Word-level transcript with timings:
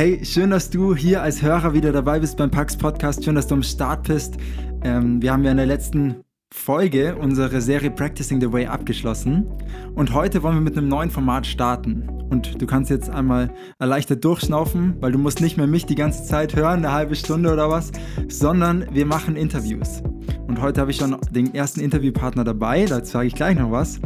Hey, 0.00 0.24
schön, 0.24 0.48
dass 0.48 0.70
du 0.70 0.96
hier 0.96 1.20
als 1.20 1.42
Hörer 1.42 1.74
wieder 1.74 1.92
dabei 1.92 2.20
bist 2.20 2.38
beim 2.38 2.50
Pax 2.50 2.74
Podcast. 2.74 3.22
Schön, 3.22 3.34
dass 3.34 3.48
du 3.48 3.56
am 3.56 3.62
Start 3.62 4.08
bist. 4.08 4.38
Ähm, 4.82 5.20
wir 5.20 5.30
haben 5.30 5.44
ja 5.44 5.50
in 5.50 5.58
der 5.58 5.66
letzten 5.66 6.24
Folge 6.50 7.16
unsere 7.16 7.60
Serie 7.60 7.90
Practicing 7.90 8.40
the 8.40 8.50
Way 8.50 8.64
abgeschlossen 8.64 9.46
und 9.94 10.14
heute 10.14 10.42
wollen 10.42 10.54
wir 10.54 10.62
mit 10.62 10.78
einem 10.78 10.88
neuen 10.88 11.10
Format 11.10 11.46
starten. 11.46 12.08
Und 12.30 12.62
du 12.62 12.66
kannst 12.66 12.88
jetzt 12.88 13.10
einmal 13.10 13.52
erleichtert 13.78 14.24
durchschnaufen, 14.24 14.96
weil 15.00 15.12
du 15.12 15.18
musst 15.18 15.42
nicht 15.42 15.58
mehr 15.58 15.66
mich 15.66 15.84
die 15.84 15.96
ganze 15.96 16.24
Zeit 16.24 16.56
hören, 16.56 16.78
eine 16.78 16.92
halbe 16.92 17.14
Stunde 17.14 17.52
oder 17.52 17.68
was, 17.68 17.92
sondern 18.26 18.86
wir 18.94 19.04
machen 19.04 19.36
Interviews. 19.36 20.02
Und 20.48 20.62
heute 20.62 20.80
habe 20.80 20.92
ich 20.92 20.96
schon 20.96 21.14
den 21.30 21.54
ersten 21.54 21.80
Interviewpartner 21.80 22.44
dabei, 22.44 22.86
dazu 22.86 23.12
sage 23.12 23.26
ich 23.26 23.34
gleich 23.34 23.58
noch 23.58 23.70
was. 23.70 24.00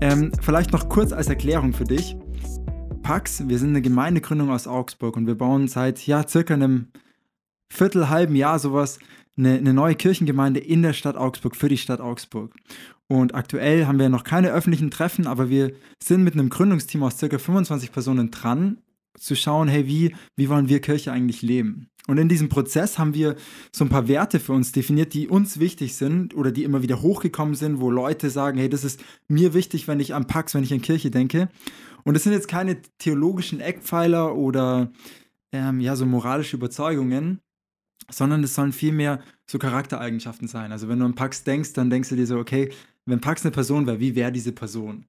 Ähm, 0.00 0.32
vielleicht 0.40 0.72
noch 0.72 0.88
kurz 0.88 1.12
als 1.12 1.28
Erklärung 1.28 1.74
für 1.74 1.84
dich. 1.84 2.16
Pax, 3.06 3.48
wir 3.48 3.60
sind 3.60 3.68
eine 3.68 3.82
Gemeindegründung 3.82 4.50
aus 4.50 4.66
Augsburg 4.66 5.16
und 5.16 5.28
wir 5.28 5.36
bauen 5.36 5.68
seit 5.68 6.04
ja, 6.08 6.26
circa 6.26 6.54
einem 6.54 6.88
Viertel, 7.72 8.08
halben 8.08 8.34
Jahr 8.34 8.58
sowas 8.58 8.98
eine, 9.38 9.58
eine 9.58 9.72
neue 9.72 9.94
Kirchengemeinde 9.94 10.58
in 10.58 10.82
der 10.82 10.92
Stadt 10.92 11.16
Augsburg, 11.16 11.54
für 11.54 11.68
die 11.68 11.78
Stadt 11.78 12.00
Augsburg. 12.00 12.52
Und 13.06 13.32
aktuell 13.36 13.86
haben 13.86 14.00
wir 14.00 14.08
noch 14.08 14.24
keine 14.24 14.50
öffentlichen 14.50 14.90
Treffen, 14.90 15.28
aber 15.28 15.48
wir 15.50 15.72
sind 16.02 16.24
mit 16.24 16.34
einem 16.34 16.48
Gründungsteam 16.48 17.04
aus 17.04 17.16
circa 17.16 17.38
25 17.38 17.92
Personen 17.92 18.32
dran, 18.32 18.78
zu 19.16 19.36
schauen, 19.36 19.68
hey, 19.68 19.86
wie, 19.86 20.12
wie 20.34 20.48
wollen 20.48 20.68
wir 20.68 20.80
Kirche 20.80 21.12
eigentlich 21.12 21.42
leben? 21.42 21.88
Und 22.08 22.18
in 22.18 22.28
diesem 22.28 22.48
Prozess 22.48 22.98
haben 22.98 23.14
wir 23.14 23.36
so 23.70 23.84
ein 23.84 23.88
paar 23.88 24.08
Werte 24.08 24.40
für 24.40 24.52
uns 24.52 24.72
definiert, 24.72 25.14
die 25.14 25.28
uns 25.28 25.60
wichtig 25.60 25.94
sind 25.94 26.34
oder 26.34 26.50
die 26.50 26.64
immer 26.64 26.82
wieder 26.82 27.02
hochgekommen 27.02 27.54
sind, 27.54 27.78
wo 27.78 27.88
Leute 27.88 28.30
sagen, 28.30 28.58
hey, 28.58 28.68
das 28.68 28.82
ist 28.82 29.00
mir 29.28 29.54
wichtig, 29.54 29.86
wenn 29.86 30.00
ich 30.00 30.12
an 30.12 30.26
Pax, 30.26 30.54
wenn 30.54 30.64
ich 30.64 30.72
an 30.72 30.82
Kirche 30.82 31.12
denke. 31.12 31.48
Und 32.06 32.14
es 32.14 32.22
sind 32.22 32.32
jetzt 32.32 32.46
keine 32.46 32.80
theologischen 32.98 33.58
Eckpfeiler 33.58 34.36
oder 34.36 34.92
ähm, 35.50 35.80
ja, 35.80 35.96
so 35.96 36.06
moralische 36.06 36.56
Überzeugungen, 36.56 37.40
sondern 38.08 38.44
es 38.44 38.54
sollen 38.54 38.72
vielmehr 38.72 39.20
so 39.50 39.58
Charaktereigenschaften 39.58 40.46
sein. 40.46 40.70
Also 40.70 40.88
wenn 40.88 41.00
du 41.00 41.04
an 41.04 41.16
Pax 41.16 41.42
denkst, 41.42 41.72
dann 41.72 41.90
denkst 41.90 42.10
du 42.10 42.14
dir 42.14 42.28
so, 42.28 42.38
okay, 42.38 42.70
wenn 43.06 43.20
Pax 43.20 43.44
eine 43.44 43.50
Person 43.50 43.88
wäre, 43.88 43.98
wie 43.98 44.14
wäre 44.14 44.30
diese 44.30 44.52
Person? 44.52 45.06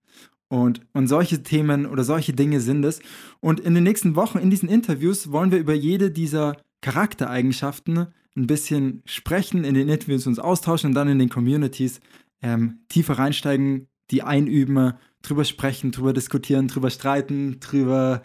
Und, 0.48 0.82
und 0.94 1.06
solche 1.06 1.44
Themen 1.44 1.86
oder 1.86 2.04
solche 2.04 2.34
Dinge 2.34 2.62
sind 2.62 2.84
es. 2.84 3.00
Und 3.42 3.60
in 3.60 3.76
den 3.76 3.84
nächsten 3.84 4.16
Wochen, 4.16 4.40
in 4.40 4.50
diesen 4.50 4.68
Interviews, 4.68 5.32
wollen 5.32 5.52
wir 5.52 5.60
über 5.60 5.76
jede 5.76 6.10
dieser 6.10 6.58
Charaktereigenschaften 6.82 8.08
ein 8.36 8.48
bisschen 8.48 9.04
sprechen, 9.06 9.66
in 9.66 9.76
den 9.76 9.88
Interviews 9.88 10.26
uns 10.26 10.40
austauschen 10.40 10.90
und 10.90 10.96
dann 10.96 11.10
in 11.10 11.20
den 11.20 11.30
Communities 11.30 12.00
ähm, 12.42 12.80
tiefer 12.90 13.20
reinsteigen, 13.20 13.88
die 14.10 14.24
einüben 14.24 14.94
drüber 15.28 15.46
sprechen, 15.46 15.92
drüber 15.92 16.14
diskutieren, 16.14 16.68
drüber 16.68 16.90
streiten, 16.90 17.60
drüber, 17.60 18.22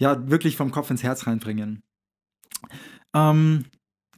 ja, 0.00 0.28
wirklich 0.30 0.56
vom 0.56 0.70
Kopf 0.70 0.90
ins 0.90 1.02
Herz 1.02 1.26
reinbringen. 1.26 1.82
Ähm, 3.14 3.64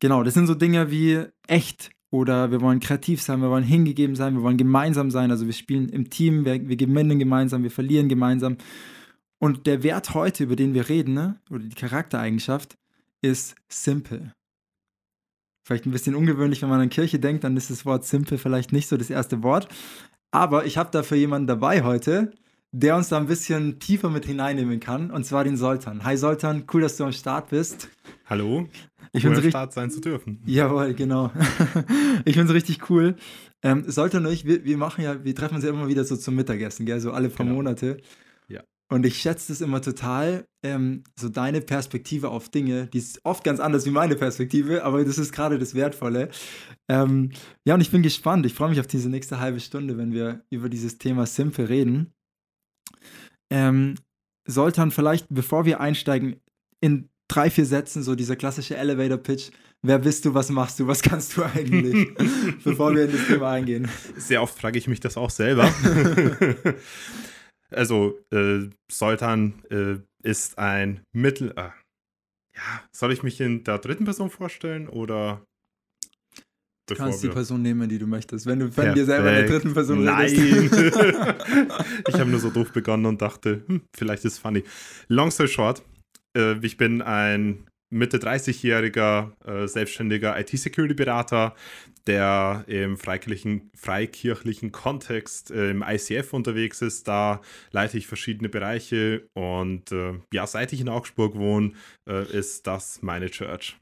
genau, 0.01 0.23
das 0.23 0.35
sind 0.35 0.47
so 0.47 0.55
Dinge 0.55 0.91
wie 0.91 1.25
echt 1.47 1.91
oder 2.11 2.51
wir 2.51 2.61
wollen 2.61 2.81
kreativ 2.81 3.23
sein, 3.23 3.41
wir 3.41 3.51
wollen 3.51 3.65
hingegeben 3.65 4.17
sein, 4.17 4.35
wir 4.35 4.43
wollen 4.43 4.57
gemeinsam 4.57 5.11
sein, 5.11 5.31
also 5.31 5.47
wir 5.47 5.53
spielen 5.53 5.89
im 5.89 6.11
Team, 6.11 6.45
wir, 6.45 6.69
wir 6.69 6.77
gewinnen 6.77 7.19
gemeinsam, 7.19 7.63
wir 7.63 7.71
verlieren 7.71 8.09
gemeinsam. 8.09 8.57
Und 9.39 9.67
der 9.67 9.83
Wert 9.83 10.13
heute, 10.13 10.45
über 10.45 10.57
den 10.57 10.75
wir 10.75 10.89
reden, 10.89 11.15
ne, 11.15 11.41
oder 11.51 11.65
die 11.65 11.75
Charaktereigenschaft, 11.75 12.77
ist 13.23 13.55
simple. 13.69 14.35
Vielleicht 15.65 15.87
ein 15.87 15.93
bisschen 15.93 16.17
ungewöhnlich, 16.17 16.63
wenn 16.63 16.69
man 16.69 16.81
an 16.81 16.91
Kirche 16.91 17.21
denkt, 17.21 17.45
dann 17.45 17.57
ist 17.57 17.71
das 17.71 17.87
Wort 17.87 18.05
simple 18.05 18.39
vielleicht 18.39 18.73
nicht 18.73 18.89
so 18.89 18.97
das 18.97 19.09
erste 19.09 19.43
Wort. 19.43 19.69
Aber 20.33 20.65
ich 20.65 20.77
habe 20.77 20.91
dafür 20.93 21.17
jemanden 21.17 21.49
dabei 21.49 21.83
heute, 21.83 22.31
der 22.71 22.97
uns 22.97 23.09
da 23.09 23.17
ein 23.17 23.27
bisschen 23.27 23.81
tiefer 23.81 24.11
mit 24.11 24.25
hineinnehmen 24.27 24.79
kann, 24.79 25.11
und 25.11 25.25
zwar 25.25 25.43
den 25.43 25.57
Soltan. 25.57 26.05
Hi 26.05 26.17
Soltan, 26.17 26.65
cool, 26.73 26.83
dass 26.83 26.97
du 26.97 27.05
am 27.05 27.13
Start 27.13 27.51
bist. 27.51 27.89
Hallo, 28.27 28.69
ich 29.13 29.27
cool, 29.27 29.35
am 29.35 29.43
Start 29.43 29.73
sein 29.73 29.91
zu 29.91 30.01
dürfen. 30.01 30.41
Jawohl, 30.47 30.95
genau. 30.95 31.33
ich 32.25 32.37
finde 32.37 32.53
es 32.53 32.55
richtig 32.55 32.89
cool. 32.91 33.17
Ähm, 33.63 33.85
Soltan 33.89 34.25
und 34.25 34.33
ich, 34.33 34.45
wir, 34.45 34.65
wir, 34.65 34.77
machen 34.77 35.03
ja, 35.03 35.25
wir 35.25 35.35
treffen 35.35 35.57
uns 35.57 35.65
ja 35.65 35.71
immer 35.71 35.89
wieder 35.89 36.05
so 36.05 36.17
zum 36.17 36.37
Mittagessen, 36.37 36.87
gell, 36.87 37.01
so 37.01 37.11
alle 37.11 37.29
paar 37.29 37.45
genau. 37.45 37.57
Monate. 37.57 37.99
Und 38.91 39.07
ich 39.07 39.19
schätze 39.19 39.53
es 39.53 39.61
immer 39.61 39.81
total, 39.81 40.47
ähm, 40.65 41.05
so 41.19 41.29
deine 41.29 41.61
Perspektive 41.61 42.29
auf 42.29 42.49
Dinge, 42.49 42.89
die 42.89 42.99
ist 42.99 43.21
oft 43.25 43.45
ganz 43.45 43.61
anders 43.61 43.87
wie 43.87 43.91
meine 43.91 44.17
Perspektive, 44.17 44.85
aber 44.85 45.05
das 45.05 45.17
ist 45.17 45.33
gerade 45.33 45.61
das 45.61 45.77
Wertvolle. 45.77 46.29
Ähm, 46.89 47.31
ja, 47.65 47.75
und 47.75 47.81
ich 47.81 47.93
bin 47.93 48.03
gespannt. 48.03 48.45
Ich 48.47 48.55
freue 48.55 48.69
mich 48.69 48.81
auf 48.81 48.89
diese 48.89 49.09
nächste 49.09 49.39
halbe 49.39 49.61
Stunde, 49.61 49.97
wenn 49.97 50.13
wir 50.13 50.45
über 50.51 50.69
dieses 50.69 50.99
Thema 50.99 51.25
Simple 51.27 51.69
reden. 51.69 52.13
Ähm, 53.53 53.95
Soltan, 54.49 54.91
vielleicht, 54.91 55.27
bevor 55.31 55.65
wir 55.65 55.81
einsteigen, 55.81 56.41
in 56.81 57.09
drei, 57.29 57.49
vier 57.49 57.67
Sätzen, 57.67 58.03
so 58.03 58.17
dieser 58.17 58.35
klassische 58.35 58.77
Elevator-Pitch. 58.77 59.51
Wer 59.83 60.01
bist 60.01 60.25
du, 60.25 60.35
was 60.35 60.51
machst 60.51 60.81
du, 60.81 60.89
was 60.89 61.01
kannst 61.01 61.37
du 61.37 61.45
eigentlich, 61.45 62.13
bevor 62.65 62.93
wir 62.95 63.05
in 63.05 63.13
das 63.13 63.27
Thema 63.29 63.53
eingehen? 63.53 63.89
Sehr 64.17 64.43
oft 64.43 64.59
frage 64.59 64.79
ich 64.79 64.89
mich 64.89 64.99
das 64.99 65.17
auch 65.17 65.31
selber. 65.31 65.73
Also, 67.71 68.19
äh, 68.33 68.69
Soltan 68.91 69.63
äh, 69.71 69.99
ist 70.23 70.59
ein 70.59 71.03
Mittel. 71.13 71.53
Äh, 71.57 71.71
ja, 72.57 72.83
soll 72.93 73.13
ich 73.13 73.23
mich 73.23 73.41
in 73.41 73.65
der 73.65 73.79
dritten 73.79 74.05
Person 74.05 74.31
vorstellen 74.31 74.89
oder? 74.89 75.45
Du 76.89 76.97
kannst 76.97 77.23
die 77.23 77.29
Person 77.29 77.63
nehmen, 77.63 77.89
die 77.89 77.99
du 77.99 78.09
möchtest. 78.09 78.47
Wenn 78.47 78.59
du 78.59 78.73
von 78.73 78.93
dir 78.93 79.05
selber 79.05 79.31
in 79.31 79.35
der 79.37 79.47
dritten 79.47 79.75
Person 79.75 80.03
Nein. 80.03 80.29
redest. 80.29 80.75
ich 82.09 82.15
habe 82.15 82.29
nur 82.29 82.41
so 82.41 82.51
doof 82.51 82.73
begonnen 82.73 83.07
und 83.07 83.23
dachte, 83.23 83.63
hm, 83.67 83.83
vielleicht 83.95 84.25
ist 84.25 84.33
es 84.33 84.39
funny. 84.41 84.65
Long 85.07 85.31
story 85.31 85.49
short, 85.49 85.85
äh, 86.37 86.59
ich 86.67 86.77
bin 86.77 87.01
ein 87.01 87.70
Mitte 87.91 88.19
30-jähriger 88.19 89.33
äh, 89.45 89.67
selbstständiger 89.67 90.39
IT-Security-Berater, 90.39 91.55
der 92.07 92.65
im 92.67 92.97
freikirchlichen, 92.97 93.71
freikirchlichen 93.75 94.73
Kontext 94.73 95.51
äh, 95.51 95.71
im 95.71 95.85
ICF 95.87 96.33
unterwegs 96.33 96.83
ist. 96.83 97.09
Da 97.09 97.41
leite 97.73 97.99
ich 97.99 98.07
verschiedene 98.07 98.49
Bereiche 98.49 99.29
und 99.35 99.93
äh, 99.93 100.15
ja, 100.33 100.47
seit 100.47 100.73
ich 100.73 100.81
in 100.81 100.89
Augsburg 100.89 101.35
wohne, 101.35 101.73
äh, 102.09 102.25
ist 102.37 102.67
das 102.67 103.03
meine 103.03 103.31
Church. 103.31 103.77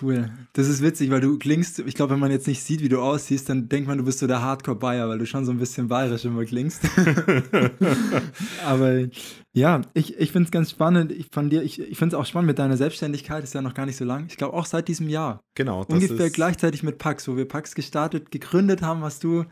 Cool. 0.00 0.30
Das 0.52 0.68
ist 0.68 0.82
witzig, 0.82 1.10
weil 1.10 1.20
du 1.20 1.38
klingst, 1.38 1.78
ich 1.78 1.94
glaube, 1.94 2.12
wenn 2.12 2.20
man 2.20 2.30
jetzt 2.30 2.46
nicht 2.46 2.62
sieht, 2.62 2.82
wie 2.82 2.88
du 2.88 3.00
aussiehst, 3.00 3.48
dann 3.48 3.68
denkt 3.68 3.88
man, 3.88 3.96
du 3.98 4.04
bist 4.04 4.18
so 4.18 4.26
der 4.26 4.42
Hardcore-Bayer, 4.42 5.08
weil 5.08 5.18
du 5.18 5.26
schon 5.26 5.44
so 5.46 5.52
ein 5.52 5.58
bisschen 5.58 5.88
bayerisch 5.88 6.24
immer 6.24 6.44
klingst. 6.44 6.82
Aber 8.64 9.06
ja, 9.54 9.80
ich, 9.94 10.18
ich 10.18 10.32
finde 10.32 10.46
es 10.46 10.50
ganz 10.50 10.70
spannend. 10.70 11.12
Ich, 11.12 11.28
von 11.32 11.48
dir, 11.48 11.62
ich, 11.62 11.80
ich 11.80 11.96
finde 11.96 12.14
es 12.14 12.20
auch 12.20 12.26
spannend 12.26 12.48
mit 12.48 12.58
deiner 12.58 12.76
Selbstständigkeit, 12.76 13.42
ist 13.42 13.54
ja 13.54 13.62
noch 13.62 13.74
gar 13.74 13.86
nicht 13.86 13.96
so 13.96 14.04
lang. 14.04 14.26
Ich 14.28 14.36
glaube 14.36 14.54
auch 14.54 14.66
seit 14.66 14.88
diesem 14.88 15.08
Jahr. 15.08 15.40
Genau. 15.54 15.84
Ungefähr 15.88 16.28
gleichzeitig 16.30 16.82
mit 16.82 16.98
Pax, 16.98 17.26
wo 17.26 17.36
wir 17.36 17.46
Pax 17.46 17.74
gestartet, 17.74 18.30
gegründet 18.30 18.82
haben, 18.82 19.02
hast 19.02 19.24
du 19.24 19.46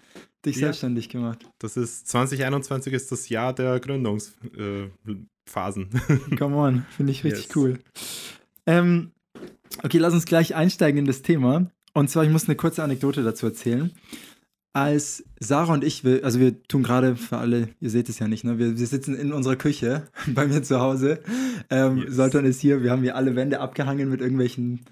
dich 0.44 0.56
ja. 0.56 0.66
selbstständig 0.66 1.09
gemacht. 1.09 1.49
Das 1.59 1.78
ist 1.78 2.06
2021 2.09 2.93
ist 2.93 3.11
das 3.11 3.31
Jahr 3.31 3.55
der 3.55 3.81
Gründungsphasen. 3.81 4.93
Äh, 6.09 6.37
Come 6.37 6.56
on, 6.56 6.84
finde 6.94 7.12
ich 7.12 7.25
richtig 7.25 7.47
yes. 7.47 7.56
cool. 7.56 7.78
Ähm, 8.66 9.14
Okay, 9.83 9.99
lass 9.99 10.15
uns 10.15 10.25
gleich 10.25 10.55
einsteigen 10.55 10.99
in 10.99 11.05
das 11.05 11.23
Thema. 11.23 11.71
Und 11.93 12.11
zwar, 12.11 12.25
ich 12.25 12.31
muss 12.31 12.47
eine 12.47 12.57
kurze 12.57 12.83
Anekdote 12.83 13.23
dazu 13.23 13.47
erzählen. 13.47 13.93
Als 14.73 15.25
Sarah 15.39 15.73
und 15.73 15.85
ich, 15.85 16.05
also 16.25 16.41
wir 16.41 16.61
tun 16.65 16.83
gerade 16.83 17.15
für 17.15 17.39
alle, 17.39 17.69
ihr 17.79 17.91
seht 17.91 18.09
es 18.09 18.19
ja 18.19 18.27
nicht, 18.27 18.43
ne? 18.43 18.59
wir, 18.59 18.77
wir 18.77 18.87
sitzen 18.87 19.15
in 19.15 19.33
unserer 19.33 19.55
Küche 19.55 20.09
bei 20.27 20.47
mir 20.47 20.63
zu 20.63 20.81
Hause. 20.81 21.21
Ähm, 21.71 21.99
yes. 21.99 22.17
Soltan 22.17 22.45
ist 22.45 22.61
hier, 22.61 22.83
wir 22.83 22.91
haben 22.91 23.03
hier 23.03 23.15
alle 23.15 23.37
Wände 23.37 23.61
abgehangen 23.61 24.11
mit 24.11 24.21
irgendwelchen 24.21 24.85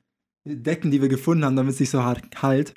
Decken, 0.45 0.93
die 0.93 1.03
wir 1.03 1.09
gefunden 1.09 1.45
haben, 1.45 1.57
damit 1.57 1.75
es 1.75 1.81
nicht 1.81 1.91
so 1.91 2.03
hart 2.03 2.31
kalt. 2.31 2.75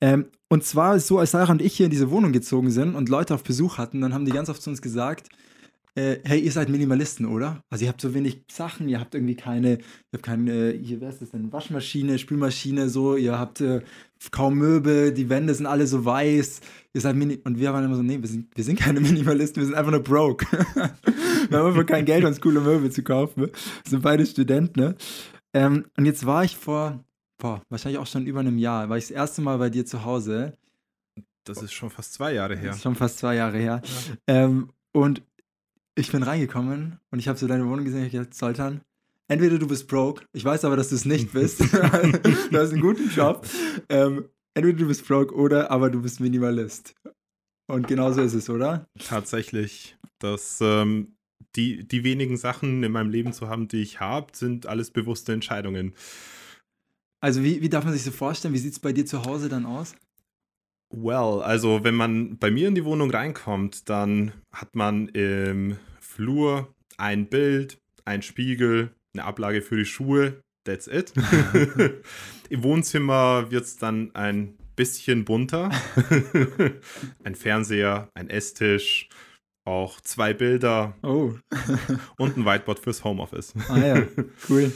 Ähm, 0.00 0.26
und 0.48 0.64
zwar 0.64 0.96
ist 0.96 1.02
es 1.02 1.08
so, 1.08 1.18
als 1.18 1.32
Sarah 1.32 1.52
und 1.52 1.60
ich 1.60 1.76
hier 1.76 1.86
in 1.86 1.90
diese 1.90 2.10
Wohnung 2.10 2.32
gezogen 2.32 2.70
sind 2.70 2.94
und 2.94 3.10
Leute 3.10 3.34
auf 3.34 3.42
Besuch 3.42 3.76
hatten, 3.76 4.00
dann 4.00 4.14
haben 4.14 4.24
die 4.24 4.32
ganz 4.32 4.48
oft 4.48 4.62
zu 4.62 4.70
uns 4.70 4.80
gesagt, 4.80 5.28
äh, 5.98 6.20
hey, 6.24 6.38
ihr 6.38 6.52
seid 6.52 6.68
Minimalisten, 6.68 7.26
oder? 7.26 7.64
Also 7.70 7.84
ihr 7.84 7.88
habt 7.88 8.00
so 8.00 8.14
wenig 8.14 8.44
Sachen, 8.50 8.88
ihr 8.88 9.00
habt 9.00 9.16
irgendwie 9.16 9.34
keine, 9.34 9.78
ihr 9.78 10.14
habt 10.14 10.22
keine, 10.22 10.70
hier, 10.70 11.00
wer 11.00 11.08
ist 11.08 11.20
das 11.20 11.30
denn, 11.30 11.52
Waschmaschine, 11.52 12.20
Spülmaschine, 12.20 12.88
so, 12.88 13.16
ihr 13.16 13.36
habt 13.36 13.60
äh, 13.60 13.80
kaum 14.30 14.58
Möbel, 14.58 15.12
die 15.12 15.28
Wände 15.28 15.52
sind 15.54 15.66
alle 15.66 15.88
so 15.88 16.04
weiß, 16.04 16.60
ihr 16.94 17.00
seid 17.00 17.16
Mini 17.16 17.40
und 17.42 17.58
wir 17.58 17.72
waren 17.72 17.84
immer 17.84 17.96
so, 17.96 18.02
nee, 18.02 18.20
wir 18.20 18.28
sind, 18.28 18.56
wir 18.56 18.62
sind 18.62 18.78
keine 18.78 19.00
Minimalisten, 19.08 19.60
wir 19.60 19.66
sind 19.66 19.74
einfach 19.74 19.90
nur 19.90 20.02
broke. 20.02 20.46
wir 21.48 21.58
haben 21.58 21.66
einfach 21.66 21.86
kein 21.86 22.04
Geld, 22.04 22.24
uns 22.24 22.40
coole 22.40 22.60
Möbel 22.60 22.92
zu 22.92 23.02
kaufen. 23.02 23.42
Wir 23.42 23.50
sind 23.84 24.02
beide 24.02 24.24
Studenten, 24.24 24.78
ne? 24.78 24.94
Ähm, 25.52 25.86
und 25.96 26.04
jetzt 26.04 26.24
war 26.26 26.44
ich 26.44 26.56
vor, 26.56 27.02
boah, 27.38 27.60
wahrscheinlich 27.70 27.98
auch 27.98 28.06
schon 28.06 28.26
über 28.26 28.38
einem 28.38 28.58
Jahr, 28.58 28.88
war 28.88 28.98
ich 28.98 29.04
das 29.04 29.10
erste 29.10 29.42
Mal 29.42 29.58
bei 29.58 29.70
dir 29.70 29.84
zu 29.84 30.04
Hause. 30.04 30.56
Das 31.42 31.60
ist 31.60 31.72
schon 31.72 31.90
fast 31.90 32.12
zwei 32.12 32.34
Jahre 32.34 32.56
her. 32.56 32.68
Das 32.68 32.76
ist 32.76 32.82
schon 32.82 32.94
fast 32.94 33.18
zwei 33.18 33.34
Jahre 33.34 33.58
her. 33.58 33.82
Ja. 34.28 34.44
Ähm, 34.44 34.68
und 34.92 35.22
ich 35.98 36.12
bin 36.12 36.22
reingekommen 36.22 36.98
und 37.10 37.18
ich 37.18 37.28
habe 37.28 37.38
so 37.38 37.46
deine 37.46 37.66
Wohnung 37.66 37.84
gesehen. 37.84 38.04
Ich 38.04 38.12
gesagt, 38.12 38.34
Sultan, 38.34 38.80
entweder 39.26 39.58
du 39.58 39.66
bist 39.66 39.88
broke, 39.88 40.24
ich 40.32 40.44
weiß 40.44 40.64
aber, 40.64 40.76
dass 40.76 40.90
du 40.90 40.94
es 40.94 41.04
nicht 41.04 41.32
bist. 41.32 41.60
du 41.72 42.58
hast 42.58 42.72
einen 42.72 42.80
guten 42.80 43.10
Job. 43.10 43.46
Ähm, 43.88 44.28
entweder 44.54 44.78
du 44.78 44.86
bist 44.86 45.06
broke 45.06 45.34
oder 45.34 45.70
aber 45.70 45.90
du 45.90 46.00
bist 46.00 46.20
Minimalist. 46.20 46.94
Und 47.66 47.86
genau 47.88 48.12
so 48.12 48.22
ist 48.22 48.34
es, 48.34 48.48
oder? 48.48 48.86
Tatsächlich. 48.98 49.98
Das, 50.20 50.58
ähm, 50.62 51.16
die, 51.56 51.86
die 51.86 52.04
wenigen 52.04 52.36
Sachen 52.36 52.82
in 52.82 52.92
meinem 52.92 53.10
Leben 53.10 53.32
zu 53.32 53.48
haben, 53.48 53.68
die 53.68 53.82
ich 53.82 54.00
habe, 54.00 54.28
sind 54.34 54.66
alles 54.66 54.90
bewusste 54.90 55.32
Entscheidungen. 55.32 55.94
Also 57.20 57.42
wie, 57.42 57.60
wie 57.60 57.68
darf 57.68 57.84
man 57.84 57.92
sich 57.92 58.04
so 58.04 58.12
vorstellen? 58.12 58.54
Wie 58.54 58.58
sieht 58.58 58.72
es 58.72 58.78
bei 58.78 58.92
dir 58.92 59.04
zu 59.04 59.24
Hause 59.24 59.48
dann 59.48 59.66
aus? 59.66 59.94
Well, 60.90 61.42
also 61.42 61.84
wenn 61.84 61.94
man 61.94 62.38
bei 62.38 62.50
mir 62.50 62.68
in 62.68 62.74
die 62.74 62.84
Wohnung 62.84 63.10
reinkommt, 63.10 63.88
dann 63.88 64.32
hat 64.52 64.74
man 64.74 65.08
im 65.08 65.76
Flur 66.00 66.74
ein 66.96 67.28
Bild, 67.28 67.78
ein 68.04 68.22
Spiegel, 68.22 68.90
eine 69.12 69.24
Ablage 69.24 69.62
für 69.62 69.76
die 69.76 69.84
Schuhe. 69.84 70.42
That's 70.64 70.86
it. 70.86 71.12
Im 72.50 72.62
Wohnzimmer 72.62 73.50
wird 73.50 73.64
es 73.64 73.76
dann 73.76 74.14
ein 74.14 74.56
bisschen 74.76 75.24
bunter. 75.24 75.70
ein 77.24 77.34
Fernseher, 77.34 78.10
ein 78.14 78.30
Esstisch, 78.30 79.08
auch 79.64 80.00
zwei 80.00 80.32
Bilder 80.32 80.96
oh. 81.02 81.34
und 82.16 82.36
ein 82.36 82.46
Whiteboard 82.46 82.78
fürs 82.78 83.04
Homeoffice. 83.04 83.52
Ah 83.68 83.78
ja, 83.78 84.06
cool. 84.48 84.72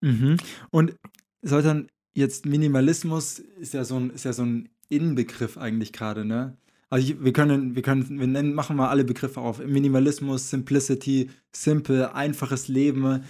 Mhm. 0.00 0.38
Und 0.70 0.96
dann 1.42 1.88
jetzt 2.14 2.46
Minimalismus 2.46 3.38
ist 3.38 3.74
ja 3.74 3.84
so 3.84 3.96
ein, 3.96 4.10
ist 4.10 4.24
ja 4.24 4.32
so 4.32 4.42
ein 4.42 4.68
Inbegriff 4.88 5.56
eigentlich 5.58 5.92
gerade, 5.92 6.24
ne? 6.24 6.56
Also 6.90 7.12
ich, 7.12 7.24
wir 7.24 7.32
können, 7.32 7.74
wir 7.74 7.82
können, 7.82 8.20
wir 8.20 8.26
nennen, 8.26 8.54
machen 8.54 8.76
mal 8.76 8.88
alle 8.88 9.04
Begriffe 9.04 9.40
auf. 9.40 9.58
Minimalismus, 9.64 10.50
Simplicity, 10.50 11.30
simple, 11.52 12.14
einfaches 12.14 12.68
Leben. 12.68 13.24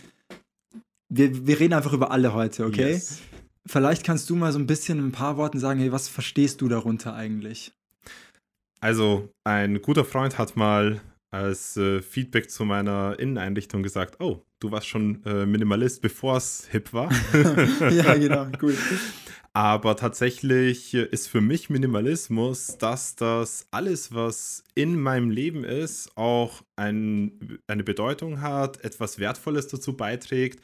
Wir, 1.09 1.47
wir 1.47 1.61
reden 1.61 1.75
einfach 1.75 1.93
über 1.93 2.11
alle 2.11 2.35
heute, 2.35 2.67
okay? 2.67 2.93
Yes. 2.93 3.23
Vielleicht 3.67 4.05
kannst 4.05 4.29
du 4.29 4.37
mal 4.37 4.53
so 4.53 4.59
ein 4.59 4.67
bisschen 4.67 4.99
in 4.99 5.07
ein 5.07 5.13
paar 5.13 5.39
Worten 5.39 5.59
sagen, 5.59 5.81
hey, 5.81 5.93
was 5.93 6.09
verstehst 6.09 6.61
du 6.61 6.69
darunter 6.69 7.15
eigentlich? 7.15 7.73
Also, 8.81 9.31
ein 9.45 9.81
guter 9.81 10.05
Freund 10.05 10.37
hat 10.37 10.57
mal 10.57 11.01
als 11.31 11.77
äh, 11.77 12.03
Feedback 12.03 12.51
zu 12.51 12.65
meiner 12.65 13.19
Inneneinrichtung 13.19 13.83
gesagt, 13.83 14.21
oh, 14.21 14.43
du 14.61 14.71
warst 14.71 14.87
schon 14.87 15.25
äh, 15.25 15.47
Minimalist, 15.47 16.03
bevor 16.03 16.37
es 16.37 16.69
hip 16.71 16.93
war. 16.93 17.11
ja, 17.91 18.15
genau, 18.15 18.47
cool. 18.63 18.77
Aber 19.57 19.97
tatsächlich 19.97 20.95
ist 20.95 21.29
für 21.29 21.41
mich 21.41 21.71
Minimalismus, 21.71 22.77
dass 22.77 23.15
das 23.15 23.69
alles, 23.71 24.13
was 24.13 24.65
in 24.75 25.01
meinem 25.01 25.31
Leben 25.31 25.63
ist, 25.63 26.11
auch 26.17 26.63
ein, 26.75 27.61
eine 27.69 27.85
Bedeutung 27.85 28.41
hat, 28.41 28.83
etwas 28.85 29.21
Wertvolles 29.21 29.69
dazu 29.69 29.97
beiträgt 29.97 30.61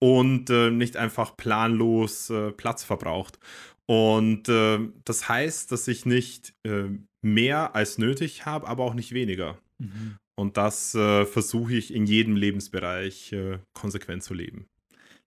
und 0.00 0.50
äh, 0.50 0.70
nicht 0.70 0.96
einfach 0.96 1.36
planlos 1.36 2.30
äh, 2.30 2.50
Platz 2.50 2.82
verbraucht. 2.82 3.38
Und 3.86 4.48
äh, 4.48 4.80
das 5.04 5.28
heißt, 5.28 5.70
dass 5.70 5.86
ich 5.86 6.04
nicht 6.04 6.52
äh, 6.66 6.88
mehr 7.24 7.76
als 7.76 7.98
nötig 7.98 8.44
habe, 8.44 8.66
aber 8.66 8.82
auch 8.82 8.94
nicht 8.94 9.12
weniger. 9.12 9.58
Mhm. 9.78 10.16
Und 10.34 10.56
das 10.56 10.96
äh, 10.96 11.26
versuche 11.26 11.74
ich 11.74 11.94
in 11.94 12.06
jedem 12.06 12.34
Lebensbereich 12.34 13.32
äh, 13.32 13.58
konsequent 13.74 14.24
zu 14.24 14.34
leben. 14.34 14.66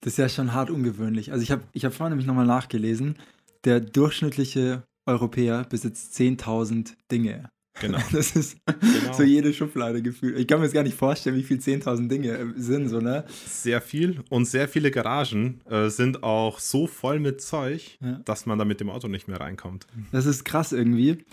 Das 0.05 0.13
ist 0.13 0.17
ja 0.17 0.29
schon 0.29 0.53
hart 0.53 0.69
ungewöhnlich. 0.69 1.31
Also 1.31 1.41
ich 1.41 1.49
habe 1.49 1.63
ich 1.71 1.83
hab 1.83 1.91
vorhin 1.91 2.11
nämlich 2.11 2.27
nochmal 2.27 2.45
nachgelesen, 2.45 3.15
der 3.63 3.79
durchschnittliche 3.79 4.83
Europäer 5.07 5.65
besitzt 5.67 6.15
10.000 6.15 6.93
Dinge. 7.11 7.49
Genau. 7.81 7.97
Das 8.11 8.35
ist 8.35 8.55
genau. 8.67 9.13
so 9.13 9.23
jede 9.23 9.51
Schublade 9.51 10.03
gefühlt. 10.03 10.37
Ich 10.37 10.47
kann 10.47 10.59
mir 10.59 10.65
jetzt 10.65 10.75
gar 10.75 10.83
nicht 10.83 10.95
vorstellen, 10.95 11.35
wie 11.35 11.41
viel 11.41 11.57
10.000 11.57 12.07
Dinge 12.07 12.29
äh, 12.37 12.45
sind, 12.55 12.87
so, 12.89 12.99
ne? 12.99 13.25
Sehr 13.47 13.81
viel. 13.81 14.21
Und 14.29 14.45
sehr 14.45 14.67
viele 14.67 14.91
Garagen 14.91 15.61
äh, 15.65 15.89
sind 15.89 16.21
auch 16.21 16.59
so 16.59 16.85
voll 16.85 17.19
mit 17.19 17.41
Zeug, 17.41 17.97
ja. 17.99 18.21
dass 18.25 18.45
man 18.45 18.59
da 18.59 18.63
mit 18.63 18.81
dem 18.81 18.91
Auto 18.91 19.07
nicht 19.07 19.27
mehr 19.27 19.39
reinkommt. 19.39 19.87
Das 20.11 20.27
ist 20.27 20.45
krass 20.45 20.71
irgendwie. 20.71 21.25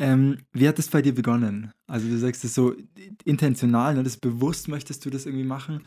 Ähm, 0.00 0.38
wie 0.52 0.66
hat 0.66 0.78
das 0.78 0.88
bei 0.88 1.00
dir 1.00 1.14
begonnen? 1.14 1.70
Also 1.86 2.08
du 2.08 2.18
sagst 2.18 2.44
es 2.44 2.54
so 2.54 2.74
intentional, 3.24 3.94
ne? 3.94 4.02
das 4.02 4.16
bewusst 4.16 4.66
möchtest 4.66 5.04
du 5.04 5.10
das 5.10 5.26
irgendwie 5.26 5.46
machen. 5.46 5.82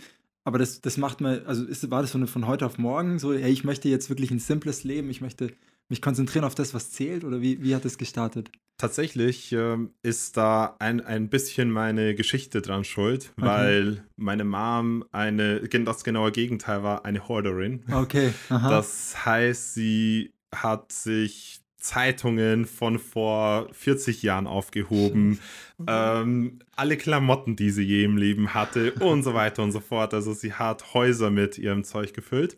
Aber 0.50 0.58
das, 0.58 0.82
das 0.82 0.98
macht 0.98 1.22
man, 1.22 1.46
also 1.46 1.64
ist, 1.64 1.92
war 1.92 2.02
das 2.02 2.10
von, 2.10 2.26
von 2.26 2.48
heute 2.48 2.66
auf 2.66 2.80
morgen 2.80 3.20
so, 3.20 3.36
hey, 3.36 3.52
ich 3.52 3.64
möchte 3.64 3.88
jetzt 3.88 4.10
wirklich 4.10 4.32
ein 4.32 4.40
simples 4.40 4.84
Leben, 4.84 5.12
ich 5.12 5.22
möchte 5.22 5.52
mich 5.90 6.02
konzentrieren 6.02 6.44
auf 6.44 6.56
das, 6.56 6.74
was 6.74 6.90
zählt? 6.90 7.24
Oder 7.24 7.40
wie, 7.40 7.62
wie 7.62 7.76
hat 7.76 7.86
es 7.86 8.00
gestartet? 8.00 8.50
Tatsächlich 8.80 9.52
ähm, 9.52 9.92
ist 10.02 10.38
da 10.38 10.76
ein, 10.80 11.02
ein 11.02 11.30
bisschen 11.30 11.70
meine 11.70 12.16
Geschichte 12.16 12.64
dran 12.64 12.84
schuld, 12.84 13.32
okay. 13.38 13.46
weil 13.46 14.04
meine 14.16 14.44
Mom 14.44 15.06
eine, 15.12 15.60
das 15.62 16.04
genaue 16.04 16.32
Gegenteil 16.32 16.82
war, 16.82 17.06
eine 17.06 17.28
Hoarderin. 17.28 17.84
Okay. 17.92 18.34
Aha. 18.50 18.72
Das 18.72 19.24
heißt, 19.24 19.76
sie 19.76 20.32
hat 20.52 20.92
sich 20.92 21.59
Zeitungen 21.80 22.66
von 22.66 23.00
vor 23.00 23.70
40 23.72 24.22
Jahren 24.22 24.48
aufgehoben, 24.48 25.40
ähm, 25.88 26.60
alle 26.76 26.98
Klamotten, 26.98 27.56
die 27.56 27.72
sie 27.72 27.84
je 27.84 28.04
im 28.04 28.18
Leben 28.18 28.54
hatte 28.54 28.94
und 29.00 29.24
so 29.24 29.34
weiter 29.34 29.64
und 29.64 29.72
so 29.72 29.80
fort. 29.80 30.14
Also 30.14 30.34
sie 30.34 30.54
hat 30.54 30.94
Häuser 30.94 31.32
mit 31.32 31.58
ihrem 31.58 31.84
Zeug 31.84 32.14
gefüllt. 32.14 32.58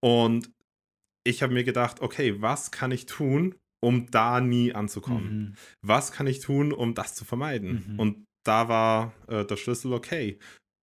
Und 0.00 0.50
ich 1.24 1.42
habe 1.42 1.52
mir 1.52 1.64
gedacht, 1.64 2.00
okay, 2.00 2.40
was 2.40 2.70
kann 2.70 2.90
ich 2.90 3.06
tun, 3.06 3.54
um 3.80 4.10
da 4.10 4.40
nie 4.40 4.72
anzukommen? 4.72 5.38
Mhm. 5.38 5.54
Was 5.82 6.12
kann 6.12 6.26
ich 6.26 6.40
tun, 6.40 6.72
um 6.72 6.94
das 6.94 7.14
zu 7.14 7.24
vermeiden? 7.24 7.84
Mhm. 7.86 7.98
Und 7.98 8.24
da 8.44 8.68
war 8.68 9.12
äh, 9.26 9.44
der 9.44 9.56
Schlüssel, 9.56 9.92
okay, 9.92 10.38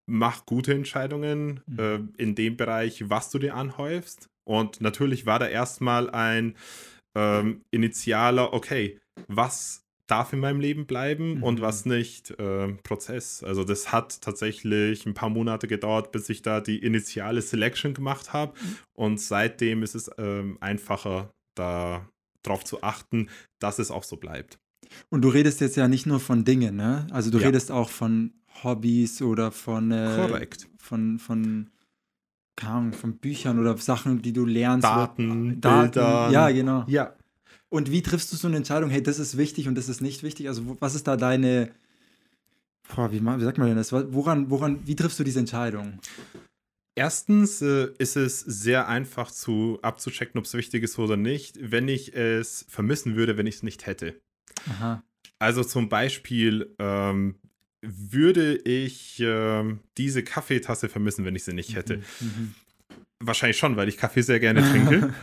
mach 0.07 0.45
gute 0.45 0.73
Entscheidungen 0.73 1.62
mhm. 1.65 1.79
äh, 1.79 2.21
in 2.21 2.35
dem 2.35 2.57
Bereich, 2.57 3.09
was 3.09 3.31
du 3.31 3.39
dir 3.39 3.56
anhäufst. 3.56 4.29
Und 4.47 4.81
natürlich 4.81 5.25
war 5.25 5.39
da 5.39 5.47
erstmal 5.47 6.09
ein 6.12 6.56
ähm, 7.15 7.62
initialer, 7.71 8.53
okay, 8.53 9.00
was 9.27 9.85
darf 10.07 10.33
in 10.33 10.39
meinem 10.39 10.59
Leben 10.59 10.85
bleiben 10.85 11.35
mhm. 11.35 11.44
und 11.44 11.62
was 11.62 11.85
nicht, 11.85 12.31
äh, 12.39 12.73
Prozess. 12.83 13.44
Also 13.44 13.63
das 13.63 13.91
hat 13.91 14.21
tatsächlich 14.21 15.06
ein 15.06 15.13
paar 15.13 15.29
Monate 15.29 15.67
gedauert, 15.67 16.12
bis 16.12 16.29
ich 16.29 16.41
da 16.41 16.62
die 16.62 16.77
initiale 16.77 17.41
Selection 17.41 17.94
gemacht 17.94 18.33
habe. 18.33 18.53
Mhm. 18.59 18.77
Und 18.94 19.19
seitdem 19.19 19.81
ist 19.81 19.95
es 19.95 20.12
ähm, 20.17 20.57
einfacher, 20.62 21.33
da 21.56 22.07
drauf 22.44 22.63
zu 22.63 22.83
achten, 22.83 23.29
dass 23.59 23.79
es 23.79 23.89
auch 23.89 24.03
so 24.03 24.17
bleibt. 24.17 24.59
Und 25.09 25.23
du 25.23 25.29
redest 25.29 25.62
jetzt 25.62 25.77
ja 25.77 25.88
nicht 25.88 26.06
nur 26.06 26.19
von 26.19 26.45
Dingen, 26.45 26.75
ne? 26.75 27.07
Also 27.12 27.31
du 27.31 27.39
ja. 27.39 27.47
redest 27.47 27.71
auch 27.71 27.89
von 27.89 28.33
Hobbys 28.63 29.21
oder 29.23 29.51
von 29.51 29.91
äh, 29.91 30.13
Korrekt. 30.15 30.67
von 30.77 31.17
von 31.17 31.71
Ahnung, 32.63 32.93
von 32.93 33.17
Büchern 33.17 33.59
oder 33.59 33.77
Sachen, 33.77 34.21
die 34.21 34.33
du 34.33 34.45
lernst. 34.45 34.85
Daten, 34.85 35.59
Daten 35.61 35.91
Bildern. 35.91 36.31
Ja, 36.31 36.49
genau. 36.49 36.85
Ja. 36.87 37.13
Und 37.69 37.91
wie 37.91 38.01
triffst 38.01 38.31
du 38.31 38.37
so 38.37 38.47
eine 38.47 38.57
Entscheidung, 38.57 38.89
hey, 38.89 39.03
das 39.03 39.19
ist 39.19 39.37
wichtig 39.37 39.67
und 39.67 39.75
das 39.75 39.89
ist 39.89 40.01
nicht 40.01 40.23
wichtig? 40.23 40.47
Also, 40.47 40.77
was 40.79 40.95
ist 40.95 41.07
da 41.07 41.17
deine, 41.17 41.71
boah, 42.95 43.12
wie, 43.12 43.21
wie 43.21 43.43
sagt 43.43 43.57
man 43.57 43.67
denn 43.67 43.77
das? 43.77 43.91
Woran, 43.91 44.50
woran, 44.50 44.79
wie 44.85 44.95
triffst 44.95 45.19
du 45.19 45.24
diese 45.24 45.39
Entscheidung? 45.39 46.00
Erstens 46.97 47.62
äh, 47.62 47.89
ist 47.97 48.15
es 48.15 48.39
sehr 48.39 48.88
einfach 48.88 49.29
zu 49.29 49.79
abzuchecken, 49.81 50.39
ob 50.39 50.45
es 50.45 50.53
wichtig 50.53 50.83
ist 50.83 50.97
oder 50.97 51.17
nicht, 51.17 51.57
wenn 51.59 51.89
ich 51.89 52.15
es 52.15 52.65
vermissen 52.69 53.17
würde, 53.17 53.38
wenn 53.38 53.47
ich 53.47 53.55
es 53.55 53.63
nicht 53.63 53.85
hätte. 53.85 54.21
Aha. 54.69 55.03
Also 55.38 55.63
zum 55.65 55.89
Beispiel 55.89 56.74
ähm, 56.79 57.35
würde 57.88 58.56
ich 58.56 59.20
äh, 59.20 59.63
diese 59.98 60.24
Kaffeetasse 60.24 60.89
vermissen, 60.89 61.25
wenn 61.25 61.36
ich 61.36 61.44
sie 61.44 61.54
nicht 61.54 61.75
hätte. 61.75 61.98
Mhm, 61.98 62.04
mhm. 62.22 62.56
Wahrscheinlich 63.20 63.58
schon, 63.58 63.77
weil 63.77 63.88
ich 63.88 63.98
Kaffee 63.98 64.22
sehr 64.22 64.39
gerne 64.39 64.62
trinke. 64.62 65.13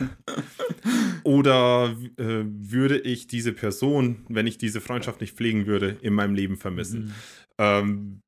Oder 1.23 1.95
äh, 2.17 2.43
würde 2.45 2.99
ich 2.99 3.27
diese 3.27 3.53
Person, 3.53 4.25
wenn 4.29 4.47
ich 4.47 4.57
diese 4.57 4.81
Freundschaft 4.81 5.21
nicht 5.21 5.37
pflegen 5.37 5.67
würde, 5.67 5.97
in 6.01 6.13
meinem 6.13 6.35
Leben 6.35 6.57
vermissen? 6.57 7.05
Mhm. 7.05 7.13
Ähm, 7.59 8.22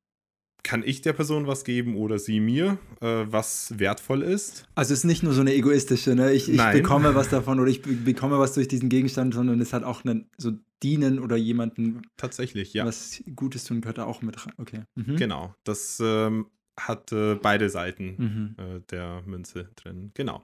kann 0.66 0.82
ich 0.84 1.00
der 1.00 1.12
Person 1.12 1.46
was 1.46 1.62
geben 1.62 1.94
oder 1.96 2.18
sie 2.18 2.40
mir, 2.40 2.78
äh, 3.00 3.24
was 3.28 3.78
wertvoll 3.78 4.22
ist. 4.22 4.64
Also 4.74 4.92
es 4.92 5.00
ist 5.00 5.04
nicht 5.04 5.22
nur 5.22 5.32
so 5.32 5.40
eine 5.40 5.54
egoistische, 5.54 6.16
ne? 6.16 6.32
ich, 6.32 6.48
ich 6.50 6.60
bekomme 6.72 7.14
was 7.14 7.28
davon 7.28 7.60
oder 7.60 7.70
ich 7.70 7.82
bekomme 7.82 8.40
was 8.40 8.54
durch 8.54 8.66
diesen 8.66 8.88
Gegenstand, 8.88 9.32
sondern 9.32 9.60
es 9.60 9.72
hat 9.72 9.84
auch 9.84 10.04
einen, 10.04 10.28
so 10.36 10.50
dienen 10.82 11.20
oder 11.20 11.36
jemanden 11.36 12.02
tatsächlich, 12.16 12.74
ja. 12.74 12.84
was 12.84 13.22
Gutes 13.36 13.62
tun 13.62 13.80
gehört 13.80 13.98
da 13.98 14.06
auch 14.06 14.22
mit 14.22 14.44
rein. 14.44 14.54
Okay. 14.58 14.82
Mhm. 14.96 15.14
Genau, 15.14 15.54
das 15.62 16.02
ähm, 16.02 16.46
hat 16.76 17.12
äh, 17.12 17.36
beide 17.36 17.70
Seiten 17.70 18.16
mhm. 18.18 18.56
äh, 18.58 18.80
der 18.90 19.22
Münze 19.24 19.70
drin. 19.76 20.10
Genau. 20.14 20.42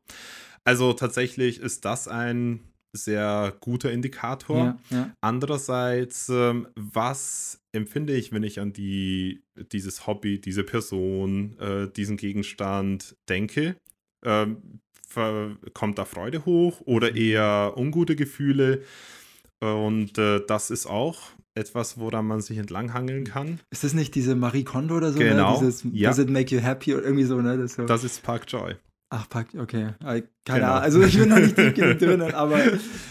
Also 0.62 0.93
tatsächlich 0.93 1.59
ist 1.59 1.85
das 1.85 2.07
ein 2.07 2.61
sehr 2.93 3.55
guter 3.61 3.91
Indikator. 3.91 4.79
Ja, 4.91 4.97
ja. 4.97 5.17
Andererseits, 5.21 6.29
ähm, 6.29 6.69
was 6.75 7.61
empfinde 7.73 8.15
ich, 8.15 8.33
wenn 8.33 8.43
ich 8.43 8.61
an 8.61 8.73
die, 8.73 9.43
dieses 9.73 10.07
Hobby, 10.07 10.41
diese 10.41 10.65
Person, 10.65 11.59
äh, 11.59 11.89
diesen 11.89 12.17
Gegenstand 12.17 13.17
denke? 13.29 13.77
Ähm, 14.25 14.81
kommt 15.75 15.99
da 15.99 16.07
Freude 16.07 16.47
hoch 16.47 16.81
oder 16.87 17.11
mhm. 17.11 17.17
eher 17.17 17.75
ungute 17.77 18.17
Gefühle? 18.17 18.83
Und 19.61 20.17
äh, 20.19 20.41
das 20.47 20.71
ist 20.71 20.87
auch 20.87 21.21
etwas, 21.55 21.99
woran 21.99 22.27
man 22.27 22.41
sich 22.41 22.59
entlanghangeln 22.59 23.25
kann. 23.25 23.61
Ist 23.71 23.85
das 23.85 23.95
nicht 23.95 24.15
diese 24.15 24.35
Marie 24.35 24.65
Kondo 24.65 24.97
oder 24.97 25.13
so? 25.13 25.19
Ne? 25.19 25.31
Genau. 25.31 25.61
Ne? 25.61 25.67
Dieses, 25.67 25.87
ja. 25.93 26.11
Does 26.11 26.19
it 26.19 26.31
make 26.31 26.55
you 26.55 26.61
happy 26.61 26.95
oder 26.95 27.05
irgendwie 27.05 27.25
so, 27.25 27.41
ne? 27.41 27.59
Das, 27.59 27.75
so. 27.75 27.85
das 27.85 28.05
ist 28.05 28.23
Park 28.23 28.45
Joy. 28.49 28.75
Ach, 29.14 29.28
Park, 29.28 29.49
okay. 29.59 29.90
Keine 30.00 30.23
genau. 30.45 30.66
Ahnung. 30.69 30.83
Also 30.83 31.02
ich 31.02 31.19
bin 31.19 31.28
noch 31.28 31.38
nicht 31.38 31.54
tief 31.54 31.75
genug 31.75 31.99
drin, 31.99 32.23
aber 32.23 32.57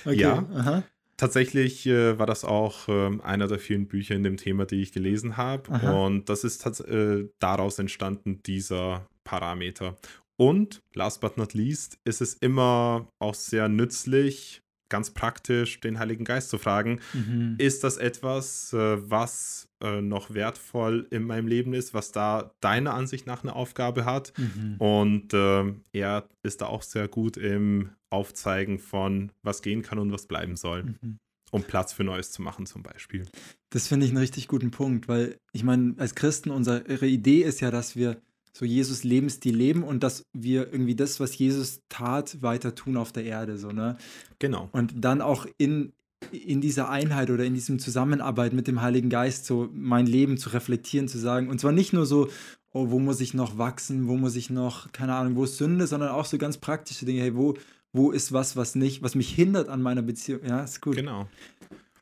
okay. 0.03 0.15
Ja. 0.15 0.43
Aha. 0.55 0.83
tatsächlich 1.15 1.85
äh, 1.85 2.17
war 2.17 2.25
das 2.25 2.43
auch 2.43 2.87
äh, 2.87 3.19
einer 3.21 3.47
der 3.47 3.59
vielen 3.59 3.87
Bücher 3.87 4.15
in 4.15 4.23
dem 4.23 4.37
Thema, 4.37 4.65
die 4.65 4.81
ich 4.81 4.93
gelesen 4.93 5.37
habe. 5.37 5.69
Und 5.93 6.27
das 6.27 6.43
ist 6.43 6.65
äh, 6.81 7.27
daraus 7.37 7.77
entstanden, 7.77 8.41
dieser 8.43 9.07
Parameter. 9.23 9.95
Und 10.37 10.81
last 10.95 11.21
but 11.21 11.37
not 11.37 11.53
least 11.53 11.99
ist 12.03 12.19
es 12.19 12.33
immer 12.33 13.07
auch 13.19 13.35
sehr 13.35 13.69
nützlich, 13.69 14.63
ganz 14.91 15.09
praktisch 15.09 15.79
den 15.79 15.97
Heiligen 15.97 16.25
Geist 16.25 16.49
zu 16.49 16.59
fragen, 16.59 16.99
mhm. 17.13 17.55
ist 17.57 17.83
das 17.83 17.97
etwas, 17.97 18.71
äh, 18.73 18.97
was 19.09 19.67
äh, 19.81 20.01
noch 20.01 20.33
wertvoll 20.33 21.07
in 21.09 21.23
meinem 21.23 21.47
Leben 21.47 21.73
ist, 21.73 21.95
was 21.95 22.11
da 22.11 22.51
deiner 22.59 22.93
Ansicht 22.93 23.25
nach 23.25 23.41
eine 23.41 23.55
Aufgabe 23.55 24.05
hat? 24.05 24.33
Mhm. 24.37 24.75
Und 24.77 25.33
äh, 25.33 25.73
er 25.93 26.27
ist 26.43 26.61
da 26.61 26.67
auch 26.67 26.83
sehr 26.83 27.07
gut 27.07 27.37
im 27.37 27.89
Aufzeigen 28.11 28.77
von, 28.77 29.31
was 29.41 29.63
gehen 29.63 29.81
kann 29.81 29.97
und 29.97 30.11
was 30.11 30.27
bleiben 30.27 30.55
soll. 30.55 30.83
Mhm. 30.83 31.17
Um 31.53 31.63
Platz 31.63 31.91
für 31.91 32.05
Neues 32.05 32.31
zu 32.31 32.41
machen, 32.41 32.65
zum 32.65 32.81
Beispiel. 32.81 33.25
Das 33.71 33.87
finde 33.87 34.05
ich 34.05 34.11
einen 34.11 34.19
richtig 34.19 34.47
guten 34.47 34.71
Punkt, 34.71 35.09
weil 35.09 35.37
ich 35.51 35.65
meine, 35.65 35.95
als 35.97 36.15
Christen, 36.15 36.49
unsere 36.49 37.05
Idee 37.05 37.41
ist 37.41 37.59
ja, 37.59 37.71
dass 37.71 37.97
wir 37.97 38.21
so 38.53 38.65
Jesus 38.65 39.03
Lebensstil 39.03 39.55
leben 39.55 39.83
und 39.83 40.03
dass 40.03 40.25
wir 40.33 40.71
irgendwie 40.71 40.95
das, 40.95 41.19
was 41.19 41.37
Jesus 41.37 41.81
tat, 41.89 42.41
weiter 42.41 42.75
tun 42.75 42.97
auf 42.97 43.11
der 43.11 43.23
Erde, 43.23 43.57
so, 43.57 43.71
ne? 43.71 43.97
Genau. 44.39 44.69
Und 44.71 44.93
dann 44.97 45.21
auch 45.21 45.45
in, 45.57 45.93
in 46.31 46.61
dieser 46.61 46.89
Einheit 46.89 47.29
oder 47.29 47.45
in 47.45 47.53
diesem 47.53 47.79
Zusammenarbeit 47.79 48.53
mit 48.53 48.67
dem 48.67 48.81
Heiligen 48.81 49.09
Geist 49.09 49.45
so 49.45 49.69
mein 49.73 50.05
Leben 50.05 50.37
zu 50.37 50.49
reflektieren, 50.49 51.07
zu 51.07 51.17
sagen, 51.17 51.49
und 51.49 51.59
zwar 51.59 51.71
nicht 51.71 51.93
nur 51.93 52.05
so, 52.05 52.29
oh, 52.73 52.89
wo 52.89 52.99
muss 52.99 53.21
ich 53.21 53.33
noch 53.33 53.57
wachsen, 53.57 54.07
wo 54.07 54.17
muss 54.17 54.35
ich 54.35 54.49
noch, 54.49 54.91
keine 54.91 55.15
Ahnung, 55.15 55.35
wo 55.35 55.45
ist 55.45 55.57
Sünde, 55.57 55.87
sondern 55.87 56.09
auch 56.09 56.25
so 56.25 56.37
ganz 56.37 56.57
praktische 56.57 57.05
Dinge, 57.05 57.21
hey, 57.21 57.35
wo, 57.35 57.55
wo 57.93 58.11
ist 58.11 58.33
was, 58.33 58.55
was 58.55 58.75
nicht, 58.75 59.01
was 59.01 59.15
mich 59.15 59.33
hindert 59.33 59.69
an 59.69 59.81
meiner 59.81 60.01
Beziehung, 60.01 60.41
ja, 60.45 60.63
ist 60.63 60.81
gut. 60.81 60.95
Genau. 60.95 61.27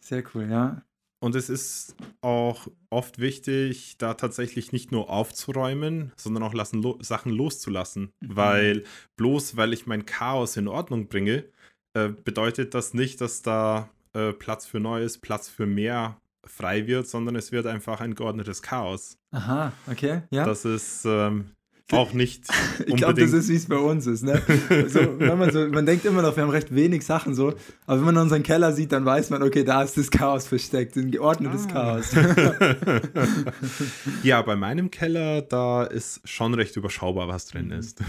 Sehr 0.02 0.24
cool, 0.34 0.48
ja. 0.50 0.82
Und 1.22 1.36
es 1.36 1.50
ist 1.50 1.96
auch 2.22 2.68
oft 2.90 3.20
wichtig, 3.20 3.98
da 3.98 4.14
tatsächlich 4.14 4.72
nicht 4.72 4.92
nur 4.92 5.10
aufzuräumen, 5.10 6.14
sondern 6.16 6.44
auch 6.44 6.54
lassen, 6.54 6.82
lo 6.82 6.98
Sachen 7.02 7.32
loszulassen. 7.32 8.14
Mhm. 8.22 8.36
Weil 8.36 8.84
bloß 9.18 9.58
weil 9.58 9.74
ich 9.74 9.86
mein 9.86 10.06
Chaos 10.06 10.56
in 10.56 10.68
Ordnung 10.68 11.10
bringe, 11.10 11.46
äh, 11.94 12.10
bedeutet 12.10 12.74
das 12.74 12.94
nicht, 12.94 13.20
dass 13.20 13.42
da 13.42 13.90
äh, 14.14 14.32
Platz 14.32 14.66
für 14.66 14.80
Neues, 14.80 15.18
Platz 15.18 15.50
für 15.50 15.66
mehr 15.66 16.18
frei 16.46 16.88
wird, 16.88 17.08
sondern 17.08 17.36
es 17.36 17.52
wird 17.52 17.66
einfach 17.66 18.00
ein 18.00 18.16
geordnetes 18.16 18.62
Chaos. 18.62 19.18
Aha, 19.32 19.74
okay, 19.88 20.24
ja. 20.32 20.46
Das 20.46 20.66
ist 20.66 21.06
ähm, 21.06 21.52
auch 21.92 22.14
nicht 22.14 22.48
unbedingt. 22.50 22.90
Ich 22.90 22.96
glaube, 22.96 23.22
das 23.22 23.34
ist, 23.34 23.50
wie 23.50 23.56
es 23.56 23.66
bei 23.66 23.78
uns 23.78 24.08
ist. 24.08 24.24
Ne? 24.24 24.42
Also, 24.70 25.02
man, 25.20 25.52
so, 25.52 25.68
man 25.68 25.86
denkt 25.86 26.06
immer 26.06 26.22
noch, 26.22 26.36
wir 26.36 26.44
haben 26.44 26.50
recht 26.50 26.74
wenig 26.74 27.06
Sachen 27.06 27.34
so, 27.34 27.54
aber 27.86 27.98
wenn 27.98 28.06
man 28.06 28.18
unseren 28.18 28.44
Keller 28.44 28.74
sieht, 28.74 28.92
dann 28.92 29.06
weiß 29.06 29.30
man, 29.32 29.44
okay, 29.44 29.64
da 29.64 29.84
ist 29.84 29.98
das 29.98 30.12
Chaos 30.12 30.48
versteckt, 30.48 30.96
ein 30.98 31.12
geordnetes 31.12 31.66
ah. 31.68 31.72
Chaos. 31.72 32.14
ja, 34.24 34.42
bei 34.42 34.56
meinem 34.56 34.92
Keller, 34.92 35.42
da 35.42 35.84
ist 35.84 36.22
schon 36.26 36.54
recht 36.54 36.76
überschaubar, 36.76 37.28
was 37.28 37.48
drin 37.48 37.68
mhm. 37.68 37.74
ist. 37.74 38.02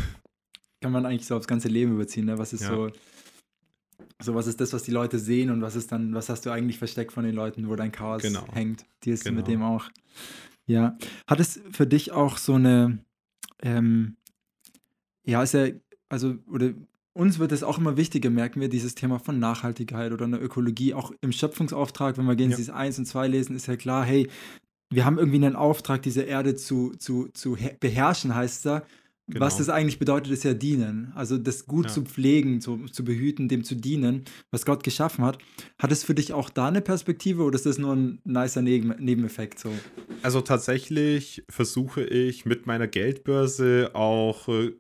Kann 0.81 0.93
man 0.93 1.07
eigentlich 1.07 1.27
so 1.27 1.37
aufs 1.37 1.47
ganze 1.47 1.69
Leben 1.69 1.93
überziehen, 1.93 2.27
ne? 2.27 2.39
Was 2.39 2.53
ist 2.53 2.63
ja. 2.63 2.71
so, 2.71 2.91
so, 4.23 4.35
was 4.35 4.47
ist 4.47 4.61
das, 4.61 4.73
was 4.73 4.83
die 4.83 4.91
Leute 4.91 5.19
sehen 5.19 5.51
und 5.51 5.63
was 5.63 5.77
ist 5.77 5.93
dann, 5.93 6.15
was 6.15 6.29
hast 6.29 6.47
du 6.47 6.51
eigentlich 6.51 6.79
versteckt 6.79 7.13
von 7.13 7.25
den 7.25 7.35
Leuten, 7.35 7.69
wo 7.69 7.77
dein 7.77 7.93
Chaos 7.93 8.23
genau. 8.23 8.47
hängt? 8.53 8.85
Die 9.05 9.11
ist 9.11 9.25
genau. 9.25 9.37
mit 9.37 9.49
dem 9.49 9.63
auch. 9.63 9.85
Ja. 10.67 10.97
Hat 11.27 11.41
es 11.41 11.61
für 11.73 11.87
dich 11.87 12.13
auch 12.13 12.39
so 12.39 12.55
eine 12.55 12.99
ähm, 13.63 14.17
ja, 15.25 15.43
ist 15.43 15.55
ja, 15.55 15.69
also, 16.09 16.37
oder 16.47 16.73
uns 17.13 17.39
wird 17.39 17.53
es 17.53 17.63
auch 17.63 17.79
immer 17.79 17.97
wichtiger, 17.97 18.31
merken 18.31 18.61
wir, 18.61 18.69
dieses 18.69 18.95
Thema 18.95 19.19
von 19.19 19.39
Nachhaltigkeit 19.39 20.13
oder 20.13 20.25
einer 20.25 20.41
Ökologie, 20.41 20.95
auch 20.95 21.13
im 21.21 21.33
Schöpfungsauftrag, 21.33 22.19
wenn 22.19 22.27
wir 22.27 22.37
Genesis 22.37 22.69
ja. 22.69 22.75
1 22.75 22.99
und 23.01 23.07
2 23.07 23.29
lesen, 23.29 23.57
ist 23.57 23.67
ja 23.67 23.77
klar, 23.77 24.05
hey, 24.05 24.29
wir 24.91 25.05
haben 25.05 25.19
irgendwie 25.19 25.45
einen 25.45 25.57
Auftrag, 25.57 26.03
diese 26.03 26.23
Erde 26.23 26.57
zu, 26.57 26.93
zu, 26.99 27.29
zu 27.33 27.57
beherrschen, 27.79 28.35
heißt 28.35 28.57
es 28.57 28.63
da. 28.63 28.83
Genau. 29.31 29.47
Was 29.47 29.59
das 29.59 29.69
eigentlich 29.69 29.99
bedeutet, 29.99 30.33
ist 30.33 30.43
ja 30.43 30.55
dienen. 30.55 31.13
Also 31.15 31.39
das 31.39 31.67
gut 31.67 31.87
ja. 31.87 31.93
zu 31.93 32.03
pflegen, 32.03 32.61
zu, 32.61 32.87
zu 32.87 33.05
behüten, 33.05 33.49
dem 33.49 33.63
zu 33.63 33.77
dienen, 33.77 34.25
was 34.51 34.67
Gott 34.67 34.83
geschaffen 34.83 35.25
hat. 35.25 35.39
Hat 35.79 35.93
es 35.93 36.03
für 36.03 36.15
dich 36.15 36.33
auch 36.33 36.51
da 36.51 36.67
eine 36.69 36.81
Perspektive 36.81 37.45
oder 37.45 37.55
ist 37.55 37.67
das 37.67 37.79
nur 37.79 37.95
ein 37.95 38.21
nicer 38.25 38.61
Neben 38.63 38.89
Nebeneffekt? 38.99 39.61
So? 39.61 39.71
Also 40.23 40.41
tatsächlich 40.41 41.45
versuche 41.49 42.03
ich 42.03 42.45
mit 42.45 42.67
meiner 42.67 42.89
Geldbörse 42.89 43.91
auch 43.95 44.49
äh, 44.49 44.73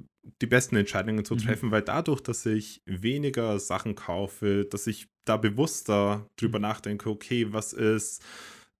die 0.42 0.46
besten 0.46 0.76
Entscheidungen 0.76 1.24
zu 1.24 1.34
mhm. 1.34 1.38
treffen, 1.38 1.66
mhm. 1.68 1.72
weil 1.72 1.82
dadurch, 1.82 2.20
dass 2.20 2.44
ich 2.44 2.82
weniger 2.86 3.58
Sachen 3.60 3.94
kaufe, 3.94 4.66
dass 4.68 4.86
ich 4.88 5.06
da 5.24 5.36
bewusster 5.36 6.26
drüber 6.36 6.58
mhm. 6.58 6.62
nachdenke, 6.62 7.08
okay, 7.08 7.46
was 7.52 7.72
ist 7.72 8.22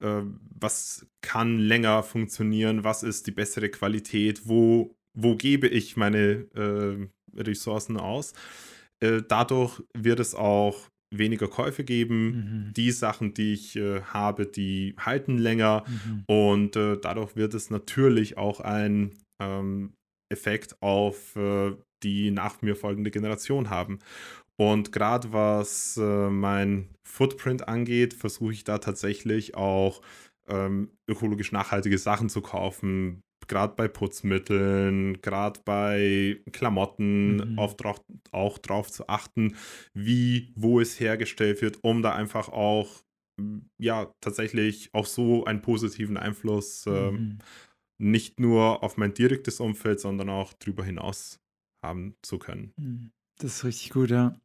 äh, 0.00 0.22
was 0.58 1.06
kann 1.20 1.58
länger 1.58 2.02
funktionieren, 2.02 2.84
was 2.84 3.02
ist 3.02 3.26
die 3.26 3.32
bessere 3.32 3.68
Qualität, 3.68 4.48
wo 4.48 4.96
wo 5.14 5.36
gebe 5.36 5.68
ich 5.68 5.96
meine 5.96 6.46
äh, 6.54 7.08
Ressourcen 7.36 7.96
aus. 7.96 8.32
Äh, 9.00 9.22
dadurch 9.26 9.82
wird 9.96 10.20
es 10.20 10.34
auch 10.34 10.88
weniger 11.12 11.48
Käufe 11.48 11.84
geben. 11.84 12.30
Mhm. 12.68 12.72
Die 12.74 12.92
Sachen, 12.92 13.34
die 13.34 13.54
ich 13.54 13.76
äh, 13.76 14.02
habe, 14.02 14.46
die 14.46 14.94
halten 14.98 15.38
länger. 15.38 15.84
Mhm. 15.86 16.24
Und 16.26 16.76
äh, 16.76 16.98
dadurch 17.00 17.36
wird 17.36 17.54
es 17.54 17.70
natürlich 17.70 18.36
auch 18.36 18.60
ein 18.60 19.14
ähm, 19.42 19.94
Effekt 20.32 20.80
auf 20.80 21.34
äh, 21.36 21.72
die 22.02 22.30
nach 22.30 22.62
mir 22.62 22.76
folgende 22.76 23.10
Generation 23.10 23.70
haben. 23.70 23.98
Und 24.56 24.92
gerade 24.92 25.32
was 25.32 25.96
äh, 25.96 26.30
mein 26.30 26.88
Footprint 27.06 27.68
angeht, 27.68 28.14
versuche 28.14 28.52
ich 28.52 28.64
da 28.64 28.78
tatsächlich 28.78 29.54
auch 29.54 30.02
ähm, 30.48 30.90
ökologisch 31.08 31.52
nachhaltige 31.52 31.98
Sachen 31.98 32.28
zu 32.28 32.40
kaufen 32.40 33.22
gerade 33.50 33.74
bei 33.74 33.88
Putzmitteln, 33.88 35.20
gerade 35.22 35.60
bei 35.64 36.40
Klamotten 36.52 37.52
mhm. 37.52 37.58
auf, 37.58 37.74
auch 38.30 38.58
darauf 38.58 38.90
zu 38.90 39.08
achten, 39.08 39.56
wie, 39.92 40.52
wo 40.54 40.80
es 40.80 41.00
hergestellt 41.00 41.60
wird, 41.60 41.82
um 41.82 42.00
da 42.00 42.14
einfach 42.14 42.48
auch, 42.48 43.02
ja, 43.76 44.14
tatsächlich 44.20 44.90
auch 44.94 45.06
so 45.06 45.44
einen 45.44 45.62
positiven 45.62 46.16
Einfluss 46.16 46.86
äh, 46.86 47.10
mhm. 47.10 47.38
nicht 47.98 48.38
nur 48.38 48.84
auf 48.84 48.96
mein 48.96 49.14
direktes 49.14 49.58
Umfeld, 49.58 49.98
sondern 49.98 50.28
auch 50.28 50.52
darüber 50.52 50.84
hinaus 50.84 51.40
haben 51.84 52.14
zu 52.22 52.38
können. 52.38 52.72
Mhm. 52.76 53.10
Das 53.38 53.56
ist 53.56 53.64
richtig 53.64 53.90
gut, 53.90 54.10
ja. 54.10 54.38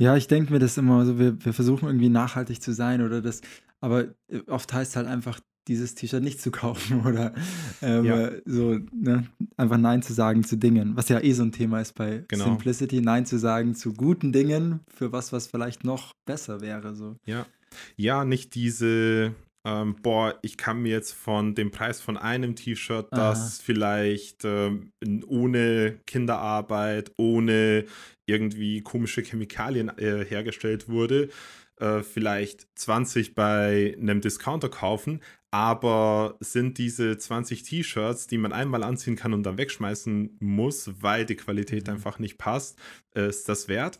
Ja, 0.00 0.16
ich 0.16 0.26
denke 0.26 0.52
mir 0.52 0.58
das 0.58 0.76
immer, 0.76 0.98
also 0.98 1.18
wir, 1.18 1.44
wir 1.44 1.52
versuchen 1.52 1.86
irgendwie 1.86 2.08
nachhaltig 2.08 2.60
zu 2.60 2.72
sein 2.72 3.02
oder 3.02 3.22
das, 3.22 3.40
aber 3.80 4.14
äh, 4.28 4.40
oft 4.48 4.72
heißt 4.72 4.90
es 4.90 4.96
halt 4.96 5.06
einfach, 5.06 5.40
dieses 5.68 5.94
T-Shirt 5.94 6.22
nicht 6.22 6.40
zu 6.40 6.50
kaufen 6.50 7.00
oder 7.06 7.34
ähm, 7.82 8.04
ja. 8.04 8.30
so 8.44 8.78
ne, 8.92 9.26
einfach 9.56 9.78
Nein 9.78 10.02
zu 10.02 10.12
sagen 10.12 10.44
zu 10.44 10.56
Dingen, 10.56 10.96
was 10.96 11.08
ja 11.08 11.20
eh 11.20 11.32
so 11.32 11.42
ein 11.42 11.52
Thema 11.52 11.80
ist 11.80 11.94
bei 11.94 12.24
genau. 12.28 12.44
Simplicity, 12.44 13.00
Nein 13.00 13.26
zu 13.26 13.38
sagen 13.38 13.74
zu 13.74 13.92
guten 13.92 14.32
Dingen 14.32 14.80
für 14.88 15.12
was, 15.12 15.32
was 15.32 15.46
vielleicht 15.46 15.84
noch 15.84 16.14
besser 16.24 16.60
wäre. 16.60 16.94
So. 16.94 17.16
Ja, 17.24 17.46
ja, 17.96 18.24
nicht 18.24 18.54
diese, 18.54 19.34
ähm, 19.64 19.96
boah, 20.02 20.38
ich 20.42 20.56
kann 20.56 20.82
mir 20.82 20.92
jetzt 20.92 21.12
von 21.12 21.54
dem 21.54 21.70
Preis 21.70 22.00
von 22.00 22.16
einem 22.16 22.54
T-Shirt, 22.56 23.08
das 23.10 23.40
Aha. 23.40 23.62
vielleicht 23.64 24.44
ähm, 24.44 24.92
ohne 25.26 25.98
Kinderarbeit, 26.06 27.12
ohne 27.16 27.84
irgendwie 28.26 28.82
komische 28.82 29.22
Chemikalien 29.22 29.96
äh, 29.98 30.24
hergestellt 30.24 30.88
wurde, 30.88 31.28
äh, 31.78 32.02
vielleicht 32.02 32.66
20 32.76 33.34
bei 33.34 33.96
einem 34.00 34.20
Discounter 34.20 34.68
kaufen, 34.68 35.20
aber 35.56 36.36
sind 36.40 36.76
diese 36.76 37.16
20 37.16 37.62
T-Shirts, 37.62 38.26
die 38.26 38.36
man 38.36 38.52
einmal 38.52 38.82
anziehen 38.82 39.16
kann 39.16 39.32
und 39.32 39.42
dann 39.44 39.56
wegschmeißen 39.56 40.36
muss, 40.38 40.90
weil 41.00 41.24
die 41.24 41.36
Qualität 41.36 41.86
mhm. 41.86 41.94
einfach 41.94 42.18
nicht 42.18 42.36
passt, 42.36 42.78
ist 43.14 43.48
das 43.48 43.66
wert? 43.66 43.98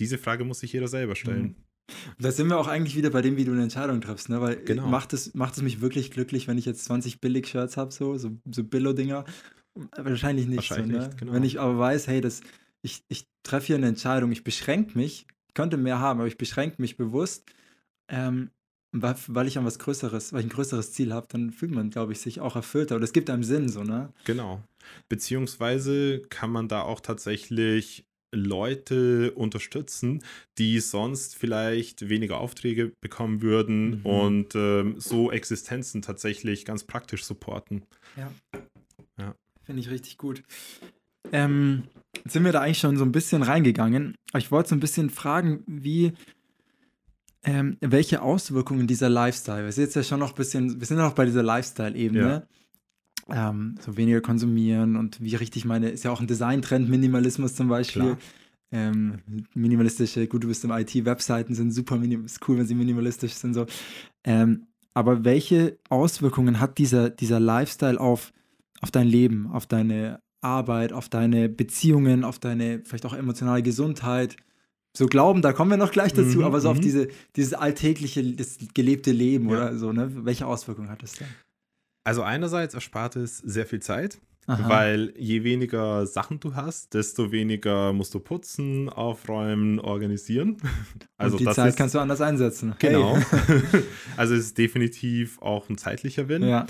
Diese 0.00 0.18
Frage 0.18 0.42
muss 0.42 0.58
sich 0.58 0.72
jeder 0.72 0.88
selber 0.88 1.14
stellen. 1.14 1.42
Mhm. 1.42 1.56
Da 2.18 2.32
sind 2.32 2.48
wir 2.48 2.58
auch 2.58 2.66
eigentlich 2.66 2.96
wieder 2.96 3.10
bei 3.10 3.22
dem, 3.22 3.36
wie 3.36 3.44
du 3.44 3.52
eine 3.52 3.62
Entscheidung 3.62 4.00
triffst, 4.00 4.28
ne? 4.28 4.40
Weil 4.40 4.56
genau. 4.56 4.88
macht, 4.88 5.12
es, 5.12 5.32
macht 5.34 5.56
es 5.56 5.62
mich 5.62 5.80
wirklich 5.80 6.10
glücklich, 6.10 6.48
wenn 6.48 6.58
ich 6.58 6.64
jetzt 6.64 6.84
20 6.86 7.20
Billig-Shirts 7.20 7.76
habe, 7.76 7.92
so, 7.92 8.18
so, 8.18 8.32
so 8.50 8.64
Billo-Dinger? 8.64 9.24
Wahrscheinlich 9.96 10.48
nicht. 10.48 10.56
Wahrscheinlich 10.56 10.96
so, 10.96 10.98
ne? 10.98 11.06
nicht 11.06 11.18
genau. 11.18 11.32
Wenn 11.34 11.44
ich 11.44 11.60
aber 11.60 11.78
weiß, 11.78 12.08
hey, 12.08 12.20
das, 12.20 12.40
ich, 12.82 13.04
ich 13.06 13.28
treffe 13.44 13.68
hier 13.68 13.76
eine 13.76 13.86
Entscheidung, 13.86 14.32
ich 14.32 14.42
beschränke 14.42 14.98
mich, 14.98 15.28
könnte 15.54 15.76
mehr 15.76 16.00
haben, 16.00 16.18
aber 16.18 16.26
ich 16.26 16.38
beschränke 16.38 16.82
mich 16.82 16.96
bewusst, 16.96 17.48
ähm, 18.08 18.50
weil, 19.02 19.46
ich 19.46 19.58
an 19.58 19.64
was 19.64 19.78
Größeres, 19.78 20.32
weil 20.32 20.40
ich 20.40 20.46
ein 20.46 20.50
größeres 20.50 20.92
Ziel 20.92 21.12
habe, 21.12 21.26
dann 21.30 21.50
fühlt 21.50 21.72
man, 21.72 21.90
glaube 21.90 22.12
ich, 22.12 22.20
sich 22.20 22.40
auch 22.40 22.56
erfüllter. 22.56 22.96
Oder 22.96 23.04
es 23.04 23.12
gibt 23.12 23.30
einem 23.30 23.44
Sinn, 23.44 23.68
so, 23.68 23.82
ne? 23.82 24.12
Genau. 24.24 24.62
Beziehungsweise 25.08 26.22
kann 26.28 26.50
man 26.50 26.68
da 26.68 26.82
auch 26.82 27.00
tatsächlich 27.00 28.06
Leute 28.32 29.32
unterstützen, 29.32 30.22
die 30.58 30.80
sonst 30.80 31.36
vielleicht 31.36 32.08
weniger 32.08 32.38
Aufträge 32.38 32.92
bekommen 33.00 33.40
würden 33.42 34.00
mhm. 34.00 34.06
und 34.06 34.54
ähm, 34.54 34.94
so 34.98 35.30
Existenzen 35.30 36.02
tatsächlich 36.02 36.64
ganz 36.64 36.84
praktisch 36.84 37.24
supporten. 37.24 37.82
Ja. 38.16 38.30
ja. 39.18 39.34
Finde 39.64 39.80
ich 39.80 39.90
richtig 39.90 40.18
gut. 40.18 40.42
Ähm, 41.32 41.84
sind 42.24 42.44
wir 42.44 42.52
da 42.52 42.60
eigentlich 42.60 42.78
schon 42.78 42.96
so 42.96 43.04
ein 43.04 43.12
bisschen 43.12 43.42
reingegangen. 43.42 44.14
Aber 44.30 44.38
ich 44.38 44.50
wollte 44.50 44.70
so 44.70 44.74
ein 44.74 44.80
bisschen 44.80 45.10
fragen, 45.10 45.62
wie 45.66 46.12
ähm, 47.46 47.76
welche 47.80 48.22
Auswirkungen 48.22 48.88
dieser 48.88 49.08
Lifestyle, 49.08 49.64
wir 49.64 49.72
sind 49.72 49.84
jetzt 49.84 49.94
ja 49.94 50.02
schon 50.02 50.18
noch 50.18 50.30
ein 50.30 50.34
bisschen, 50.34 50.80
wir 50.80 50.86
sind 50.86 50.96
noch 50.98 51.14
bei 51.14 51.24
dieser 51.24 51.44
Lifestyle-Ebene, 51.44 52.46
ja. 53.28 53.50
ähm, 53.50 53.76
so 53.80 53.96
weniger 53.96 54.20
konsumieren 54.20 54.96
und 54.96 55.22
wie 55.22 55.36
richtig 55.36 55.64
meine, 55.64 55.90
ist 55.90 56.04
ja 56.04 56.10
auch 56.10 56.20
ein 56.20 56.26
Designtrend, 56.26 56.88
Minimalismus 56.88 57.54
zum 57.54 57.68
Beispiel. 57.68 58.16
Ähm, 58.72 59.20
minimalistische, 59.54 60.26
gut, 60.26 60.42
du 60.42 60.48
bist 60.48 60.64
im 60.64 60.72
IT-Webseiten 60.72 61.54
sind 61.54 61.70
super 61.70 62.02
ist 62.02 62.46
cool, 62.48 62.58
wenn 62.58 62.66
sie 62.66 62.74
minimalistisch 62.74 63.34
sind 63.34 63.54
so. 63.54 63.66
Ähm, 64.24 64.66
aber 64.92 65.24
welche 65.24 65.78
Auswirkungen 65.88 66.58
hat 66.58 66.78
dieser, 66.78 67.10
dieser 67.10 67.38
Lifestyle 67.38 68.00
auf, 68.00 68.32
auf 68.80 68.90
dein 68.90 69.06
Leben, 69.06 69.46
auf 69.52 69.66
deine 69.66 70.18
Arbeit, 70.40 70.92
auf 70.92 71.08
deine 71.08 71.48
Beziehungen, 71.48 72.24
auf 72.24 72.40
deine 72.40 72.80
vielleicht 72.84 73.06
auch 73.06 73.14
emotionale 73.14 73.62
Gesundheit? 73.62 74.36
So 74.96 75.06
Glauben, 75.06 75.42
da 75.42 75.52
kommen 75.52 75.70
wir 75.70 75.76
noch 75.76 75.92
gleich 75.92 76.14
dazu, 76.14 76.38
mhm, 76.38 76.44
aber 76.44 76.60
so 76.60 76.70
auf 76.70 76.78
mhm. 76.78 76.82
diese, 76.82 77.08
dieses 77.36 77.52
alltägliche, 77.52 78.24
das 78.32 78.56
gelebte 78.72 79.12
Leben 79.12 79.50
ja. 79.50 79.56
oder 79.56 79.76
so, 79.76 79.92
ne? 79.92 80.10
Welche 80.24 80.46
Auswirkungen 80.46 80.88
hat 80.88 81.02
das 81.02 81.12
denn? 81.12 81.28
Also 82.02 82.22
einerseits 82.22 82.72
erspart 82.72 83.16
es 83.16 83.36
sehr 83.38 83.66
viel 83.66 83.80
Zeit, 83.80 84.18
Aha. 84.46 84.68
weil 84.70 85.12
je 85.18 85.44
weniger 85.44 86.06
Sachen 86.06 86.40
du 86.40 86.54
hast, 86.54 86.94
desto 86.94 87.30
weniger 87.30 87.92
musst 87.92 88.14
du 88.14 88.20
putzen, 88.20 88.88
aufräumen, 88.88 89.80
organisieren. 89.80 90.56
Also 91.18 91.36
Und 91.36 91.46
die 91.46 91.52
Zeit 91.52 91.70
ist, 91.70 91.76
kannst 91.76 91.94
du 91.94 91.98
anders 91.98 92.20
einsetzen. 92.20 92.74
Genau. 92.78 93.16
Hey. 93.16 93.82
also 94.16 94.34
es 94.34 94.46
ist 94.46 94.58
definitiv 94.58 95.40
auch 95.42 95.68
ein 95.68 95.76
zeitlicher 95.76 96.28
Win. 96.28 96.42
Ja. 96.42 96.66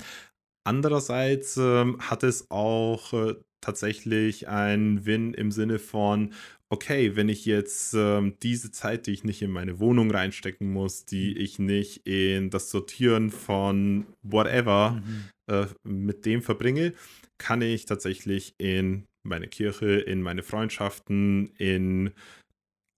Andererseits 0.65 1.55
ähm, 1.57 1.97
hat 1.99 2.23
es 2.23 2.49
auch 2.49 3.13
äh, 3.13 3.35
tatsächlich 3.61 4.47
einen 4.47 5.05
Win 5.05 5.33
im 5.33 5.51
Sinne 5.51 5.79
von, 5.79 6.33
okay, 6.69 7.15
wenn 7.15 7.29
ich 7.29 7.45
jetzt 7.45 7.93
ähm, 7.93 8.35
diese 8.43 8.71
Zeit, 8.71 9.07
die 9.07 9.11
ich 9.11 9.23
nicht 9.23 9.41
in 9.41 9.51
meine 9.51 9.79
Wohnung 9.79 10.11
reinstecken 10.11 10.71
muss, 10.71 11.05
die 11.05 11.31
mhm. 11.31 11.41
ich 11.41 11.59
nicht 11.59 12.07
in 12.07 12.49
das 12.49 12.69
Sortieren 12.69 13.31
von 13.31 14.05
whatever 14.21 15.01
mhm. 15.03 15.23
äh, 15.47 15.65
mit 15.83 16.25
dem 16.25 16.41
verbringe, 16.41 16.93
kann 17.37 17.61
ich 17.61 17.85
tatsächlich 17.85 18.55
in 18.57 19.05
meine 19.23 19.47
Kirche, 19.47 19.99
in 19.99 20.21
meine 20.21 20.43
Freundschaften, 20.43 21.51
in 21.57 22.11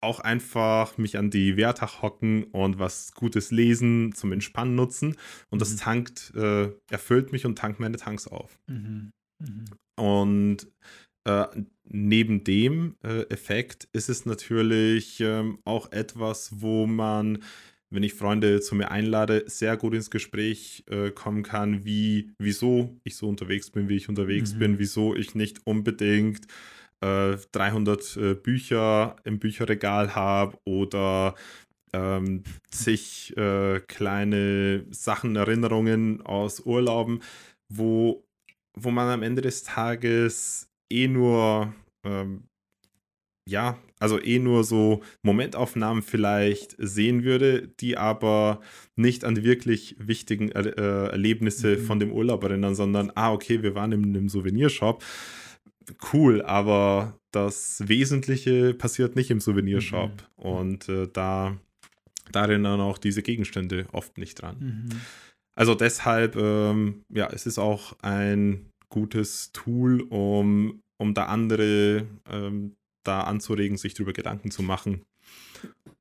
auch 0.02 0.22
einfach 0.22 0.98
mich 0.98 1.18
an 1.18 1.30
die 1.30 1.58
Wertach 1.58 2.02
hocken 2.02 2.46
und 2.46 2.80
was 2.80 3.12
Gutes 3.14 3.52
lesen, 3.52 4.14
zum 4.14 4.32
Entspannen 4.32 4.76
nutzen. 4.76 5.18
Und 5.50 5.58
mhm. 5.58 5.60
das 5.60 5.76
tankt, 5.76 6.34
äh, 6.36 6.70
erfüllt 6.90 7.32
mich 7.32 7.46
und 7.46 7.58
tankt 7.58 7.80
meine 7.80 7.98
Tanks 7.98 8.28
auf. 8.28 8.58
Mhm. 8.68 9.12
Und 10.00 10.68
äh, 11.26 11.46
neben 11.84 12.44
dem 12.44 12.96
äh, 13.04 13.24
Effekt 13.30 13.88
ist 13.94 14.10
es 14.10 14.26
natürlich 14.26 15.20
ähm, 15.20 15.60
auch 15.66 15.92
etwas, 15.92 16.62
wo 16.62 16.88
man, 16.88 17.44
wenn 17.90 18.04
ich 18.04 18.14
Freunde 18.14 18.62
zu 18.62 18.76
mir 18.76 18.92
einlade, 18.92 19.44
sehr 19.48 19.76
gut 19.78 19.94
ins 19.94 20.10
Gespräch 20.10 20.84
äh, 20.90 21.12
kommen 21.12 21.44
kann, 21.44 21.84
wie, 21.86 22.32
wieso 22.40 22.96
ich 23.04 23.16
so 23.16 23.28
unterwegs 23.28 23.70
bin, 23.70 23.90
wie 23.90 23.98
ich 23.98 24.10
unterwegs 24.10 24.54
mhm. 24.54 24.60
bin, 24.60 24.80
wieso 24.80 25.16
ich 25.16 25.36
nicht 25.36 25.66
unbedingt 25.66 26.48
300 27.02 28.18
äh, 28.18 28.32
äh, 28.32 28.36
Bücher 28.36 29.16
im 29.24 29.40
Bücherregal 29.40 30.16
habe 30.16 30.58
oder 30.66 31.36
ähm, 31.94 32.44
zig 32.70 33.36
äh, 33.38 33.80
kleine 33.82 34.86
Sachen, 34.92 35.36
Erinnerungen 35.36 36.22
aus 36.22 36.60
Urlauben, 36.60 37.22
wo, 37.70 38.24
wo 38.76 38.92
man 38.92 39.10
am 39.10 39.24
Ende 39.24 39.42
des 39.42 39.64
Tages 39.64 40.70
eh 40.90 41.08
nur, 41.08 41.74
ähm, 42.04 42.44
ja, 43.48 43.78
also 44.00 44.22
eh 44.22 44.40
nur 44.40 44.64
so 44.64 45.02
Momentaufnahmen 45.24 46.04
vielleicht 46.04 46.76
sehen 46.78 47.24
würde, 47.24 47.68
die 47.80 47.98
aber 47.98 48.62
nicht 48.96 49.26
an 49.26 49.36
die 49.36 49.44
wirklich 49.44 49.96
wichtigen 50.00 50.50
er 50.50 50.66
äh, 50.66 51.12
Erlebnisse 51.12 51.78
mhm. 51.78 51.82
von 51.86 52.00
dem 52.00 52.12
Urlaub 52.12 52.44
erinnern, 52.44 52.76
sondern, 52.76 53.12
ah, 53.16 53.34
okay, 53.34 53.62
wir 53.62 53.76
waren 53.76 53.92
in 53.92 54.04
einem 54.04 54.30
Souvenirshop. 54.30 55.04
Cool, 56.14 56.42
aber 56.44 57.20
das 57.32 57.84
Wesentliche 57.88 58.74
passiert 58.74 59.16
nicht 59.16 59.32
im 59.32 59.40
Souvenirshop. 59.40 60.12
Mhm. 60.38 60.44
Und 60.44 60.90
äh, 60.90 61.08
da, 61.12 61.58
da 62.32 62.42
erinnern 62.44 62.80
auch 62.80 62.98
diese 62.98 63.22
Gegenstände 63.22 63.88
oft 63.92 64.18
nicht 64.18 64.42
dran. 64.42 64.58
Mhm. 64.60 65.02
Also 65.60 65.76
deshalb, 65.76 66.38
ähm, 66.38 67.04
ja, 67.10 67.28
es 67.28 67.46
ist 67.46 67.60
auch 67.60 67.98
ein 68.02 68.72
gutes 68.90 69.52
Tool, 69.52 70.02
um 70.04 70.82
um 71.00 71.14
da 71.14 71.26
andere 71.26 72.06
ähm, 72.30 72.76
da 73.04 73.22
anzuregen, 73.22 73.78
sich 73.78 73.94
darüber 73.94 74.14
Gedanken 74.14 74.52
zu 74.52 74.62
machen. 74.62 75.02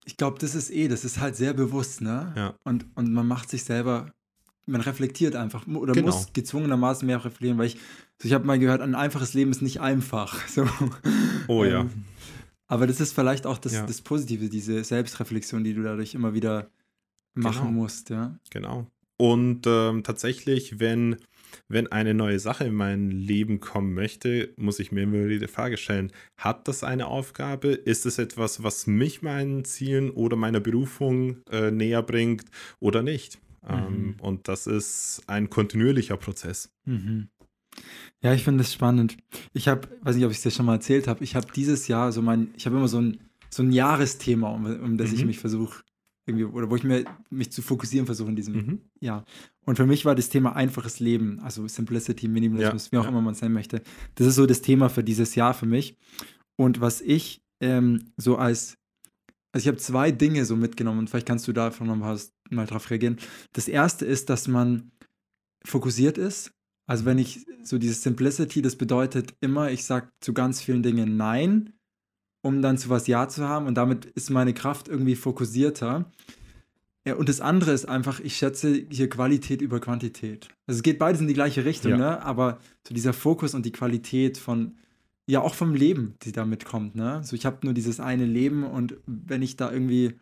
Ich 0.04 0.16
glaube, 0.16 0.38
das 0.38 0.54
ist 0.54 0.70
eh, 0.70 0.88
das 0.88 1.04
ist 1.04 1.20
halt 1.20 1.36
sehr 1.36 1.54
bewusst, 1.54 2.00
ne? 2.00 2.32
Ja. 2.36 2.54
Und, 2.64 2.86
und 2.96 3.12
man 3.12 3.26
macht 3.26 3.48
sich 3.48 3.64
selber, 3.64 4.12
man 4.66 4.80
reflektiert 4.80 5.36
einfach 5.36 5.66
oder 5.66 5.92
genau. 5.92 6.08
muss 6.08 6.32
gezwungenermaßen 6.32 7.06
mehr 7.06 7.24
reflektieren, 7.24 7.58
weil 7.58 7.66
ich, 7.66 7.78
so 8.18 8.26
ich 8.26 8.32
habe 8.32 8.44
mal 8.44 8.58
gehört, 8.58 8.80
ein 8.80 8.94
einfaches 8.94 9.34
Leben 9.34 9.50
ist 9.50 9.62
nicht 9.62 9.80
einfach. 9.80 10.46
So. 10.48 10.68
Oh 11.46 11.64
ja. 11.64 11.82
Ähm, 11.82 12.04
aber 12.66 12.86
das 12.86 13.00
ist 13.00 13.12
vielleicht 13.12 13.46
auch 13.46 13.58
das, 13.58 13.72
ja. 13.72 13.86
das 13.86 14.02
Positive, 14.02 14.48
diese 14.48 14.82
Selbstreflexion, 14.84 15.64
die 15.64 15.74
du 15.74 15.82
dadurch 15.82 16.14
immer 16.14 16.34
wieder 16.34 16.70
machen 17.34 17.68
genau. 17.68 17.82
musst, 17.82 18.10
ja. 18.10 18.38
Genau. 18.50 18.86
Und 19.18 19.66
ähm, 19.66 20.02
tatsächlich, 20.04 20.80
wenn 20.80 21.16
wenn 21.68 21.86
eine 21.86 22.14
neue 22.14 22.38
Sache 22.38 22.64
in 22.64 22.74
mein 22.74 23.10
Leben 23.10 23.60
kommen 23.60 23.92
möchte, 23.92 24.52
muss 24.56 24.78
ich 24.78 24.90
mir 24.90 25.02
immer 25.02 25.28
wieder 25.28 25.46
die 25.46 25.52
Frage 25.52 25.76
stellen, 25.76 26.12
hat 26.36 26.66
das 26.66 26.82
eine 26.82 27.06
Aufgabe? 27.06 27.68
Ist 27.68 28.06
es 28.06 28.18
etwas, 28.18 28.62
was 28.62 28.86
mich 28.86 29.22
meinen 29.22 29.64
Zielen 29.64 30.10
oder 30.10 30.36
meiner 30.36 30.60
Berufung 30.60 31.38
äh, 31.50 31.70
näher 31.70 32.02
bringt 32.02 32.46
oder 32.80 33.02
nicht? 33.02 33.38
Ähm, 33.68 33.76
mhm. 33.76 33.84
Ähm, 33.84 34.16
und 34.20 34.48
das 34.48 34.66
ist 34.66 35.22
ein 35.26 35.50
kontinuierlicher 35.50 36.16
Prozess. 36.16 36.70
Mhm. 36.86 37.28
Ja, 38.22 38.32
ich 38.32 38.44
finde 38.44 38.64
das 38.64 38.72
spannend. 38.72 39.16
Ich 39.52 39.68
habe, 39.68 39.88
weiß 40.02 40.16
nicht, 40.16 40.24
ob 40.24 40.30
ich 40.30 40.38
es 40.38 40.42
dir 40.42 40.50
schon 40.50 40.66
mal 40.66 40.74
erzählt 40.74 41.06
habe, 41.06 41.22
ich 41.22 41.36
habe 41.36 41.46
dieses 41.54 41.86
Jahr 41.86 42.12
so 42.12 42.22
mein, 42.22 42.48
ich 42.56 42.66
habe 42.66 42.76
immer 42.76 42.88
so 42.88 43.00
ein, 43.00 43.18
so 43.50 43.62
ein 43.62 43.72
Jahresthema, 43.72 44.50
um, 44.50 44.64
um 44.64 44.96
das 44.96 45.10
mhm. 45.10 45.16
ich 45.16 45.24
mich 45.26 45.38
versuche 45.38 45.82
irgendwie, 46.28 46.44
oder 46.44 46.70
wo 46.70 46.76
ich 46.76 46.84
mir, 46.84 47.04
mich 47.30 47.50
zu 47.50 47.62
fokussieren 47.62 48.06
versuche 48.06 48.28
in 48.28 48.36
diesem 48.36 48.54
mhm. 48.54 48.80
Jahr. 49.00 49.24
Und 49.64 49.76
für 49.76 49.86
mich 49.86 50.04
war 50.04 50.14
das 50.14 50.28
Thema 50.28 50.54
einfaches 50.54 51.00
Leben, 51.00 51.40
also 51.40 51.66
Simplicity, 51.66 52.28
Minimalismus, 52.28 52.86
ja, 52.86 52.92
wie 52.92 52.96
auch 52.98 53.04
ja. 53.04 53.10
immer 53.10 53.22
man 53.22 53.34
es 53.34 53.40
nennen 53.40 53.54
möchte. 53.54 53.82
Das 54.14 54.26
ist 54.26 54.36
so 54.36 54.46
das 54.46 54.60
Thema 54.60 54.88
für 54.88 55.02
dieses 55.02 55.34
Jahr 55.34 55.54
für 55.54 55.66
mich. 55.66 55.96
Und 56.56 56.80
was 56.80 57.00
ich 57.00 57.42
ähm, 57.60 58.12
so 58.16 58.36
als, 58.36 58.76
also 59.52 59.64
ich 59.64 59.68
habe 59.68 59.78
zwei 59.78 60.12
Dinge 60.12 60.44
so 60.44 60.56
mitgenommen 60.56 61.00
und 61.00 61.10
vielleicht 61.10 61.26
kannst 61.26 61.48
du 61.48 61.52
davon 61.52 61.86
noch 61.86 61.96
mal, 61.96 62.18
mal 62.50 62.66
drauf 62.66 62.90
reagieren. 62.90 63.16
Das 63.52 63.68
erste 63.68 64.04
ist, 64.04 64.30
dass 64.30 64.48
man 64.48 64.92
fokussiert 65.64 66.18
ist. 66.18 66.52
Also 66.86 67.04
wenn 67.04 67.18
ich 67.18 67.46
so 67.62 67.78
dieses 67.78 68.02
Simplicity, 68.02 68.62
das 68.62 68.76
bedeutet 68.76 69.34
immer, 69.40 69.70
ich 69.70 69.84
sage 69.84 70.10
zu 70.20 70.32
ganz 70.32 70.60
vielen 70.60 70.82
Dingen 70.82 71.16
Nein 71.16 71.77
um 72.42 72.62
dann 72.62 72.78
zu 72.78 72.88
was 72.88 73.06
Ja 73.06 73.28
zu 73.28 73.48
haben 73.48 73.66
und 73.66 73.74
damit 73.74 74.06
ist 74.06 74.30
meine 74.30 74.54
Kraft 74.54 74.88
irgendwie 74.88 75.16
fokussierter. 75.16 76.10
Ja, 77.06 77.14
und 77.14 77.28
das 77.28 77.40
andere 77.40 77.72
ist 77.72 77.88
einfach, 77.88 78.20
ich 78.20 78.36
schätze 78.36 78.84
hier 78.90 79.08
Qualität 79.08 79.62
über 79.62 79.80
Quantität. 79.80 80.48
Also 80.66 80.78
es 80.78 80.82
geht 80.82 80.98
beides 80.98 81.20
in 81.20 81.28
die 81.28 81.34
gleiche 81.34 81.64
Richtung, 81.64 81.92
ja. 81.92 81.96
ne? 81.96 82.22
aber 82.22 82.58
so 82.86 82.94
dieser 82.94 83.12
Fokus 83.12 83.54
und 83.54 83.64
die 83.64 83.72
Qualität 83.72 84.36
von, 84.36 84.76
ja 85.26 85.40
auch 85.40 85.54
vom 85.54 85.74
Leben, 85.74 86.14
die 86.22 86.32
damit 86.32 86.64
kommt. 86.64 86.94
Ne? 86.96 87.22
So 87.24 87.34
ich 87.34 87.46
habe 87.46 87.58
nur 87.62 87.74
dieses 87.74 88.00
eine 88.00 88.26
Leben 88.26 88.64
und 88.64 88.96
wenn 89.06 89.42
ich 89.42 89.56
da 89.56 89.72
irgendwie 89.72 90.18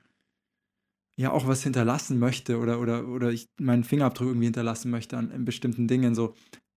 ja 1.17 1.33
auch 1.33 1.47
was 1.47 1.63
hinterlassen 1.63 2.19
möchte 2.19 2.59
oder, 2.59 2.81
oder, 2.81 3.09
oder 3.09 3.31
ich 3.31 3.49
meinen 3.59 3.85
Fingerabdruck 3.85 4.29
irgendwie 4.29 4.47
hinterlassen 4.47 4.91
möchte 4.91 5.17
an, 5.17 5.33
an 5.33 5.45
bestimmten 5.45 5.89
Dingen, 5.89 6.15
so 6.15 6.35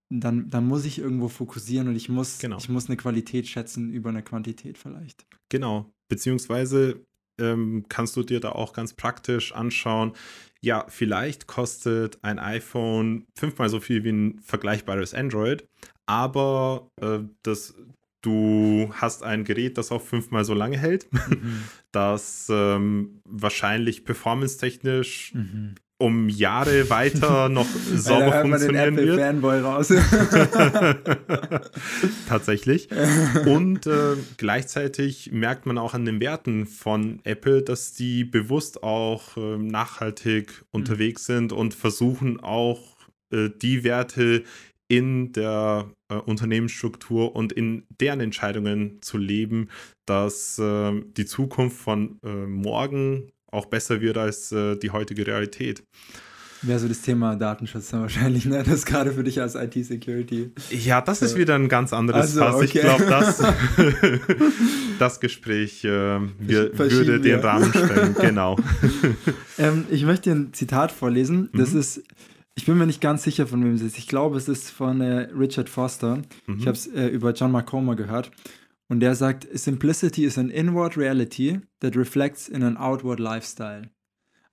dann, 0.09 0.49
dann 0.49 0.67
muss 0.67 0.85
ich 0.85 0.99
irgendwo 0.99 1.27
fokussieren 1.27 1.87
und 1.87 1.95
ich 1.95 2.09
muss, 2.09 2.39
genau. 2.39 2.57
ich 2.57 2.69
muss 2.69 2.87
eine 2.87 2.97
Qualität 2.97 3.47
schätzen 3.47 3.91
über 3.93 4.09
eine 4.09 4.23
Quantität 4.23 4.77
vielleicht. 4.77 5.25
Genau, 5.49 5.91
beziehungsweise 6.07 7.05
ähm, 7.39 7.85
kannst 7.89 8.15
du 8.15 8.23
dir 8.23 8.39
da 8.39 8.51
auch 8.51 8.73
ganz 8.73 8.93
praktisch 8.93 9.53
anschauen, 9.53 10.13
ja, 10.61 10.85
vielleicht 10.89 11.47
kostet 11.47 12.19
ein 12.23 12.39
iPhone 12.39 13.25
fünfmal 13.37 13.69
so 13.69 13.79
viel 13.79 14.03
wie 14.03 14.09
ein 14.09 14.39
vergleichbares 14.39 15.13
Android, 15.13 15.65
aber 16.05 16.89
äh, 16.99 17.19
das, 17.43 17.75
du 18.21 18.91
hast 18.93 19.23
ein 19.23 19.45
Gerät, 19.45 19.77
das 19.77 19.91
auch 19.91 20.01
fünfmal 20.01 20.43
so 20.43 20.55
lange 20.55 20.77
hält, 20.77 21.11
mhm. 21.13 21.63
das 21.91 22.47
ähm, 22.49 23.21
wahrscheinlich 23.25 24.03
performance-technisch 24.05 25.33
mhm 25.35 25.75
um 25.99 26.29
Jahre 26.29 26.89
weiter 26.89 27.49
noch 27.49 27.67
sauber 27.67 28.31
da 28.31 28.41
funktionieren 28.41 28.95
den 28.95 29.05
wird. 29.05 29.19
Fanboy 29.19 29.59
raus. 29.59 29.89
Tatsächlich. 32.27 32.87
Und 33.45 33.85
äh, 33.85 34.15
gleichzeitig 34.37 35.31
merkt 35.31 35.65
man 35.65 35.77
auch 35.77 35.93
an 35.93 36.05
den 36.05 36.19
Werten 36.21 36.65
von 36.65 37.19
Apple, 37.23 37.61
dass 37.61 37.93
die 37.93 38.23
bewusst 38.23 38.81
auch 38.81 39.35
äh, 39.37 39.57
nachhaltig 39.57 40.49
mhm. 40.49 40.65
unterwegs 40.71 41.25
sind 41.25 41.51
und 41.51 41.73
versuchen 41.73 42.39
auch 42.39 42.97
äh, 43.31 43.49
die 43.61 43.83
Werte 43.83 44.43
in 44.87 45.33
der 45.33 45.91
äh, 46.09 46.15
Unternehmensstruktur 46.15 47.35
und 47.35 47.53
in 47.53 47.85
deren 48.01 48.21
Entscheidungen 48.21 49.01
zu 49.01 49.17
leben, 49.17 49.69
dass 50.05 50.57
äh, 50.57 51.01
die 51.15 51.25
Zukunft 51.25 51.77
von 51.77 52.19
äh, 52.23 52.29
morgen 52.29 53.31
auch 53.51 53.65
besser 53.65 54.01
wird 54.01 54.17
als 54.17 54.51
äh, 54.51 54.75
die 54.77 54.91
heutige 54.91 55.25
Realität. 55.25 55.83
Wäre 56.61 56.79
so 56.79 56.89
das 56.89 57.01
Thema 57.01 57.37
Datenschutz 57.37 57.89
dann 57.89 58.01
wahrscheinlich, 58.01 58.43
ne? 58.45 58.63
Das 58.63 58.85
gerade 58.85 59.13
für 59.13 59.23
dich 59.23 59.39
als 59.39 59.55
IT-Security. 59.55 60.51
Ja, 60.71 60.99
das 60.99 61.21
ist 61.21 61.37
wieder 61.37 61.55
ein 61.55 61.69
ganz 61.69 61.93
anderes 61.93 62.37
also, 62.37 62.39
Fass. 62.41 62.55
Okay. 62.55 62.65
Ich 62.65 62.73
glaube, 62.81 63.05
das, 63.05 63.41
das 64.99 65.19
Gespräch 65.21 65.85
äh, 65.85 66.19
wir, 66.37 66.77
würde 66.77 67.21
den 67.21 67.39
Rahmen 67.39 67.69
stellen. 67.69 68.13
Genau. 68.19 68.57
ähm, 69.57 69.85
ich 69.89 70.03
möchte 70.03 70.31
ein 70.31 70.51
Zitat 70.51 70.91
vorlesen. 70.91 71.49
Das 71.53 71.71
mhm. 71.71 71.79
ist, 71.79 72.03
ich 72.55 72.65
bin 72.65 72.77
mir 72.77 72.87
nicht 72.87 72.99
ganz 72.99 73.23
sicher, 73.23 73.47
von 73.47 73.63
wem 73.63 73.75
es 73.75 73.81
ist. 73.81 73.97
Ich 73.97 74.07
glaube, 74.09 74.35
es 74.35 74.49
ist 74.49 74.69
von 74.69 74.99
äh, 74.99 75.29
Richard 75.33 75.69
Foster. 75.69 76.17
Mhm. 76.45 76.59
Ich 76.59 76.67
habe 76.67 76.75
es 76.75 76.87
äh, 76.87 77.07
über 77.07 77.31
John 77.31 77.53
McCormack 77.53 77.97
gehört. 77.97 78.31
Und 78.89 78.99
der 79.01 79.15
sagt, 79.15 79.47
Simplicity 79.53 80.25
is 80.25 80.37
an 80.37 80.49
inward 80.49 80.97
reality 80.97 81.61
that 81.79 81.95
reflects 81.95 82.49
in 82.49 82.63
an 82.63 82.75
outward 82.75 83.19
lifestyle. 83.19 83.89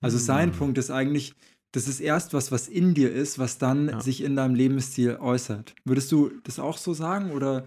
Also 0.00 0.18
sein 0.18 0.50
mhm. 0.50 0.54
Punkt 0.54 0.78
ist 0.78 0.90
eigentlich, 0.90 1.34
das 1.72 1.88
ist 1.88 2.00
erst 2.00 2.34
was, 2.34 2.52
was 2.52 2.68
in 2.68 2.94
dir 2.94 3.12
ist, 3.12 3.38
was 3.38 3.58
dann 3.58 3.88
ja. 3.88 4.00
sich 4.00 4.22
in 4.22 4.36
deinem 4.36 4.54
Lebensstil 4.54 5.16
äußert. 5.16 5.74
Würdest 5.84 6.12
du 6.12 6.30
das 6.44 6.58
auch 6.58 6.76
so 6.76 6.94
sagen 6.94 7.32
oder? 7.32 7.66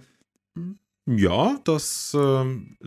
Ja, 1.12 1.60
das, 1.63 2.15
äh, 2.15 2.45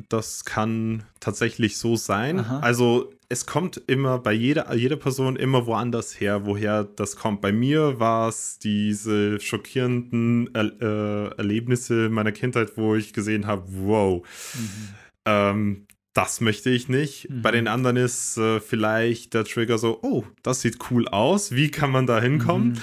das 0.09 0.45
kann 0.45 1.03
tatsächlich 1.19 1.77
so 1.77 1.97
sein. 1.97 2.39
Aha. 2.39 2.61
Also 2.61 3.13
es 3.29 3.47
kommt 3.47 3.83
immer 3.89 4.19
bei 4.19 4.33
jeder, 4.33 4.73
jeder 4.75 4.97
Person 4.97 5.35
immer 5.35 5.67
woanders 5.67 6.21
her, 6.21 6.47
woher 6.47 6.85
das 6.85 7.17
kommt. 7.17 7.41
Bei 7.41 7.51
mir 7.51 7.99
war 7.99 8.29
es 8.29 8.61
diese 8.61 9.41
schockierenden 9.41 10.55
er 10.55 10.81
äh, 10.81 11.37
Erlebnisse 11.37 12.11
meiner 12.11 12.31
Kindheit, 12.31 12.77
wo 12.77 12.95
ich 12.95 13.13
gesehen 13.13 13.47
habe, 13.49 13.65
wow, 13.69 14.23
mhm. 14.55 14.89
ähm, 15.25 15.87
das 16.15 16.41
möchte 16.41 16.71
ich 16.71 16.89
nicht. 16.89 17.29
Mhm. 17.29 17.43
Bei 17.43 17.51
den 17.51 17.67
anderen 17.67 17.97
ist 17.97 18.37
äh, 18.37 18.61
vielleicht 18.61 19.35
der 19.35 19.45
Trigger 19.45 19.79
so, 19.79 19.99
oh, 20.03 20.25
das 20.45 20.61
sieht 20.61 20.79
cool 20.91 21.09
aus, 21.09 21.53
wie 21.53 21.71
kann 21.71 21.91
man 21.91 22.07
da 22.07 22.21
hinkommen? 22.21 22.73
Mhm. 22.73 22.79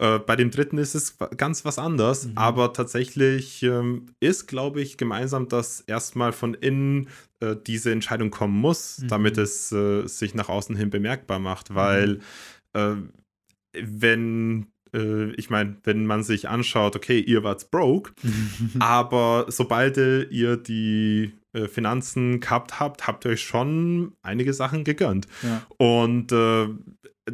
Äh, 0.00 0.18
bei 0.18 0.34
dem 0.34 0.50
dritten 0.50 0.78
ist 0.78 0.94
es 0.94 1.18
ganz 1.36 1.66
was 1.66 1.78
anderes, 1.78 2.26
mhm. 2.26 2.32
aber 2.38 2.72
tatsächlich 2.72 3.62
ähm, 3.62 4.06
ist, 4.18 4.46
glaube 4.46 4.80
ich, 4.80 4.96
gemeinsam, 4.96 5.48
dass 5.48 5.82
erstmal 5.82 6.32
von 6.32 6.54
innen 6.54 7.08
äh, 7.40 7.54
diese 7.66 7.92
Entscheidung 7.92 8.30
kommen 8.30 8.58
muss, 8.58 8.98
mhm. 8.98 9.08
damit 9.08 9.36
es 9.36 9.70
äh, 9.72 10.06
sich 10.06 10.34
nach 10.34 10.48
außen 10.48 10.74
hin 10.74 10.88
bemerkbar 10.88 11.38
macht, 11.38 11.74
weil 11.74 12.20
mhm. 12.74 13.12
wenn 13.74 14.66
äh, 14.94 15.32
ich 15.32 15.50
meine, 15.50 15.76
wenn 15.84 16.06
man 16.06 16.22
sich 16.22 16.48
anschaut, 16.48 16.96
okay, 16.96 17.20
ihr 17.20 17.44
wart 17.44 17.70
broke, 17.70 18.12
aber 18.78 19.44
sobald 19.48 19.98
ihr 19.98 20.56
die 20.56 21.34
äh, 21.52 21.66
Finanzen 21.66 22.40
gehabt 22.40 22.80
habt, 22.80 23.06
habt 23.06 23.26
ihr 23.26 23.32
euch 23.32 23.42
schon 23.42 24.14
einige 24.22 24.54
Sachen 24.54 24.84
gegönnt. 24.84 25.26
Ja. 25.42 25.66
Und 25.76 26.32
äh, 26.32 26.68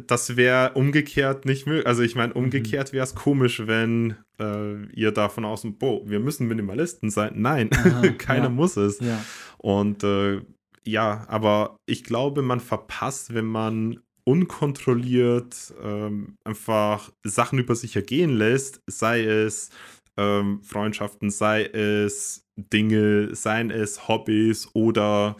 das 0.05 0.35
wäre 0.35 0.73
umgekehrt 0.73 1.45
nicht 1.45 1.65
möglich. 1.67 1.87
Also 1.87 2.03
ich 2.03 2.15
meine, 2.15 2.33
mhm. 2.33 2.43
umgekehrt 2.43 2.93
wäre 2.93 3.03
es 3.03 3.15
komisch, 3.15 3.65
wenn 3.65 4.15
äh, 4.39 4.85
ihr 4.93 5.11
da 5.11 5.29
von 5.29 5.45
außen, 5.45 5.77
boah, 5.77 6.07
wir 6.09 6.19
müssen 6.19 6.47
Minimalisten 6.47 7.09
sein. 7.09 7.33
Nein, 7.35 7.69
keiner 8.17 8.45
ja. 8.45 8.49
muss 8.49 8.77
es. 8.77 8.99
Ja. 8.99 9.23
Und 9.57 10.03
äh, 10.03 10.41
ja, 10.85 11.25
aber 11.27 11.77
ich 11.85 12.03
glaube, 12.03 12.41
man 12.41 12.59
verpasst, 12.59 13.33
wenn 13.33 13.45
man 13.45 13.99
unkontrolliert 14.23 15.73
ähm, 15.81 16.35
einfach 16.43 17.11
Sachen 17.23 17.59
über 17.59 17.75
sich 17.75 17.95
ergehen 17.95 18.35
lässt, 18.37 18.81
sei 18.85 19.23
es 19.23 19.69
ähm, 20.17 20.61
Freundschaften, 20.63 21.29
sei 21.29 21.65
es 21.65 22.43
Dinge, 22.57 23.33
seien 23.35 23.71
es 23.71 24.07
Hobbys 24.07 24.69
oder 24.73 25.37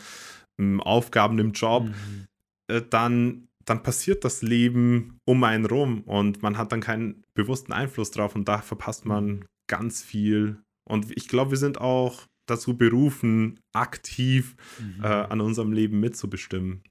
ähm, 0.59 0.79
Aufgaben 0.79 1.39
im 1.39 1.51
Job, 1.51 1.83
mhm. 1.83 2.27
äh, 2.71 2.81
dann, 2.89 3.46
dann 3.67 3.83
passiert 3.83 4.23
das 4.23 4.41
Leben 4.41 5.19
um 5.25 5.43
einen 5.43 5.65
rum 5.65 6.01
und 6.03 6.41
man 6.41 6.57
hat 6.57 6.71
dann 6.71 6.79
keinen 6.79 7.23
bewussten 7.33 7.73
Einfluss 7.73 8.11
drauf 8.11 8.33
und 8.33 8.47
da 8.47 8.59
verpasst 8.59 9.05
man 9.05 9.25
mhm. 9.25 9.45
ganz 9.67 10.01
viel. 10.01 10.61
Und 10.85 11.11
ich 11.15 11.27
glaube, 11.27 11.51
wir 11.51 11.57
sind 11.57 11.79
auch 11.79 12.27
dazu 12.45 12.77
berufen, 12.77 13.59
aktiv 13.73 14.55
mhm. 14.79 15.03
äh, 15.03 15.07
an 15.07 15.41
unserem 15.41 15.73
Leben 15.73 15.99
mitzubestimmen 15.99 16.81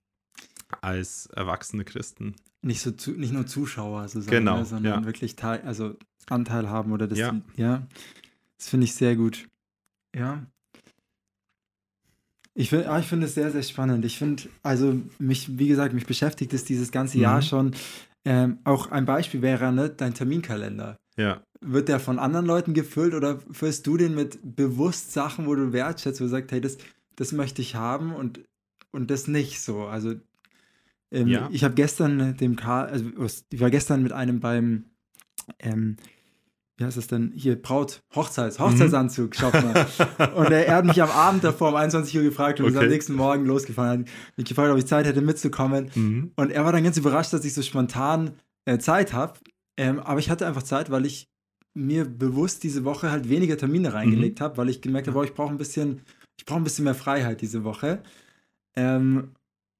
als 0.82 1.26
erwachsene 1.26 1.84
Christen. 1.84 2.36
Nicht, 2.60 2.82
so 2.82 2.90
zu, 2.90 3.12
nicht 3.12 3.32
nur 3.32 3.46
Zuschauer 3.46 4.06
so 4.08 4.20
genau, 4.20 4.58
ne, 4.58 4.64
sondern 4.66 5.00
ja. 5.00 5.06
wirklich 5.06 5.34
teil, 5.34 5.62
also 5.62 5.96
Anteil 6.28 6.68
haben 6.68 6.92
oder 6.92 7.06
das. 7.06 7.18
Ja, 7.18 7.40
ja 7.56 7.86
das 8.58 8.68
finde 8.68 8.84
ich 8.84 8.94
sehr 8.94 9.16
gut. 9.16 9.48
Ja. 10.14 10.46
Ich 12.58 12.70
finde 12.70 12.90
ah, 12.90 12.98
ich 12.98 13.06
find 13.06 13.22
es 13.22 13.34
sehr, 13.34 13.50
sehr 13.50 13.62
spannend. 13.62 14.04
Ich 14.06 14.18
finde, 14.18 14.44
also 14.62 14.98
mich, 15.18 15.58
wie 15.58 15.68
gesagt, 15.68 15.92
mich 15.92 16.06
beschäftigt 16.06 16.54
es 16.54 16.64
dieses 16.64 16.90
ganze 16.90 17.18
mhm. 17.18 17.22
Jahr 17.22 17.42
schon. 17.42 17.74
Ähm, 18.24 18.58
auch 18.64 18.90
ein 18.90 19.04
Beispiel 19.04 19.42
wäre 19.42 19.72
ne, 19.72 19.90
dein 19.90 20.14
Terminkalender. 20.14 20.96
Ja. 21.16 21.42
Wird 21.60 21.88
der 21.88 22.00
von 22.00 22.18
anderen 22.18 22.46
Leuten 22.46 22.72
gefüllt 22.72 23.14
oder 23.14 23.40
füllst 23.52 23.86
du 23.86 23.98
den 23.98 24.14
mit 24.14 24.38
bewusst 24.42 25.12
Sachen, 25.12 25.46
wo 25.46 25.54
du 25.54 25.74
wertschätzt, 25.74 26.20
wo 26.20 26.24
du 26.24 26.30
sagst, 26.30 26.50
hey, 26.50 26.62
das, 26.62 26.78
das 27.14 27.32
möchte 27.32 27.60
ich 27.60 27.74
haben 27.74 28.14
und, 28.14 28.40
und 28.90 29.10
das 29.10 29.28
nicht 29.28 29.60
so? 29.60 29.84
Also 29.84 30.14
ähm, 31.10 31.28
ja. 31.28 31.48
Ich 31.52 31.62
habe 31.62 31.74
gestern 31.74 32.36
dem 32.38 32.56
Karl, 32.56 32.88
also 32.88 33.04
ich 33.50 33.60
war 33.60 33.70
gestern 33.70 34.02
mit 34.02 34.12
einem 34.12 34.40
beim, 34.40 34.86
ähm, 35.58 35.96
wie 36.76 36.84
heißt 36.84 36.96
das 36.96 37.06
denn, 37.06 37.32
hier, 37.34 37.60
Braut, 37.60 38.02
Hochzeits, 38.14 38.58
Hochzeitsanzug, 38.58 39.30
mhm. 39.30 39.32
schaut 39.32 39.54
mal. 39.54 39.86
und 40.34 40.50
er, 40.50 40.66
er, 40.66 40.76
hat 40.76 40.84
mich 40.84 41.02
am 41.02 41.10
Abend 41.10 41.42
davor 41.42 41.70
um 41.70 41.76
21 41.76 42.16
Uhr 42.18 42.22
gefragt 42.22 42.60
und 42.60 42.66
okay. 42.66 42.74
ist 42.74 42.82
am 42.82 42.88
nächsten 42.88 43.14
Morgen 43.14 43.46
losgefahren, 43.46 44.00
hat 44.00 44.36
mich 44.36 44.46
gefragt, 44.46 44.70
ob 44.70 44.78
ich 44.78 44.86
Zeit 44.86 45.06
hätte 45.06 45.22
mitzukommen. 45.22 45.90
Mhm. 45.94 46.32
Und 46.36 46.50
er 46.50 46.64
war 46.64 46.72
dann 46.72 46.84
ganz 46.84 46.98
überrascht, 46.98 47.32
dass 47.32 47.44
ich 47.44 47.54
so 47.54 47.62
spontan 47.62 48.32
äh, 48.66 48.78
Zeit 48.78 49.14
habe. 49.14 49.38
Ähm, 49.78 50.00
aber 50.00 50.20
ich 50.20 50.28
hatte 50.28 50.46
einfach 50.46 50.62
Zeit, 50.62 50.90
weil 50.90 51.06
ich 51.06 51.30
mir 51.72 52.04
bewusst 52.04 52.62
diese 52.62 52.84
Woche 52.84 53.10
halt 53.10 53.28
weniger 53.28 53.56
Termine 53.56 53.94
reingelegt 53.94 54.40
mhm. 54.40 54.44
habe, 54.44 54.56
weil 54.58 54.68
ich 54.68 54.82
gemerkt 54.82 55.08
habe, 55.08 55.24
ich 55.24 55.34
brauche 55.34 55.50
ein 55.50 55.58
bisschen, 55.58 56.02
ich 56.36 56.44
brauche 56.44 56.60
ein 56.60 56.64
bisschen 56.64 56.84
mehr 56.84 56.94
Freiheit 56.94 57.40
diese 57.40 57.64
Woche. 57.64 58.02
Ähm, 58.74 59.32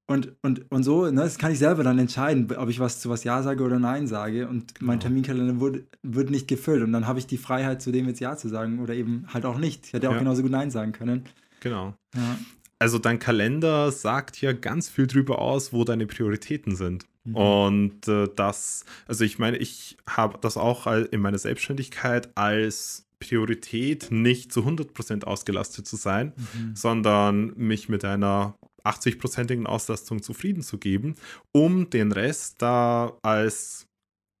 und, 0.09 0.33
und, 0.41 0.71
und 0.71 0.83
so, 0.83 1.05
ne, 1.05 1.21
das 1.21 1.37
kann 1.37 1.51
ich 1.51 1.59
selber 1.59 1.83
dann 1.83 1.99
entscheiden, 1.99 2.49
ob 2.55 2.69
ich 2.69 2.79
was 2.79 3.01
zu 3.01 3.09
was 3.09 3.25
Ja 3.25 3.43
sage 3.43 3.61
oder 3.61 3.77
Nein 3.77 4.07
sage. 4.07 4.47
Und 4.47 4.73
mein 4.79 4.99
genau. 4.99 5.01
Terminkalender 5.01 5.59
wurde, 5.59 5.85
wird 6.01 6.29
nicht 6.29 6.47
gefüllt. 6.47 6.81
Und 6.81 6.93
dann 6.93 7.07
habe 7.07 7.19
ich 7.19 7.27
die 7.27 7.37
Freiheit, 7.37 7.81
zu 7.81 7.91
dem 7.91 8.07
jetzt 8.07 8.21
Ja 8.21 8.37
zu 8.37 8.47
sagen 8.47 8.79
oder 8.79 8.93
eben 8.93 9.25
halt 9.33 9.45
auch 9.45 9.57
nicht. 9.57 9.87
Ich 9.87 9.93
hätte 9.93 10.07
auch 10.09 10.13
ja. 10.13 10.19
genauso 10.19 10.43
gut 10.43 10.51
Nein 10.51 10.71
sagen 10.71 10.93
können. 10.93 11.25
Genau. 11.59 11.93
Ja. 12.15 12.39
Also 12.79 12.99
dein 12.99 13.19
Kalender 13.19 13.91
sagt 13.91 14.39
ja 14.39 14.53
ganz 14.53 14.87
viel 14.87 15.07
drüber 15.07 15.39
aus, 15.39 15.73
wo 15.73 15.83
deine 15.83 16.07
Prioritäten 16.07 16.77
sind. 16.77 17.05
Mhm. 17.25 17.35
Und 17.35 18.07
äh, 18.07 18.29
das, 18.33 18.85
also 19.07 19.25
ich 19.25 19.39
meine, 19.39 19.57
ich 19.57 19.97
habe 20.07 20.37
das 20.39 20.55
auch 20.55 20.87
in 20.87 21.19
meiner 21.19 21.37
Selbstständigkeit 21.37 22.29
als 22.37 23.07
Priorität, 23.19 24.07
nicht 24.11 24.53
zu 24.53 24.61
100% 24.61 25.25
ausgelastet 25.25 25.85
zu 25.85 25.97
sein, 25.97 26.33
mhm. 26.37 26.75
sondern 26.75 27.53
mich 27.57 27.89
mit 27.89 28.05
einer 28.05 28.55
80-prozentigen 28.89 29.65
Auslastung 29.65 30.21
zufrieden 30.21 30.61
zu 30.61 30.77
geben, 30.77 31.15
um 31.51 31.89
den 31.89 32.11
Rest 32.11 32.61
da 32.61 33.17
als 33.21 33.87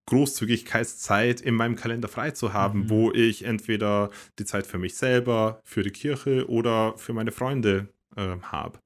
Großzügigkeitszeit 0.07 1.41
in 1.41 1.53
meinem 1.53 1.75
Kalender 1.75 2.07
frei 2.07 2.31
zu 2.31 2.53
haben, 2.53 2.83
mhm. 2.83 2.89
wo 2.89 3.11
ich 3.11 3.43
entweder 3.43 4.09
die 4.39 4.45
Zeit 4.45 4.65
für 4.65 4.77
mich 4.77 4.95
selber, 4.95 5.61
für 5.63 5.83
die 5.83 5.91
Kirche 5.91 6.49
oder 6.49 6.97
für 6.97 7.13
meine 7.13 7.31
Freunde 7.31 7.89
äh, 8.15 8.37
habe. 8.41 8.79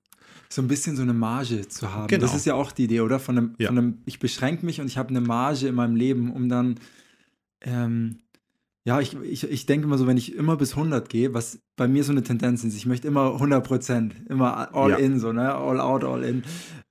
So 0.49 0.61
ein 0.61 0.67
bisschen 0.67 0.97
so 0.97 1.03
eine 1.03 1.13
Marge 1.13 1.67
zu 1.67 1.93
haben. 1.93 2.07
Genau. 2.07 2.23
Das 2.23 2.35
ist 2.35 2.45
ja 2.45 2.55
auch 2.55 2.73
die 2.73 2.83
Idee, 2.83 3.01
oder? 3.01 3.19
Von 3.19 3.37
einem, 3.37 3.55
ja. 3.57 3.67
von 3.67 3.77
einem 3.77 4.01
ich 4.05 4.19
beschränke 4.19 4.65
mich 4.65 4.81
und 4.81 4.87
ich 4.87 4.97
habe 4.97 5.09
eine 5.09 5.21
Marge 5.21 5.67
in 5.67 5.75
meinem 5.75 5.95
Leben, 5.95 6.31
um 6.33 6.49
dann 6.49 6.79
ähm, 7.61 8.17
ja, 8.83 8.99
ich, 8.99 9.15
ich, 9.15 9.43
ich 9.43 9.65
denke 9.67 9.85
immer 9.85 9.97
so, 9.97 10.07
wenn 10.07 10.17
ich 10.17 10.33
immer 10.35 10.57
bis 10.57 10.71
100 10.71 11.07
gehe, 11.07 11.33
was 11.35 11.59
bei 11.75 11.87
mir 11.87 12.03
so 12.03 12.11
eine 12.11 12.23
Tendenz 12.23 12.63
ist, 12.63 12.75
ich 12.75 12.87
möchte 12.87 13.07
immer 13.07 13.33
100 13.33 13.63
Prozent, 13.63 14.15
immer 14.27 14.73
all 14.73 14.91
ja. 14.91 14.97
in, 14.97 15.19
so, 15.19 15.31
ne? 15.31 15.53
All 15.53 15.79
out, 15.79 16.03
all 16.03 16.23
in. 16.23 16.43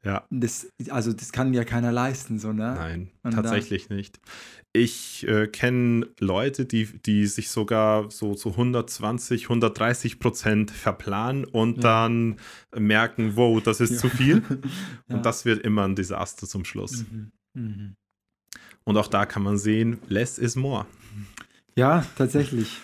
Ja. 0.04 0.24
Das, 0.30 0.68
also, 0.88 1.12
das 1.12 1.32
kann 1.32 1.52
ja 1.52 1.64
keiner 1.64 1.90
leisten, 1.90 2.38
so, 2.38 2.52
ne? 2.52 2.74
Nein, 2.74 3.10
Und 3.24 3.32
tatsächlich 3.32 3.88
dann, 3.88 3.96
nicht. 3.96 4.20
Ich 4.72 5.26
äh, 5.26 5.48
kenne 5.48 6.06
Leute, 6.20 6.64
die, 6.64 6.86
die 6.86 7.26
sich 7.26 7.50
sogar 7.50 8.08
so 8.10 8.34
zu 8.34 8.50
so 8.50 8.52
120, 8.52 9.44
130 9.44 10.20
Prozent 10.20 10.70
verplanen 10.70 11.44
und 11.44 11.78
ja. 11.78 11.82
dann 11.82 12.36
merken, 12.76 13.32
wow, 13.34 13.60
das 13.60 13.80
ist 13.80 13.94
ja. 13.94 13.98
zu 13.98 14.08
viel. 14.08 14.44
Und 15.08 15.26
das 15.26 15.44
wird 15.44 15.64
immer 15.64 15.86
ein 15.86 15.96
Desaster 15.96 16.46
zum 16.46 16.64
Schluss. 16.64 17.04
Mhm. 17.10 17.32
Mhm. 17.54 17.94
Und 18.84 18.96
auch 18.96 19.08
da 19.08 19.26
kann 19.26 19.42
man 19.42 19.58
sehen, 19.58 19.98
less 20.06 20.38
is 20.38 20.54
more. 20.54 20.86
Ja, 21.76 22.04
tatsächlich. 22.16 22.78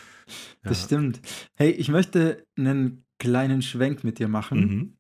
Das 0.62 0.80
ja. 0.80 0.86
stimmt. 0.86 1.20
Hey, 1.54 1.70
ich 1.70 1.88
möchte 1.88 2.44
einen 2.56 3.04
kleinen 3.18 3.62
Schwenk 3.62 4.04
mit 4.04 4.18
dir 4.18 4.28
machen. 4.28 4.60
Mhm. 4.60 4.96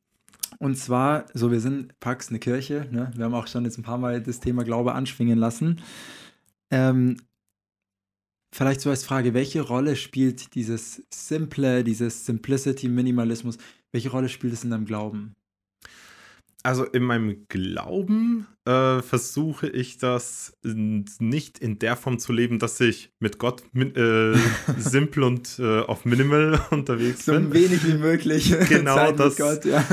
Und 0.58 0.76
zwar, 0.76 1.26
so 1.34 1.50
wir 1.50 1.60
sind 1.60 1.98
Pax 2.00 2.30
eine 2.30 2.38
Kirche, 2.38 2.88
ne? 2.90 3.10
wir 3.14 3.26
haben 3.26 3.34
auch 3.34 3.46
schon 3.46 3.64
jetzt 3.64 3.78
ein 3.78 3.82
paar 3.82 3.98
Mal 3.98 4.22
das 4.22 4.40
Thema 4.40 4.64
Glaube 4.64 4.94
anschwingen 4.94 5.38
lassen. 5.38 5.82
Ähm, 6.70 7.18
vielleicht 8.54 8.80
so 8.80 8.90
als 8.90 9.04
Frage, 9.04 9.34
welche 9.34 9.60
Rolle 9.60 9.96
spielt 9.96 10.54
dieses 10.54 11.06
Simple, 11.12 11.84
dieses 11.84 12.24
Simplicity, 12.24 12.88
Minimalismus, 12.88 13.58
welche 13.92 14.10
Rolle 14.10 14.28
spielt 14.28 14.54
es 14.54 14.64
in 14.64 14.70
deinem 14.70 14.86
Glauben? 14.86 15.34
Also 16.66 16.82
in 16.82 17.04
meinem 17.04 17.46
Glauben 17.46 18.48
äh, 18.64 19.00
versuche 19.00 19.68
ich 19.68 19.98
das 19.98 20.58
nicht 20.64 21.60
in 21.60 21.78
der 21.78 21.94
Form 21.94 22.18
zu 22.18 22.32
leben, 22.32 22.58
dass 22.58 22.80
ich 22.80 23.12
mit 23.20 23.38
Gott 23.38 23.62
äh, 23.76 24.36
simpel 24.76 25.22
und 25.22 25.60
äh, 25.60 25.82
auf 25.82 26.04
Minimal 26.04 26.60
unterwegs 26.72 27.24
so 27.24 27.34
bin. 27.34 27.44
So 27.44 27.54
wenig 27.54 27.86
wie 27.86 27.94
möglich. 27.94 28.52
Genau, 28.68 28.96
Zeit 28.96 29.20
das, 29.20 29.36
Gott, 29.36 29.64
ja. 29.64 29.86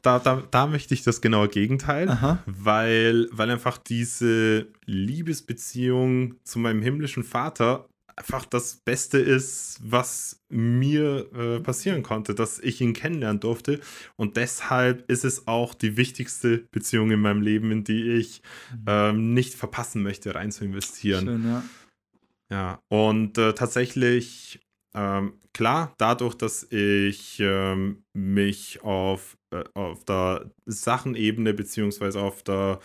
da, 0.00 0.18
da, 0.20 0.42
da 0.50 0.66
möchte 0.66 0.94
ich 0.94 1.02
das 1.02 1.20
genaue 1.20 1.48
Gegenteil, 1.48 2.38
weil, 2.46 3.28
weil 3.30 3.50
einfach 3.50 3.76
diese 3.76 4.68
Liebesbeziehung 4.86 6.36
zu 6.44 6.60
meinem 6.60 6.80
himmlischen 6.80 7.24
Vater 7.24 7.90
einfach 8.20 8.44
das 8.44 8.76
Beste 8.84 9.18
ist, 9.18 9.80
was 9.82 10.40
mir 10.50 11.26
äh, 11.34 11.60
passieren 11.60 12.02
konnte, 12.02 12.34
dass 12.34 12.58
ich 12.58 12.80
ihn 12.82 12.92
kennenlernen 12.92 13.40
durfte. 13.40 13.80
Und 14.16 14.36
deshalb 14.36 15.10
ist 15.10 15.24
es 15.24 15.46
auch 15.46 15.72
die 15.74 15.96
wichtigste 15.96 16.58
Beziehung 16.70 17.10
in 17.10 17.20
meinem 17.20 17.40
Leben, 17.40 17.72
in 17.72 17.84
die 17.84 18.10
ich 18.10 18.42
mhm. 18.72 18.84
ähm, 18.86 19.34
nicht 19.34 19.54
verpassen 19.54 20.02
möchte, 20.02 20.34
rein 20.34 20.52
zu 20.52 20.64
investieren. 20.64 21.24
Schön, 21.24 21.46
ja. 21.46 21.62
Ja, 22.52 22.82
und 22.88 23.38
äh, 23.38 23.54
tatsächlich, 23.54 24.60
ähm, 24.94 25.34
klar, 25.54 25.94
dadurch, 25.98 26.34
dass 26.34 26.64
ich 26.70 27.38
ähm, 27.38 28.02
mich 28.12 28.82
auf, 28.82 29.38
äh, 29.54 29.62
auf 29.74 30.04
der 30.04 30.50
Sachenebene 30.66 31.54
beziehungsweise 31.54 32.20
auf 32.20 32.42
der 32.42 32.80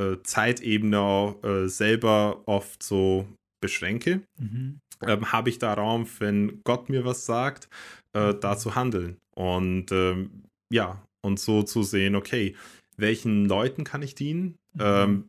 äh, 0.00 0.16
Zeitebene 0.22 1.34
äh, 1.42 1.68
selber 1.68 2.44
oft 2.46 2.80
so 2.80 3.26
beschränke, 3.60 4.22
mhm. 4.38 4.80
ähm, 5.02 5.32
habe 5.32 5.50
ich 5.50 5.58
da 5.58 5.74
Raum, 5.74 6.06
wenn 6.18 6.60
Gott 6.64 6.88
mir 6.88 7.04
was 7.04 7.26
sagt, 7.26 7.68
äh, 8.14 8.32
mhm. 8.32 8.40
da 8.40 8.56
zu 8.56 8.74
handeln. 8.74 9.16
Und 9.34 9.92
ähm, 9.92 10.44
ja, 10.72 11.02
und 11.22 11.38
so 11.38 11.62
zu 11.62 11.82
sehen, 11.82 12.14
okay, 12.14 12.54
welchen 12.96 13.46
Leuten 13.46 13.84
kann 13.84 14.02
ich 14.02 14.14
dienen? 14.14 14.56
Mhm. 14.74 14.80
Ähm, 14.80 15.24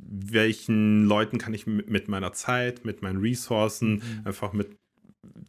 welchen 0.00 1.06
Leuten 1.06 1.38
kann 1.38 1.54
ich 1.54 1.66
mit 1.66 2.06
meiner 2.08 2.32
Zeit, 2.32 2.84
mit 2.84 3.02
meinen 3.02 3.20
Ressourcen, 3.20 3.94
mhm. 3.94 4.22
einfach 4.24 4.52
mit 4.52 4.76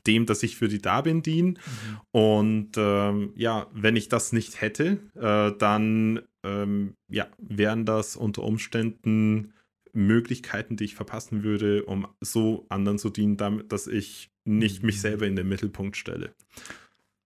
dem, 0.08 0.26
dass 0.26 0.42
ich 0.44 0.56
für 0.56 0.68
die 0.68 0.82
da 0.82 1.02
bin, 1.02 1.22
dienen. 1.22 1.50
Mhm. 1.50 2.00
Und 2.12 2.72
ähm, 2.78 3.32
ja, 3.36 3.68
wenn 3.72 3.96
ich 3.96 4.10
das 4.10 4.34
nicht 4.34 4.62
hätte, 4.62 5.00
äh, 5.15 5.56
dann 5.58 6.22
ähm, 6.44 6.96
ja, 7.12 7.28
wären 7.38 7.86
das 7.86 8.15
unter 8.15 8.44
Umständen 8.44 9.54
Möglichkeiten, 9.93 10.75
die 10.75 10.86
ich 10.86 10.95
verpassen 10.95 11.43
würde, 11.43 11.86
um 11.86 12.08
so 12.21 12.65
anderen 12.69 12.99
zu 12.99 13.10
dienen, 13.10 13.38
damit, 13.38 13.71
dass 13.71 13.88
ich 13.88 14.32
nicht 14.45 14.84
mich 14.84 14.97
mhm. 14.97 15.02
selber 15.02 15.28
in 15.28 15.36
den 15.36 15.47
Mittelpunkt 15.47 15.97
stelle. 15.97 16.34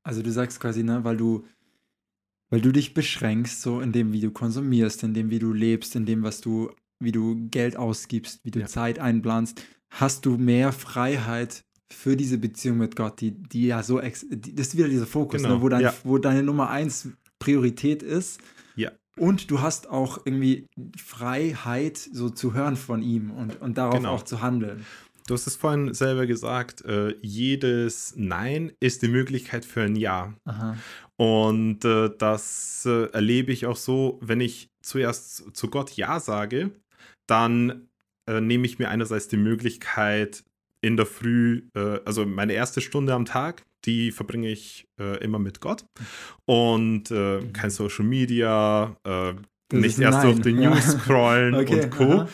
Also 0.04 0.22
du 0.22 0.32
sagst 0.32 0.60
quasi, 0.60 0.84
ne, 0.84 1.04
weil 1.04 1.18
du, 1.18 1.46
weil 2.50 2.62
du 2.62 2.72
dich 2.72 2.94
beschränkst, 2.94 3.62
so 3.62 3.80
in 3.80 3.92
dem, 3.92 4.12
wie 4.12 4.20
du 4.20 4.32
konsumierst, 4.32 5.04
in 5.04 5.14
dem, 5.14 5.30
wie 5.30 5.40
du 5.40 5.54
lebst, 5.54 5.96
in 5.96 6.06
dem, 6.06 6.24
was 6.24 6.42
du, 6.42 6.72
wie 7.00 7.12
du 7.12 7.48
Geld 7.50 7.78
ausgibst, 7.78 8.42
wie 8.44 8.52
du 8.52 8.60
ja. 8.60 8.68
Zeit 8.68 9.00
einplanst, 9.00 9.64
hast 9.90 10.26
du 10.26 10.38
mehr 10.38 10.72
Freiheit 10.72 11.64
für 11.92 12.18
diese 12.18 12.38
Beziehung 12.38 12.78
mit 12.78 12.96
Gott, 12.96 13.22
die, 13.22 13.32
die 13.32 13.68
ja 13.68 13.84
so, 13.84 14.02
die, 14.02 14.56
das 14.56 14.68
ist 14.68 14.78
wieder 14.78 14.90
dieser 14.90 15.06
Fokus, 15.06 15.42
ne, 15.42 15.48
genau. 15.48 15.58
ne, 15.58 15.64
wo, 15.64 15.70
dein, 15.70 15.82
ja. 15.82 15.94
wo 16.04 16.18
deine 16.18 16.44
Nummer 16.44 16.70
eins 16.70 17.10
Priorität 17.40 18.04
ist. 18.04 18.42
Ja. 18.76 18.92
Und 19.18 19.52
du 19.52 19.62
hast 19.62 19.90
auch 19.90 20.20
irgendwie 20.26 20.68
Freiheit, 20.98 21.98
so 21.98 22.30
zu 22.30 22.54
hören 22.54 22.76
von 22.76 23.02
ihm 23.02 23.32
und, 23.32 23.62
und 23.62 23.78
darauf 23.78 23.96
genau. 23.96 24.14
auch 24.16 24.24
zu 24.24 24.42
handeln. 24.42 24.86
Du 25.28 25.36
hast 25.36 25.48
es 25.48 25.56
vorhin 25.56 25.94
selber 25.94 26.26
gesagt, 26.26 26.84
äh, 26.84 27.16
jedes 27.22 28.14
Nein 28.18 28.74
ist 28.80 29.04
die 29.04 29.08
Möglichkeit 29.08 29.64
für 29.66 29.82
ein 29.82 29.96
Ja. 29.96 30.34
Aha. 30.46 30.78
Und 31.16 31.86
äh, 31.86 32.10
das 32.18 32.86
äh, 32.86 33.06
erlebe 33.12 33.52
ich 33.52 33.66
auch 33.66 33.78
so, 33.78 34.20
wenn 34.22 34.42
ich 34.42 34.70
zuerst 34.82 35.56
zu 35.56 35.70
Gott 35.70 35.92
Ja 35.92 36.20
sage, 36.20 36.72
dann 37.28 37.88
äh, 38.28 38.42
nehme 38.42 38.66
ich 38.66 38.80
mir 38.80 38.90
einerseits 38.90 39.28
die 39.28 39.38
Möglichkeit, 39.38 40.44
in 40.82 40.98
der 40.98 41.06
Früh, 41.06 41.70
äh, 41.76 42.00
also 42.04 42.26
meine 42.26 42.54
erste 42.54 42.82
Stunde 42.82 43.14
am 43.14 43.26
Tag, 43.26 43.64
die 43.86 44.12
verbringe 44.12 44.50
ich 44.50 44.88
äh, 45.00 45.18
immer 45.24 45.40
mit 45.40 45.60
Gott. 45.60 45.86
Und 46.46 47.12
äh, 47.12 47.42
kein 47.54 47.70
Social 47.70 48.06
Media, 48.06 48.96
äh, 49.04 49.34
nicht 49.72 50.00
erst 50.00 50.20
nein. 50.20 50.28
durch 50.28 50.42
die 50.42 50.54
News 50.54 50.92
scrollen 50.92 51.56
okay, 51.56 51.82
und 51.82 51.92
Co., 51.92 52.04
aha. 52.04 52.30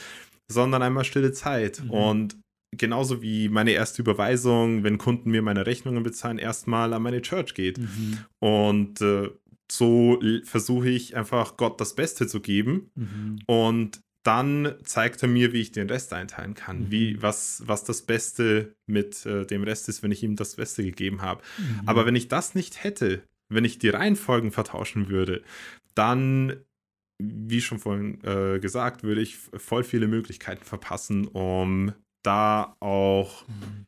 sondern 0.51 0.81
einmal 0.81 1.03
stille 1.03 1.31
Zeit. 1.31 1.83
Mhm. 1.83 1.91
Und 1.91 2.37
genauso 2.75 3.21
wie 3.21 3.49
meine 3.49 3.71
erste 3.71 4.01
Überweisung, 4.01 4.83
wenn 4.83 4.97
Kunden 4.97 5.31
mir 5.31 5.41
meine 5.41 5.65
Rechnungen 5.65 6.03
bezahlen, 6.03 6.37
erstmal 6.37 6.93
an 6.93 7.01
meine 7.01 7.21
Church 7.21 7.53
geht. 7.53 7.77
Mhm. 7.77 8.17
Und 8.39 9.01
äh, 9.01 9.29
so 9.71 10.19
versuche 10.43 10.89
ich 10.89 11.15
einfach 11.15 11.57
Gott 11.57 11.79
das 11.79 11.95
Beste 11.95 12.27
zu 12.27 12.41
geben. 12.41 12.91
Mhm. 12.95 13.39
Und 13.45 14.01
dann 14.29 14.75
zeigt 14.83 15.23
er 15.23 15.27
mir, 15.27 15.53
wie 15.53 15.61
ich 15.61 15.71
den 15.71 15.89
Rest 15.89 16.13
einteilen 16.13 16.53
kann, 16.53 16.81
mhm. 16.81 16.91
wie, 16.91 17.19
was, 17.19 17.63
was 17.65 17.83
das 17.83 18.03
Beste 18.03 18.75
mit 18.85 19.25
äh, 19.25 19.43
dem 19.47 19.63
Rest 19.63 19.89
ist, 19.89 20.03
wenn 20.03 20.11
ich 20.11 20.21
ihm 20.21 20.35
das 20.35 20.57
Beste 20.57 20.83
gegeben 20.83 21.23
habe. 21.23 21.41
Mhm. 21.57 21.81
Aber 21.87 22.05
wenn 22.05 22.15
ich 22.15 22.27
das 22.27 22.53
nicht 22.53 22.83
hätte, 22.83 23.23
wenn 23.51 23.65
ich 23.65 23.79
die 23.79 23.89
Reihenfolgen 23.89 24.51
vertauschen 24.51 25.09
würde, 25.09 25.41
dann, 25.95 26.57
wie 27.17 27.59
schon 27.59 27.79
vorhin 27.79 28.23
äh, 28.23 28.59
gesagt, 28.59 29.01
würde 29.01 29.21
ich 29.21 29.35
voll 29.35 29.83
viele 29.83 30.07
Möglichkeiten 30.07 30.63
verpassen, 30.63 31.25
um 31.25 31.93
da 32.23 32.77
auch 32.81 33.47
mhm. 33.47 33.87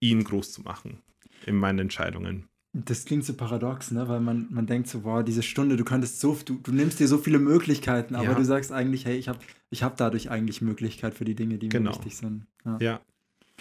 ihn 0.00 0.22
groß 0.22 0.52
zu 0.52 0.62
machen 0.62 1.02
in 1.44 1.56
meinen 1.56 1.80
Entscheidungen. 1.80 2.48
Das 2.74 3.04
klingt 3.04 3.24
so 3.24 3.34
paradox, 3.34 3.90
ne? 3.90 4.08
weil 4.08 4.20
man, 4.20 4.46
man 4.50 4.66
denkt 4.66 4.88
so, 4.88 5.04
wow, 5.04 5.22
diese 5.22 5.42
Stunde, 5.42 5.76
du 5.76 5.84
könntest 5.84 6.20
so, 6.20 6.38
du, 6.44 6.54
du 6.54 6.72
nimmst 6.72 7.00
dir 7.00 7.06
so 7.06 7.18
viele 7.18 7.38
Möglichkeiten, 7.38 8.14
aber 8.14 8.30
ja. 8.30 8.34
du 8.34 8.44
sagst 8.44 8.72
eigentlich, 8.72 9.04
hey, 9.04 9.16
ich 9.16 9.28
habe 9.28 9.40
ich 9.68 9.82
hab 9.82 9.98
dadurch 9.98 10.30
eigentlich 10.30 10.62
Möglichkeit 10.62 11.14
für 11.14 11.26
die 11.26 11.34
Dinge, 11.34 11.58
die 11.58 11.68
genau. 11.68 11.90
mir 11.90 11.96
wichtig 11.96 12.16
sind. 12.16 12.46
Ja. 12.64 12.78
ja. 12.80 13.00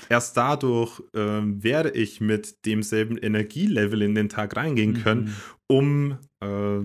Erst 0.09 0.37
dadurch 0.37 1.01
ähm, 1.13 1.61
werde 1.61 1.91
ich 1.91 2.21
mit 2.21 2.65
demselben 2.65 3.17
Energielevel 3.17 4.01
in 4.01 4.15
den 4.15 4.29
Tag 4.29 4.55
reingehen 4.55 4.93
mhm. 4.93 5.03
können, 5.03 5.35
um 5.67 6.17
äh, 6.39 6.79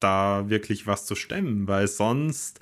da 0.00 0.48
wirklich 0.48 0.86
was 0.86 1.06
zu 1.06 1.14
stemmen, 1.14 1.66
weil 1.66 1.88
sonst 1.88 2.60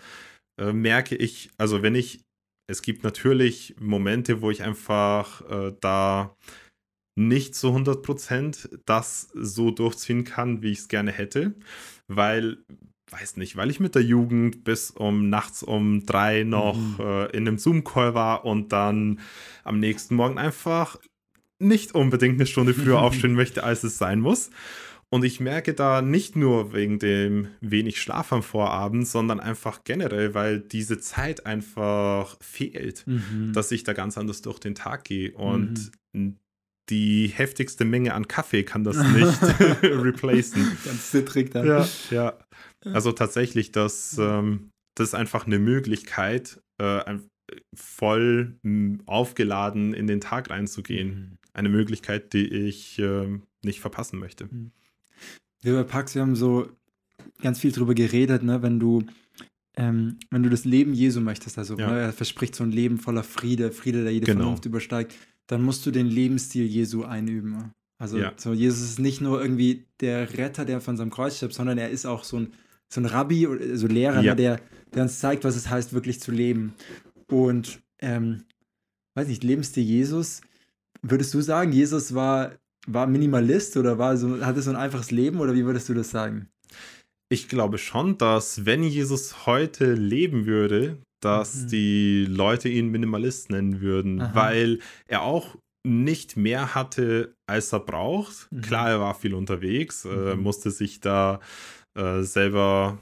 äh, 0.58 0.72
merke 0.72 1.16
ich, 1.16 1.50
also 1.56 1.82
wenn 1.82 1.94
ich, 1.94 2.20
es 2.68 2.82
gibt 2.82 3.04
natürlich 3.04 3.76
Momente, 3.80 4.42
wo 4.42 4.50
ich 4.50 4.62
einfach 4.62 5.48
äh, 5.50 5.74
da 5.80 6.36
nicht 7.18 7.54
zu 7.54 7.68
100% 7.68 8.78
das 8.86 9.28
so 9.34 9.70
durchziehen 9.70 10.24
kann, 10.24 10.62
wie 10.62 10.70
ich 10.70 10.78
es 10.78 10.88
gerne 10.88 11.10
hätte, 11.10 11.54
weil 12.06 12.58
weiß 13.10 13.38
nicht, 13.38 13.56
weil 13.56 13.70
ich 13.70 13.80
mit 13.80 13.94
der 13.94 14.02
Jugend 14.02 14.64
bis 14.64 14.90
um 14.90 15.30
nachts 15.30 15.62
um 15.62 16.04
drei 16.04 16.44
noch 16.44 16.76
mhm. 16.76 16.96
äh, 17.00 17.24
in 17.30 17.48
einem 17.48 17.58
Zoom-Call 17.58 18.14
war 18.14 18.44
und 18.44 18.70
dann 18.70 19.20
am 19.64 19.80
nächsten 19.80 20.14
Morgen 20.14 20.38
einfach 20.38 20.98
nicht 21.58 21.94
unbedingt 21.94 22.34
eine 22.34 22.46
Stunde 22.46 22.74
früher 22.74 22.98
aufstehen 23.02 23.34
möchte, 23.34 23.64
als 23.64 23.82
es 23.82 23.98
sein 23.98 24.20
muss. 24.20 24.50
Und 25.10 25.24
ich 25.24 25.40
merke 25.40 25.72
da 25.72 26.02
nicht 26.02 26.36
nur 26.36 26.74
wegen 26.74 26.98
dem 26.98 27.48
wenig 27.62 27.98
Schlaf 27.98 28.30
am 28.30 28.42
Vorabend, 28.42 29.08
sondern 29.08 29.40
einfach 29.40 29.82
generell, 29.84 30.34
weil 30.34 30.60
diese 30.60 31.00
Zeit 31.00 31.46
einfach 31.46 32.36
fehlt, 32.42 33.06
mhm. 33.06 33.54
dass 33.54 33.72
ich 33.72 33.84
da 33.84 33.94
ganz 33.94 34.18
anders 34.18 34.42
durch 34.42 34.58
den 34.58 34.74
Tag 34.74 35.04
gehe. 35.04 35.32
Und 35.32 35.90
mhm 36.12 36.36
die 36.90 37.28
heftigste 37.28 37.84
Menge 37.84 38.14
an 38.14 38.28
Kaffee 38.28 38.64
kann 38.64 38.84
das 38.84 38.96
nicht 38.96 39.42
replacen. 39.82 40.66
Ganz 40.84 41.10
zittrig 41.10 41.50
dann. 41.50 41.66
Ja, 41.66 41.88
ja. 42.10 42.38
Also 42.84 43.12
tatsächlich, 43.12 43.72
das, 43.72 44.16
ähm, 44.18 44.70
das 44.94 45.08
ist 45.08 45.14
einfach 45.14 45.46
eine 45.46 45.58
Möglichkeit, 45.58 46.60
äh, 46.78 47.18
voll 47.74 48.58
aufgeladen 49.06 49.94
in 49.94 50.06
den 50.06 50.20
Tag 50.20 50.50
reinzugehen. 50.50 51.08
Mhm. 51.08 51.38
Eine 51.52 51.68
Möglichkeit, 51.68 52.32
die 52.32 52.46
ich 52.46 52.98
äh, 52.98 53.38
nicht 53.64 53.80
verpassen 53.80 54.18
möchte. 54.18 54.46
Mhm. 54.46 54.72
Wir 55.60 55.74
bei 55.74 55.82
Pax, 55.82 56.14
wir 56.14 56.22
haben 56.22 56.36
so 56.36 56.68
ganz 57.42 57.58
viel 57.58 57.72
drüber 57.72 57.94
geredet, 57.94 58.42
ne, 58.42 58.62
wenn 58.62 58.78
du 58.78 59.04
ähm, 59.76 60.18
wenn 60.30 60.42
du 60.42 60.50
das 60.50 60.64
Leben 60.64 60.92
Jesu 60.92 61.20
möchtest, 61.20 61.56
also 61.56 61.76
ja. 61.76 61.90
ne, 61.90 62.00
er 62.00 62.12
verspricht 62.12 62.54
so 62.54 62.64
ein 62.64 62.72
Leben 62.72 62.98
voller 62.98 63.22
Friede, 63.22 63.70
Friede, 63.70 64.02
der 64.02 64.12
jede 64.12 64.26
genau. 64.26 64.40
Vernunft 64.40 64.66
übersteigt 64.66 65.14
dann 65.48 65.62
musst 65.62 65.84
du 65.84 65.90
den 65.90 66.06
Lebensstil 66.06 66.64
Jesu 66.64 67.02
einüben. 67.02 67.72
Also 67.98 68.18
ja. 68.18 68.32
so, 68.36 68.52
Jesus 68.52 68.82
ist 68.82 69.00
nicht 69.00 69.20
nur 69.20 69.42
irgendwie 69.42 69.86
der 70.00 70.38
Retter, 70.38 70.64
der 70.64 70.80
von 70.80 70.96
seinem 70.96 71.10
Kreuz 71.10 71.36
stirbt, 71.36 71.54
sondern 71.54 71.78
er 71.78 71.90
ist 71.90 72.06
auch 72.06 72.22
so 72.22 72.38
ein, 72.38 72.52
so 72.88 73.00
ein 73.00 73.06
Rabbi, 73.06 73.48
so 73.74 73.88
Lehrer, 73.88 74.22
ja. 74.22 74.34
der, 74.36 74.60
der 74.94 75.02
uns 75.02 75.18
zeigt, 75.18 75.42
was 75.42 75.56
es 75.56 75.68
heißt, 75.68 75.92
wirklich 75.92 76.20
zu 76.20 76.30
leben. 76.30 76.74
Und, 77.26 77.80
ähm, 77.98 78.44
weiß 79.14 79.26
nicht, 79.26 79.42
Lebensstil 79.42 79.82
Jesus, 79.82 80.42
würdest 81.02 81.34
du 81.34 81.40
sagen, 81.40 81.72
Jesus 81.72 82.14
war, 82.14 82.52
war 82.86 83.06
Minimalist 83.06 83.76
oder 83.76 83.98
war 83.98 84.16
so, 84.16 84.44
hatte 84.44 84.62
so 84.62 84.70
ein 84.70 84.76
einfaches 84.76 85.10
Leben 85.10 85.40
oder 85.40 85.54
wie 85.54 85.64
würdest 85.64 85.88
du 85.88 85.94
das 85.94 86.10
sagen? 86.10 86.48
Ich 87.30 87.48
glaube 87.48 87.78
schon, 87.78 88.16
dass 88.16 88.64
wenn 88.64 88.82
Jesus 88.82 89.44
heute 89.44 89.92
leben 89.92 90.46
würde, 90.46 90.98
dass 91.20 91.62
mhm. 91.62 91.68
die 91.68 92.26
Leute 92.26 92.68
ihn 92.68 92.88
Minimalist 92.88 93.50
nennen 93.50 93.80
würden, 93.80 94.20
Aha. 94.20 94.34
weil 94.34 94.78
er 95.06 95.22
auch 95.22 95.56
nicht 95.86 96.36
mehr 96.36 96.74
hatte, 96.74 97.34
als 97.46 97.72
er 97.72 97.80
braucht. 97.80 98.48
Mhm. 98.50 98.60
Klar, 98.62 98.90
er 98.90 99.00
war 99.00 99.14
viel 99.14 99.34
unterwegs, 99.34 100.04
äh, 100.04 100.34
mhm. 100.34 100.42
musste 100.42 100.70
sich 100.70 101.00
da 101.00 101.40
äh, 101.96 102.22
selber 102.22 102.98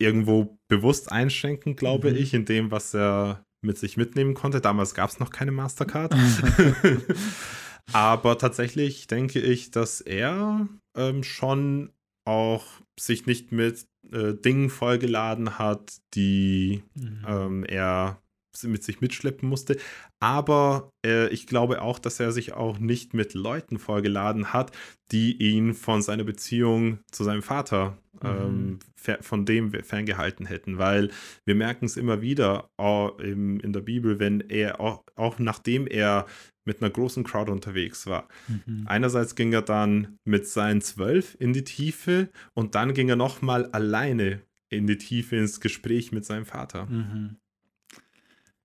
irgendwo 0.00 0.58
bewusst 0.68 1.10
einschränken, 1.12 1.76
glaube 1.76 2.10
Mhm. 2.10 2.16
ich, 2.16 2.34
in 2.34 2.44
dem, 2.44 2.70
was 2.70 2.94
er 2.94 3.44
mit 3.64 3.78
sich 3.78 3.96
mitnehmen 3.96 4.34
konnte. 4.34 4.60
Damals 4.60 4.94
gab 4.94 5.10
es 5.10 5.20
noch 5.20 5.30
keine 5.30 5.52
Mastercard. 5.52 6.14
Aber 7.92 8.38
tatsächlich 8.38 9.06
denke 9.06 9.40
ich, 9.40 9.70
dass 9.70 10.00
er 10.00 10.68
ähm, 10.96 11.22
schon 11.22 11.92
auch 12.24 12.64
sich 12.98 13.26
nicht 13.26 13.52
mit 13.52 13.86
äh, 14.10 14.34
Dingen 14.34 14.70
vollgeladen 14.70 15.58
hat, 15.58 15.98
die 16.14 16.82
Mhm. 16.94 17.24
ähm, 17.26 17.64
er 17.64 18.21
mit 18.64 18.82
sich 18.84 19.00
mitschleppen 19.00 19.48
musste. 19.48 19.76
Aber 20.20 20.90
äh, 21.04 21.28
ich 21.28 21.46
glaube 21.46 21.82
auch, 21.82 21.98
dass 21.98 22.20
er 22.20 22.32
sich 22.32 22.52
auch 22.52 22.78
nicht 22.78 23.14
mit 23.14 23.34
Leuten 23.34 23.78
vollgeladen 23.78 24.52
hat, 24.52 24.72
die 25.10 25.36
ihn 25.36 25.74
von 25.74 26.02
seiner 26.02 26.24
Beziehung 26.24 26.98
zu 27.10 27.24
seinem 27.24 27.42
Vater 27.42 27.98
ähm, 28.22 28.78
Mhm. 29.04 29.16
von 29.20 29.44
dem 29.44 29.72
ferngehalten 29.72 30.46
hätten, 30.46 30.78
weil 30.78 31.10
wir 31.44 31.54
merken 31.54 31.86
es 31.86 31.96
immer 31.96 32.20
wieder 32.20 32.68
auch 32.76 33.18
im, 33.18 33.58
in 33.60 33.72
der 33.72 33.80
Bibel, 33.80 34.20
wenn 34.20 34.40
er 34.40 34.80
auch, 34.80 35.02
auch 35.16 35.38
nachdem 35.38 35.86
er 35.86 36.26
mit 36.64 36.80
einer 36.80 36.90
großen 36.90 37.24
Crowd 37.24 37.50
unterwegs 37.50 38.06
war. 38.06 38.28
Mhm. 38.46 38.84
Einerseits 38.86 39.34
ging 39.34 39.52
er 39.52 39.62
dann 39.62 40.16
mit 40.24 40.46
seinen 40.46 40.80
zwölf 40.80 41.36
in 41.40 41.52
die 41.52 41.64
Tiefe 41.64 42.28
und 42.54 42.74
dann 42.76 42.94
ging 42.94 43.08
er 43.08 43.16
nochmal 43.16 43.66
alleine 43.66 44.42
in 44.70 44.86
die 44.86 44.98
Tiefe 44.98 45.36
ins 45.36 45.60
Gespräch 45.60 46.12
mit 46.12 46.24
seinem 46.24 46.46
Vater. 46.46 46.86
Mhm. 46.86 47.36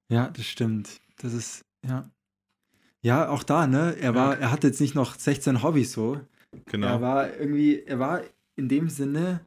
Ja, 0.10 0.30
das 0.30 0.46
stimmt. 0.46 1.00
Das 1.18 1.34
ist, 1.34 1.66
ja. 1.86 2.10
Ja, 3.02 3.30
auch 3.30 3.44
da, 3.44 3.68
ne? 3.68 3.96
Er 4.00 4.16
war, 4.16 4.38
er 4.38 4.52
hatte 4.52 4.68
jetzt 4.68 4.82
nicht 4.82 4.96
noch 4.96 5.16
16 5.16 5.64
Hobbys 5.64 5.92
so. 5.94 6.20
Genau. 6.66 6.88
Er 6.88 7.02
war 7.02 7.38
irgendwie, 7.38 7.82
er 7.84 8.00
war 8.00 8.22
in 8.56 8.70
dem 8.70 8.90
Sinne, 8.90 9.42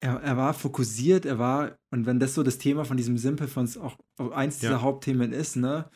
er, 0.00 0.20
er 0.20 0.36
war 0.36 0.52
fokussiert, 0.52 1.24
er 1.24 1.38
war, 1.38 1.76
und 1.90 2.06
wenn 2.06 2.18
das 2.20 2.34
so 2.34 2.42
das 2.42 2.58
Thema 2.58 2.84
von 2.84 2.96
diesem 2.96 3.16
Simple 3.18 3.48
von 3.48 3.62
uns 3.62 3.78
auch 3.78 3.96
eins 4.32 4.58
dieser 4.58 4.72
Ja. 4.72 4.82
Hauptthemen 4.82 5.32
ist, 5.32 5.56
ne? 5.56 5.88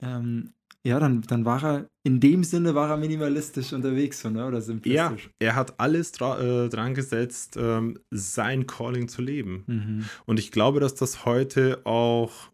Ähm, 0.00 0.52
ja, 0.84 0.98
dann, 0.98 1.22
dann 1.22 1.44
war 1.44 1.62
er, 1.62 1.88
in 2.02 2.18
dem 2.18 2.42
Sinne 2.42 2.74
war 2.74 2.90
er 2.90 2.96
minimalistisch 2.96 3.72
unterwegs, 3.72 4.20
so, 4.20 4.30
ne? 4.30 4.46
Oder 4.46 4.58
ja, 4.58 4.62
simplistisch. 4.62 5.30
er 5.38 5.54
hat 5.54 5.78
alles 5.78 6.12
dra 6.12 6.40
äh, 6.40 6.68
dran 6.68 6.94
gesetzt, 6.94 7.56
ähm, 7.56 7.98
sein 8.10 8.66
Calling 8.66 9.08
zu 9.08 9.22
leben. 9.22 9.64
Mhm. 9.66 10.04
Und 10.24 10.38
ich 10.40 10.50
glaube, 10.50 10.80
dass 10.80 10.94
das 10.94 11.24
heute 11.24 11.82
auch 11.84 12.51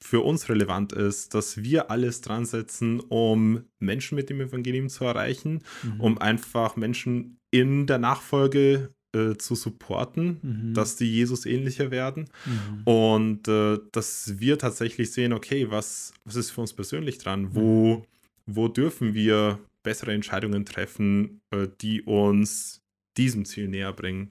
für 0.00 0.20
uns 0.24 0.48
relevant 0.48 0.92
ist, 0.92 1.34
dass 1.34 1.62
wir 1.62 1.90
alles 1.90 2.20
dran 2.20 2.44
setzen, 2.44 3.00
um 3.00 3.64
Menschen 3.78 4.16
mit 4.16 4.30
dem 4.30 4.40
Evangelium 4.40 4.88
zu 4.88 5.04
erreichen, 5.04 5.62
Mhm. 5.82 6.00
um 6.00 6.18
einfach 6.18 6.76
Menschen 6.76 7.38
in 7.50 7.86
der 7.86 7.98
Nachfolge 7.98 8.92
äh, 9.14 9.36
zu 9.36 9.54
supporten, 9.54 10.38
Mhm. 10.42 10.74
dass 10.74 10.96
die 10.96 11.10
Jesus 11.10 11.46
ähnlicher 11.46 11.90
werden. 11.90 12.28
Mhm. 12.44 12.82
Und 12.84 13.48
äh, 13.48 13.78
dass 13.92 14.38
wir 14.38 14.58
tatsächlich 14.58 15.12
sehen, 15.12 15.32
okay, 15.32 15.70
was, 15.70 16.12
was 16.24 16.36
ist 16.36 16.50
für 16.50 16.60
uns 16.60 16.74
persönlich 16.74 17.16
dran? 17.18 17.54
Wo, 17.54 18.04
wo 18.46 18.68
dürfen 18.68 19.14
wir 19.14 19.58
bessere 19.82 20.12
Entscheidungen 20.12 20.66
treffen, 20.66 21.40
äh, 21.54 21.68
die 21.80 22.02
uns 22.02 22.82
diesem 23.16 23.46
Ziel 23.46 23.68
näher 23.68 23.94
bringen? 23.94 24.30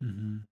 Mhm. 0.00 0.44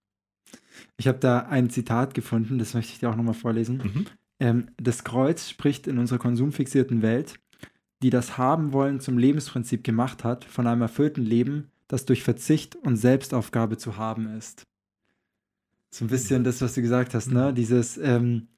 Ich 0.96 1.06
habe 1.06 1.18
da 1.18 1.40
ein 1.40 1.68
Zitat 1.68 2.14
gefunden, 2.14 2.58
das 2.58 2.72
möchte 2.74 2.92
ich 2.92 2.98
dir 3.00 3.10
auch 3.10 3.16
nochmal 3.16 3.34
vorlesen. 3.34 3.76
Mhm. 3.78 4.06
Ähm, 4.40 4.68
das 4.78 5.04
Kreuz 5.04 5.48
spricht 5.48 5.86
in 5.86 5.98
unserer 5.98 6.18
konsumfixierten 6.18 7.02
Welt, 7.02 7.34
die 8.02 8.10
das 8.10 8.38
Haben-Wollen 8.38 9.00
zum 9.00 9.18
Lebensprinzip 9.18 9.84
gemacht 9.84 10.24
hat, 10.24 10.44
von 10.44 10.66
einem 10.66 10.82
erfüllten 10.82 11.22
Leben, 11.24 11.70
das 11.88 12.06
durch 12.06 12.22
Verzicht 12.22 12.76
und 12.76 12.96
Selbstaufgabe 12.96 13.76
zu 13.76 13.96
haben 13.96 14.34
ist. 14.36 14.64
So 15.90 16.04
ein 16.04 16.08
bisschen 16.08 16.44
das, 16.44 16.62
was 16.62 16.74
du 16.74 16.82
gesagt 16.82 17.14
hast, 17.14 17.30
ne? 17.32 17.52
Dieses, 17.52 17.98
ähm, 17.98 18.48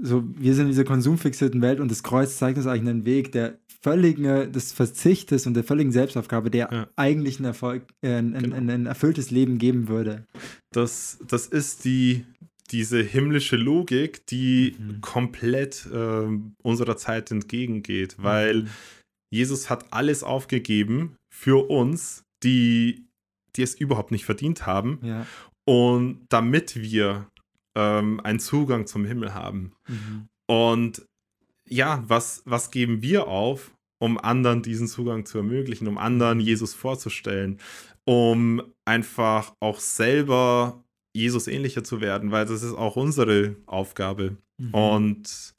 so, 0.00 0.24
wir 0.38 0.54
sind 0.54 0.66
in 0.66 0.70
dieser 0.70 0.84
konsumfixierten 0.84 1.60
Welt 1.60 1.80
und 1.80 1.90
das 1.90 2.02
Kreuz 2.02 2.38
zeigt 2.38 2.56
uns 2.56 2.66
eigentlich 2.66 2.88
einen 2.88 3.04
Weg 3.04 3.32
der 3.32 3.58
völligen, 3.82 4.52
des 4.52 4.72
Verzichtes 4.72 5.46
und 5.46 5.54
der 5.54 5.64
völligen 5.64 5.90
Selbstaufgabe, 5.92 6.50
der 6.50 6.68
Ja. 6.72 6.88
eigentlich 6.96 7.40
ein, 7.40 7.44
Erfolg, 7.44 7.82
äh, 8.00 8.14
ein, 8.14 8.34
ein, 8.34 8.42
Genau. 8.44 8.56
ein, 8.56 8.70
ein 8.70 8.86
erfülltes 8.86 9.30
Leben 9.32 9.58
geben 9.58 9.88
würde. 9.88 10.26
Das, 10.70 11.18
das 11.26 11.46
ist 11.48 11.84
die, 11.84 12.24
diese 12.70 13.02
himmlische 13.02 13.56
Logik, 13.56 14.26
die 14.26 14.76
Mhm. 14.78 15.00
komplett 15.00 15.86
ähm, 15.92 16.54
unserer 16.62 16.96
Zeit 16.96 17.30
entgegengeht, 17.30 18.16
weil 18.18 18.62
Mhm. 18.62 18.68
Jesus 19.30 19.70
hat 19.70 19.92
alles 19.92 20.22
aufgegeben 20.22 21.16
für 21.30 21.68
uns, 21.70 22.24
die, 22.42 23.06
die 23.56 23.62
es 23.62 23.74
überhaupt 23.74 24.10
nicht 24.10 24.24
verdient 24.24 24.66
haben. 24.66 24.98
Ja. 25.02 25.26
Und 25.64 26.26
damit 26.28 26.76
wir 26.76 27.28
ähm, 27.74 28.20
einen 28.20 28.40
Zugang 28.40 28.86
zum 28.86 29.04
Himmel 29.06 29.32
haben. 29.32 29.72
Mhm. 29.88 30.28
Und 30.46 31.06
ja, 31.68 32.04
was, 32.06 32.42
was 32.44 32.70
geben 32.70 33.00
wir 33.00 33.28
auf, 33.28 33.72
um 33.98 34.18
anderen 34.18 34.62
diesen 34.62 34.88
Zugang 34.88 35.24
zu 35.24 35.38
ermöglichen, 35.38 35.86
um 35.88 35.96
anderen 35.96 36.40
Jesus 36.40 36.74
vorzustellen, 36.74 37.58
um 38.04 38.62
einfach 38.84 39.54
auch 39.60 39.78
selber 39.80 40.82
Jesus 41.14 41.46
ähnlicher 41.46 41.84
zu 41.84 42.00
werden, 42.00 42.30
weil 42.30 42.46
das 42.46 42.62
ist 42.62 42.72
auch 42.74 42.96
unsere 42.96 43.56
Aufgabe. 43.66 44.36
Mhm. 44.58 44.74
Und 44.74 45.54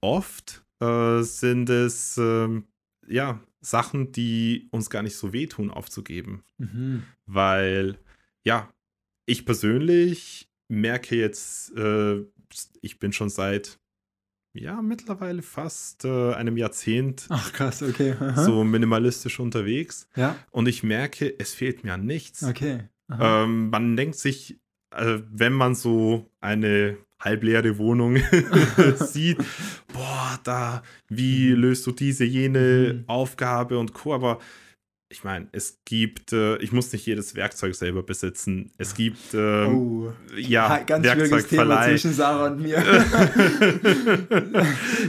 oft 0.00 0.64
äh, 0.80 1.22
sind 1.22 1.68
es 1.70 2.16
ähm, 2.18 2.64
ja 3.06 3.40
Sachen, 3.60 4.12
die 4.12 4.68
uns 4.70 4.90
gar 4.90 5.02
nicht 5.02 5.16
so 5.16 5.32
wehtun, 5.32 5.70
aufzugeben 5.70 6.42
Mhm. 6.58 7.02
weil 7.26 7.98
ja, 8.44 8.70
ich 9.26 9.44
persönlich 9.44 10.48
merke 10.68 11.16
jetzt, 11.16 11.74
äh, 11.76 12.24
ich 12.80 12.98
bin 12.98 13.12
schon 13.12 13.28
seit 13.28 13.78
ja 14.54 14.80
mittlerweile 14.80 15.42
fast 15.42 16.04
äh, 16.04 16.32
einem 16.34 16.56
Jahrzehnt 16.56 17.26
Ach 17.28 17.52
krass, 17.52 17.82
okay. 17.82 18.14
Aha. 18.18 18.42
so 18.44 18.64
minimalistisch 18.64 19.38
unterwegs 19.40 20.08
Ja, 20.16 20.36
und 20.50 20.66
ich 20.68 20.82
merke, 20.82 21.34
es 21.38 21.52
fehlt 21.54 21.84
mir 21.84 21.92
an 21.94 22.06
nichts. 22.06 22.42
okay. 22.44 22.88
Ähm, 23.10 23.70
man 23.70 23.96
denkt 23.96 24.16
sich, 24.16 24.58
äh, 24.96 25.20
wenn 25.32 25.52
man 25.52 25.74
so 25.74 26.30
eine 26.40 26.96
halbleere 27.20 27.78
Wohnung 27.78 28.18
sieht, 28.96 29.38
boah, 29.92 30.38
da, 30.44 30.82
wie 31.08 31.50
Mhm. 31.50 31.60
löst 31.60 31.86
du 31.86 31.92
diese, 31.92 32.24
jene 32.24 32.94
Mhm. 32.94 33.04
Aufgabe 33.08 33.78
und 33.78 33.92
Co. 33.94 34.14
Aber 34.14 34.38
ich 35.08 35.22
meine, 35.22 35.46
es 35.52 35.78
gibt, 35.84 36.32
äh, 36.32 36.56
ich 36.58 36.72
muss 36.72 36.92
nicht 36.92 37.06
jedes 37.06 37.36
Werkzeug 37.36 37.76
selber 37.76 38.02
besitzen. 38.02 38.72
Es 38.76 38.94
gibt, 38.94 39.34
ähm, 39.34 39.76
oh, 39.76 40.12
ja, 40.36 40.78
ganz 40.78 41.06
schwieriges 41.06 41.46
Thema 41.46 41.68
Werkzeugverleih. 41.68 41.88
zwischen 41.90 42.12
Sarah 42.12 42.46
und 42.48 42.60
mir. 42.60 42.82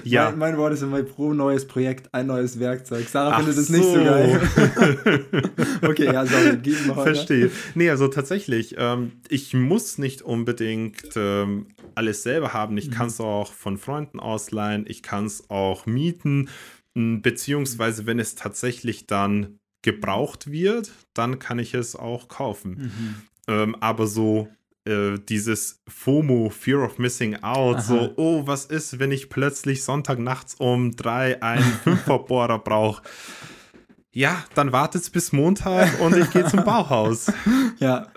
ja. 0.03 0.29
mein, 0.29 0.39
mein 0.39 0.57
Wort 0.57 0.73
ist 0.73 0.81
immer 0.83 1.01
pro 1.03 1.33
neues 1.33 1.67
Projekt 1.67 2.13
ein 2.13 2.27
neues 2.27 2.59
Werkzeug. 2.59 3.07
Sarah 3.09 3.31
Ach 3.33 3.37
findet 3.39 3.57
es 3.57 3.69
nicht 3.69 3.83
so 3.83 3.93
so. 3.95 4.03
geil. 4.03 4.39
okay, 5.81 6.05
ja, 6.05 6.25
sorry, 6.25 6.57
gib 6.61 6.85
mal 6.85 6.97
weiter. 6.97 7.15
Verstehe. 7.15 7.51
Nee, 7.75 7.89
also 7.89 8.07
tatsächlich, 8.07 8.75
ähm, 8.77 9.13
ich 9.29 9.53
muss 9.53 9.97
nicht 9.97 10.21
unbedingt 10.21 11.03
ähm, 11.15 11.67
alles 11.95 12.23
selber 12.23 12.53
haben. 12.53 12.77
Ich 12.77 12.87
Mhm. 12.89 12.93
kann 12.93 13.07
es 13.07 13.19
auch 13.19 13.51
von 13.51 13.77
Freunden 13.77 14.19
ausleihen, 14.19 14.85
ich 14.87 15.03
kann 15.03 15.25
es 15.25 15.49
auch 15.49 15.85
mieten, 15.85 16.49
m, 16.95 17.21
beziehungsweise 17.21 18.05
wenn 18.05 18.19
es 18.19 18.35
tatsächlich 18.35 19.07
dann 19.07 19.59
gebraucht 19.83 20.51
wird, 20.51 20.91
dann 21.13 21.39
kann 21.39 21.59
ich 21.59 21.73
es 21.73 21.95
auch 21.95 22.27
kaufen. 22.27 22.71
Mhm. 22.77 23.15
Ähm, 23.47 23.75
aber 23.79 24.07
so 24.07 24.49
äh, 24.85 25.17
dieses 25.29 25.81
FOMO, 25.87 26.49
Fear 26.49 26.83
of 26.85 26.97
Missing 26.99 27.35
Out, 27.43 27.77
Aha. 27.77 27.81
so, 27.81 28.13
oh, 28.17 28.47
was 28.47 28.65
ist, 28.65 28.99
wenn 28.99 29.11
ich 29.11 29.29
plötzlich 29.29 29.83
Sonntagnachts 29.83 30.55
um 30.55 30.95
drei 30.95 31.41
einen 31.41 31.63
Fünferbohrer 31.83 32.59
brauche? 32.59 33.03
Ja, 34.11 34.45
dann 34.55 34.71
wartet 34.71 35.09
bis 35.11 35.31
Montag 35.31 35.99
und 36.01 36.15
ich 36.17 36.29
gehe 36.31 36.45
zum 36.45 36.63
Bauhaus. 36.63 37.31
Ja, 37.79 38.07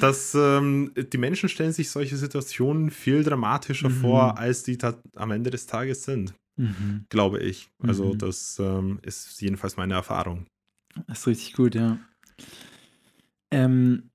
Das, 0.00 0.34
ähm, 0.34 0.92
die 1.12 1.18
Menschen 1.18 1.48
stellen 1.50 1.72
sich 1.72 1.90
solche 1.90 2.16
Situationen 2.16 2.90
viel 2.90 3.22
dramatischer 3.22 3.88
Mhm. 3.90 4.00
vor, 4.00 4.38
als 4.38 4.62
die 4.62 4.78
am 5.16 5.30
Ende 5.32 5.50
des 5.50 5.66
Tages 5.66 6.04
sind, 6.04 6.32
mhm. 6.56 7.04
glaube 7.10 7.40
ich. 7.40 7.68
Also 7.82 8.14
Mhm. 8.14 8.18
das 8.18 8.56
ähm, 8.60 8.98
ist 9.02 9.40
jedenfalls 9.42 9.76
meine 9.76 9.94
Erfahrung. 9.94 10.46
Das 11.06 11.20
ist 11.20 11.26
richtig 11.26 11.52
gut, 11.54 11.74
ja. 11.74 11.98
Ähm, 13.50 14.10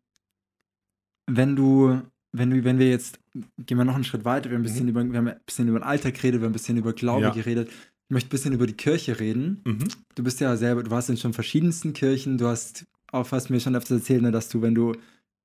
wenn 1.28 1.56
du, 1.56 2.02
wenn 2.32 2.50
du, 2.52 2.64
wenn 2.64 2.80
wir 2.80 2.90
jetzt, 2.90 3.20
gehen 3.58 3.78
wir 3.78 3.86
noch 3.86 3.96
einen 3.96 4.04
Schritt 4.04 4.26
weiter, 4.26 4.50
wir 4.50 4.56
haben 4.56 4.62
ein 4.62 4.64
bisschen, 4.64 4.88
über, 4.88 5.04
wir 5.04 5.18
haben 5.18 5.28
ein 5.28 5.40
bisschen 5.46 5.68
über 5.68 5.80
den 5.80 5.84
Alltag 5.84 6.14
geredet, 6.16 6.42
wir 6.42 6.46
haben 6.46 6.52
ein 6.52 6.54
bisschen 6.54 6.78
über 6.78 6.94
Glaube 6.94 7.24
Ja. 7.24 7.30
geredet. 7.32 7.70
Ich 7.70 8.14
möchte 8.14 8.28
ein 8.28 8.30
bisschen 8.30 8.54
über 8.54 8.68
die 8.68 8.74
Kirche 8.74 9.20
reden. 9.20 9.62
Mhm. 9.66 9.88
Du 10.14 10.24
bist 10.24 10.40
ja 10.40 10.56
selber, 10.56 10.84
du 10.84 10.92
warst 10.92 11.10
in 11.10 11.18
schon 11.18 11.34
verschiedensten 11.34 11.94
Kirchen, 11.94 12.38
du 12.38 12.46
hast 12.48 12.86
auch 13.12 13.26
fast 13.26 13.50
mir 13.50 13.60
schon 13.60 13.76
öfters 13.76 14.00
erzählt, 14.02 14.22
ne, 14.22 14.32
dass 14.32 14.50
du, 14.50 14.62
wenn 14.62 14.76
du, 14.76 14.92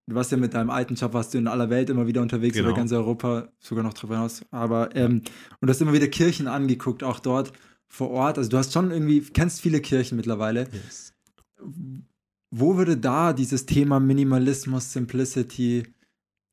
du 0.06 0.14
warst 0.14 0.30
ja 0.30 0.36
mit 0.36 0.52
deinem 0.54 0.70
alten 0.70 0.94
Job, 0.94 1.14
warst 1.14 1.32
du 1.32 1.38
in 1.38 1.46
aller 1.48 1.70
Welt 1.70 1.88
immer 1.88 2.06
wieder 2.06 2.20
unterwegs, 2.20 2.56
Genau. 2.56 2.68
über 2.68 2.76
ganz 2.76 2.92
Europa, 2.92 3.48
sogar 3.60 3.82
noch 3.84 3.94
darüber 3.94 4.16
hinaus, 4.16 4.44
aber, 4.50 4.94
ähm, 4.94 5.22
und 5.60 5.66
du 5.66 5.68
hast 5.68 5.80
immer 5.80 5.92
wieder 5.92 6.08
Kirchen 6.08 6.48
angeguckt, 6.48 7.02
auch 7.02 7.20
dort 7.20 7.52
vor 7.88 8.10
Ort, 8.10 8.36
also 8.38 8.50
du 8.50 8.58
hast 8.58 8.72
schon 8.72 8.90
irgendwie, 8.90 9.20
kennst 9.20 9.60
viele 9.60 9.80
Kirchen 9.80 10.16
mittlerweile. 10.16 10.68
Yes. 10.72 11.14
Wo 12.52 12.76
würde 12.76 12.96
da 12.96 13.32
dieses 13.32 13.66
Thema 13.66 14.00
Minimalismus, 14.00 14.92
Simplicity, 14.92 15.84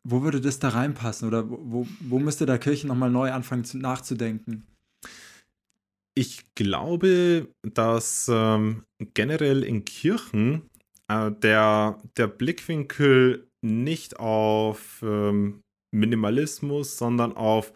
wo 0.04 0.22
würde 0.22 0.40
das 0.40 0.60
da 0.60 0.70
reinpassen? 0.70 1.28
Oder 1.28 1.50
wo, 1.50 1.88
wo 2.00 2.20
müsste 2.20 2.46
da 2.46 2.58
Kirche 2.58 2.88
nochmal 2.88 3.10
neu 3.10 3.32
anfangen 3.32 3.66
zu, 3.66 3.78
nachzudenken? 3.78 4.66
Ich 6.16 6.56
glaube, 6.56 7.48
dass 7.62 8.30
ähm, 8.32 8.84
generell 9.14 9.64
in 9.64 9.86
Kirchen 9.86 10.64
äh, 11.08 11.32
der, 11.32 12.00
der 12.16 12.28
Blickwinkel 12.28 13.48
nicht 13.62 14.20
auf 14.20 15.04
ähm, 15.04 15.62
Minimalismus, 15.92 16.98
sondern 16.98 17.34
auf 17.34 17.74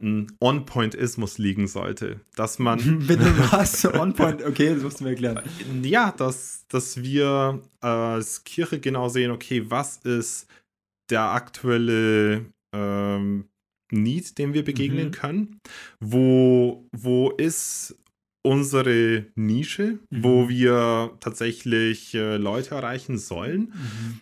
On-Pointismus 0.00 1.38
liegen 1.38 1.66
sollte. 1.68 2.20
Dass 2.34 2.58
man. 2.58 2.78
Bitte 3.06 3.32
was? 3.50 3.84
On-Point, 3.84 4.42
okay, 4.42 4.74
das 4.74 4.82
musst 4.82 5.00
du 5.00 5.04
mir 5.04 5.10
erklären. 5.10 5.40
Ja, 5.82 6.12
dass, 6.12 6.64
dass 6.68 7.02
wir 7.02 7.60
als 7.80 8.44
Kirche 8.44 8.80
genau 8.80 9.08
sehen, 9.08 9.30
okay, 9.30 9.64
was 9.68 9.98
ist 9.98 10.46
der 11.10 11.22
aktuelle 11.22 12.46
ähm, 12.74 13.44
Need, 13.92 14.38
dem 14.38 14.54
wir 14.54 14.64
begegnen 14.64 15.08
mhm. 15.08 15.12
können? 15.12 15.60
Wo, 15.98 16.86
wo 16.92 17.30
ist 17.30 17.96
unsere 18.42 19.26
Nische, 19.34 19.98
mhm. 20.10 20.24
wo 20.24 20.48
wir 20.48 21.16
tatsächlich 21.20 22.14
äh, 22.14 22.36
Leute 22.36 22.74
erreichen 22.74 23.18
sollen? 23.18 23.72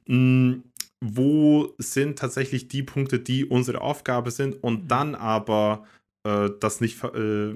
Mhm. 0.07 0.64
Wo 1.05 1.75
sind 1.79 2.19
tatsächlich 2.19 2.69
die 2.69 2.83
Punkte, 2.83 3.21
die 3.21 3.45
unsere 3.45 3.81
Aufgabe 3.81 4.31
sind 4.31 4.63
und 4.63 4.85
mhm. 4.85 4.89
dann 4.89 5.15
aber 5.15 5.87
äh, 6.25 6.51
das 6.61 6.81
nicht 6.81 6.97
ver 6.97 7.15
äh, 7.15 7.55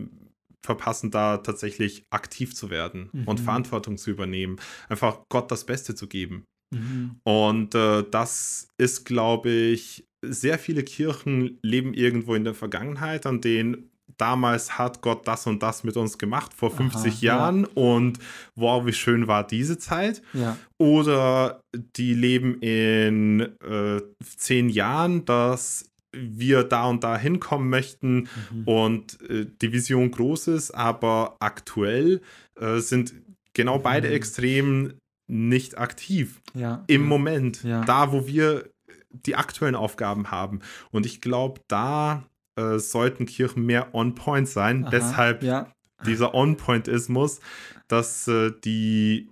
verpassen, 0.64 1.10
da 1.10 1.38
tatsächlich 1.38 2.04
aktiv 2.10 2.54
zu 2.54 2.70
werden 2.70 3.10
mhm. 3.12 3.24
und 3.24 3.40
Verantwortung 3.40 3.98
zu 3.98 4.10
übernehmen, 4.10 4.60
einfach 4.88 5.22
Gott 5.28 5.50
das 5.50 5.66
Beste 5.66 5.96
zu 5.96 6.06
geben. 6.06 6.44
Mhm. 6.72 7.16
Und 7.24 7.74
äh, 7.74 8.04
das 8.08 8.68
ist, 8.78 9.04
glaube 9.04 9.50
ich, 9.50 10.06
sehr 10.24 10.58
viele 10.58 10.84
Kirchen 10.84 11.58
leben 11.62 11.94
irgendwo 11.94 12.34
in 12.34 12.44
der 12.44 12.54
Vergangenheit, 12.54 13.26
an 13.26 13.40
denen 13.40 13.90
damals 14.16 14.78
hat 14.78 15.00
Gott 15.00 15.26
das 15.26 15.46
und 15.46 15.62
das 15.62 15.84
mit 15.84 15.96
uns 15.96 16.18
gemacht 16.18 16.52
vor 16.54 16.70
50 16.70 17.12
Aha, 17.12 17.20
Jahren 17.20 17.62
ja. 17.62 17.68
und 17.74 18.18
wow, 18.54 18.84
wie 18.86 18.92
schön 18.92 19.26
war 19.26 19.46
diese 19.46 19.78
Zeit. 19.78 20.22
Ja. 20.32 20.56
Oder 20.78 21.62
die 21.96 22.14
leben 22.14 22.60
in 22.60 23.40
äh, 23.40 24.00
zehn 24.36 24.68
Jahren, 24.68 25.24
dass 25.24 25.90
wir 26.12 26.64
da 26.64 26.86
und 26.88 27.04
da 27.04 27.16
hinkommen 27.16 27.70
möchten 27.70 28.28
mhm. 28.50 28.64
und 28.64 29.30
äh, 29.30 29.46
die 29.60 29.72
Vision 29.72 30.10
groß 30.10 30.48
ist, 30.48 30.70
aber 30.72 31.36
aktuell 31.40 32.20
äh, 32.60 32.78
sind 32.78 33.14
genau 33.54 33.78
beide 33.78 34.08
mhm. 34.08 34.14
Extremen 34.14 34.94
nicht 35.26 35.78
aktiv 35.78 36.42
ja. 36.54 36.84
im 36.88 37.06
Moment, 37.06 37.64
da 37.64 38.12
wo 38.12 38.26
wir 38.26 38.68
die 39.10 39.36
aktuellen 39.36 39.74
Aufgaben 39.74 40.30
haben. 40.30 40.60
Und 40.90 41.06
ich 41.06 41.20
glaube, 41.20 41.60
da 41.68 42.24
äh, 42.56 42.78
sollten 42.78 43.26
Kirchen 43.26 43.64
mehr 43.64 43.94
on-point 43.94 44.48
sein. 44.48 44.84
Aha, 44.84 44.90
Deshalb 44.90 45.42
ja. 45.42 45.72
dieser 46.06 46.34
on-pointismus, 46.34 47.40
dass 47.88 48.28
äh, 48.28 48.52
die, 48.64 49.30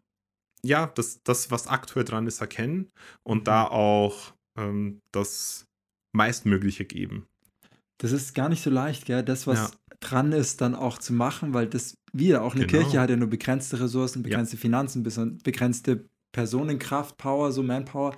ja, 0.62 0.86
das, 0.86 1.20
das, 1.24 1.50
was 1.50 1.66
aktuell 1.66 2.04
dran 2.04 2.26
ist, 2.26 2.40
erkennen 2.40 2.90
und 3.22 3.40
mhm. 3.40 3.44
da 3.44 3.64
auch 3.64 4.32
ähm, 4.58 5.00
das 5.12 5.66
meistmögliche 6.12 6.84
geben. 6.84 7.26
Das 7.98 8.12
ist 8.12 8.34
gar 8.34 8.48
nicht 8.48 8.62
so 8.62 8.70
leicht, 8.70 9.04
gell? 9.04 9.22
Das, 9.22 9.46
was 9.46 9.58
ja. 9.58 9.96
dran 10.00 10.32
ist, 10.32 10.60
dann 10.62 10.74
auch 10.74 10.98
zu 10.98 11.12
machen, 11.12 11.52
weil 11.52 11.66
das 11.66 11.94
wieder 12.12 12.42
auch 12.42 12.54
eine 12.54 12.66
genau. 12.66 12.82
Kirche 12.82 13.00
hat 13.00 13.10
ja 13.10 13.16
nur 13.16 13.28
begrenzte 13.28 13.78
Ressourcen, 13.78 14.22
begrenzte 14.22 14.56
ja. 14.56 14.60
Finanzen, 14.60 15.02
begrenzte 15.42 16.08
Personenkraft, 16.32 17.18
Power, 17.18 17.52
so 17.52 17.62
Manpower. 17.62 18.16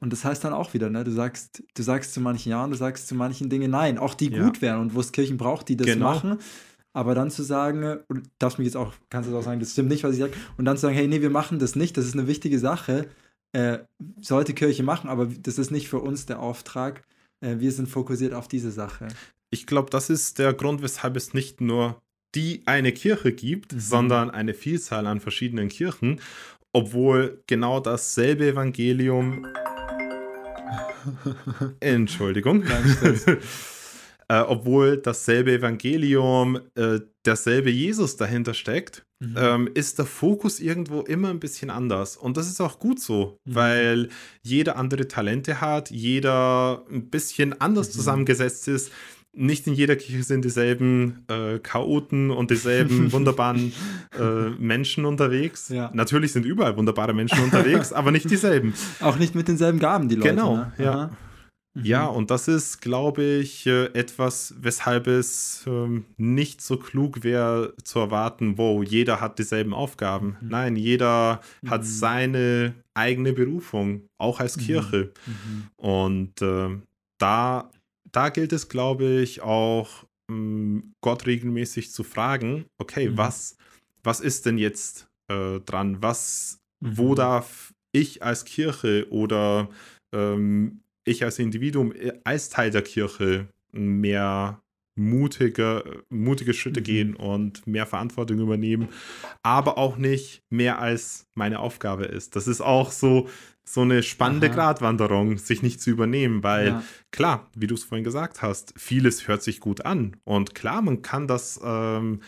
Und 0.00 0.12
das 0.12 0.24
heißt 0.24 0.44
dann 0.44 0.52
auch 0.52 0.74
wieder, 0.74 0.90
ne, 0.90 1.02
du 1.02 1.10
sagst, 1.10 1.62
du 1.74 1.82
sagst 1.82 2.14
zu 2.14 2.20
manchen 2.20 2.50
Ja 2.50 2.64
und 2.64 2.70
du 2.70 2.76
sagst 2.76 3.08
zu 3.08 3.14
manchen 3.14 3.50
Dingen 3.50 3.70
Nein, 3.70 3.98
auch 3.98 4.14
die 4.14 4.30
ja. 4.30 4.44
gut 4.44 4.62
wären 4.62 4.80
und 4.80 4.94
wo 4.94 5.00
es 5.00 5.12
Kirchen 5.12 5.36
braucht, 5.36 5.68
die 5.68 5.76
das 5.76 5.86
genau. 5.86 6.06
machen. 6.06 6.38
Aber 6.92 7.14
dann 7.14 7.30
zu 7.30 7.42
sagen, 7.42 7.98
und 8.08 8.30
darfst 8.38 8.58
mich 8.58 8.66
jetzt 8.66 8.76
auch, 8.76 8.92
kannst 9.10 9.30
du 9.30 9.36
auch 9.36 9.42
sagen, 9.42 9.60
das 9.60 9.72
stimmt 9.72 9.88
nicht, 9.88 10.04
was 10.04 10.14
ich 10.14 10.20
sage, 10.20 10.32
und 10.56 10.64
dann 10.64 10.76
zu 10.76 10.82
sagen, 10.82 10.94
hey, 10.94 11.06
nee, 11.06 11.20
wir 11.20 11.30
machen 11.30 11.58
das 11.58 11.76
nicht, 11.76 11.96
das 11.96 12.06
ist 12.06 12.14
eine 12.14 12.26
wichtige 12.26 12.58
Sache, 12.58 13.06
äh, 13.52 13.78
sollte 14.20 14.54
Kirche 14.54 14.82
machen, 14.82 15.08
aber 15.08 15.26
das 15.26 15.58
ist 15.58 15.70
nicht 15.70 15.88
für 15.88 16.00
uns 16.00 16.26
der 16.26 16.40
Auftrag. 16.40 17.04
Äh, 17.40 17.58
wir 17.58 17.72
sind 17.72 17.88
fokussiert 17.88 18.34
auf 18.34 18.48
diese 18.48 18.70
Sache. 18.70 19.08
Ich 19.50 19.66
glaube, 19.66 19.90
das 19.90 20.10
ist 20.10 20.38
der 20.38 20.52
Grund, 20.54 20.82
weshalb 20.82 21.16
es 21.16 21.34
nicht 21.34 21.60
nur 21.60 22.00
die 22.34 22.62
eine 22.66 22.92
Kirche 22.92 23.32
gibt, 23.32 23.72
mhm. 23.72 23.80
sondern 23.80 24.30
eine 24.30 24.54
Vielzahl 24.54 25.06
an 25.06 25.20
verschiedenen 25.20 25.68
Kirchen, 25.68 26.20
obwohl 26.72 27.42
genau 27.46 27.80
dasselbe 27.80 28.48
Evangelium 28.48 29.46
Entschuldigung. 31.80 32.64
äh, 34.28 34.40
obwohl 34.40 34.98
dasselbe 34.98 35.52
Evangelium, 35.52 36.60
äh, 36.74 37.00
derselbe 37.24 37.70
Jesus 37.70 38.16
dahinter 38.16 38.54
steckt, 38.54 39.04
mhm. 39.20 39.34
ähm, 39.38 39.70
ist 39.74 39.98
der 39.98 40.06
Fokus 40.06 40.60
irgendwo 40.60 41.00
immer 41.00 41.30
ein 41.30 41.40
bisschen 41.40 41.70
anders. 41.70 42.16
Und 42.16 42.36
das 42.36 42.48
ist 42.48 42.60
auch 42.60 42.78
gut 42.78 43.00
so, 43.00 43.38
mhm. 43.44 43.54
weil 43.54 44.08
jeder 44.42 44.76
andere 44.76 45.08
Talente 45.08 45.60
hat, 45.60 45.90
jeder 45.90 46.84
ein 46.90 47.10
bisschen 47.10 47.60
anders 47.60 47.88
mhm. 47.88 47.92
zusammengesetzt 47.92 48.68
ist 48.68 48.92
nicht 49.38 49.66
in 49.66 49.74
jeder 49.74 49.96
Kirche 49.96 50.22
sind 50.22 50.44
dieselben 50.44 51.24
äh, 51.28 51.58
Chaoten 51.60 52.30
und 52.30 52.50
dieselben 52.50 53.12
wunderbaren 53.12 53.72
äh, 54.18 54.50
Menschen 54.58 55.04
unterwegs. 55.04 55.68
Ja. 55.68 55.90
Natürlich 55.94 56.32
sind 56.32 56.44
überall 56.44 56.76
wunderbare 56.76 57.14
Menschen 57.14 57.42
unterwegs, 57.42 57.92
aber 57.92 58.10
nicht 58.10 58.30
dieselben. 58.30 58.74
Auch 59.00 59.16
nicht 59.18 59.34
mit 59.34 59.48
denselben 59.48 59.78
Gaben, 59.78 60.08
die 60.08 60.16
Leute. 60.16 60.30
Genau, 60.30 60.56
ne? 60.56 60.72
ja. 60.78 61.10
Mhm. 61.74 61.84
Ja, 61.84 62.06
und 62.06 62.30
das 62.30 62.48
ist, 62.48 62.80
glaube 62.80 63.22
ich, 63.22 63.66
äh, 63.66 63.86
etwas, 63.92 64.54
weshalb 64.60 65.06
es 65.06 65.64
ähm, 65.66 66.06
nicht 66.16 66.60
so 66.60 66.76
klug 66.76 67.22
wäre 67.22 67.74
zu 67.84 68.00
erwarten, 68.00 68.58
wow, 68.58 68.82
jeder 68.82 69.20
hat 69.20 69.38
dieselben 69.38 69.74
Aufgaben. 69.74 70.36
Mhm. 70.40 70.48
Nein, 70.48 70.76
jeder 70.76 71.40
mhm. 71.62 71.70
hat 71.70 71.84
seine 71.84 72.74
eigene 72.94 73.32
Berufung, 73.32 74.02
auch 74.18 74.40
als 74.40 74.56
mhm. 74.56 74.60
Kirche. 74.62 75.12
Mhm. 75.26 75.64
Und 75.76 76.42
äh, 76.42 76.70
da 77.18 77.70
da 78.12 78.28
gilt 78.30 78.52
es, 78.52 78.68
glaube 78.68 79.20
ich, 79.20 79.42
auch 79.42 80.04
ähm, 80.30 80.94
Gott 81.00 81.26
regelmäßig 81.26 81.92
zu 81.92 82.04
fragen, 82.04 82.66
okay, 82.78 83.10
mhm. 83.10 83.16
was, 83.16 83.56
was 84.02 84.20
ist 84.20 84.46
denn 84.46 84.58
jetzt 84.58 85.08
äh, 85.28 85.60
dran? 85.60 85.98
Was, 86.00 86.60
mhm. 86.80 86.98
wo 86.98 87.14
darf 87.14 87.74
ich 87.92 88.22
als 88.22 88.44
Kirche 88.44 89.06
oder 89.10 89.68
ähm, 90.12 90.80
ich 91.04 91.24
als 91.24 91.38
Individuum, 91.38 91.92
äh, 91.92 92.12
als 92.24 92.50
Teil 92.50 92.70
der 92.70 92.82
Kirche 92.82 93.48
mehr 93.72 94.60
mutige, 94.94 96.04
mutige 96.08 96.52
Schritte 96.52 96.80
mhm. 96.80 96.84
gehen 96.84 97.16
und 97.16 97.66
mehr 97.66 97.86
Verantwortung 97.86 98.40
übernehmen, 98.40 98.88
aber 99.42 99.78
auch 99.78 99.96
nicht 99.96 100.42
mehr 100.50 100.80
als 100.80 101.26
meine 101.34 101.60
Aufgabe 101.60 102.04
ist. 102.04 102.36
Das 102.36 102.48
ist 102.48 102.60
auch 102.60 102.90
so, 102.90 103.28
so 103.72 103.82
eine 103.82 104.02
spannende 104.02 104.48
Aha. 104.48 104.54
Gratwanderung, 104.54 105.38
sich 105.38 105.62
nicht 105.62 105.80
zu 105.80 105.90
übernehmen, 105.90 106.42
weil 106.42 106.68
ja. 106.68 106.82
klar, 107.10 107.50
wie 107.54 107.66
du 107.66 107.74
es 107.74 107.84
vorhin 107.84 108.04
gesagt 108.04 108.42
hast, 108.42 108.72
vieles 108.76 109.28
hört 109.28 109.42
sich 109.42 109.60
gut 109.60 109.84
an. 109.84 110.16
Und 110.24 110.54
klar, 110.54 110.82
man 110.82 111.02
kann 111.02 111.26
das 111.26 111.60
ähm, 111.62 112.20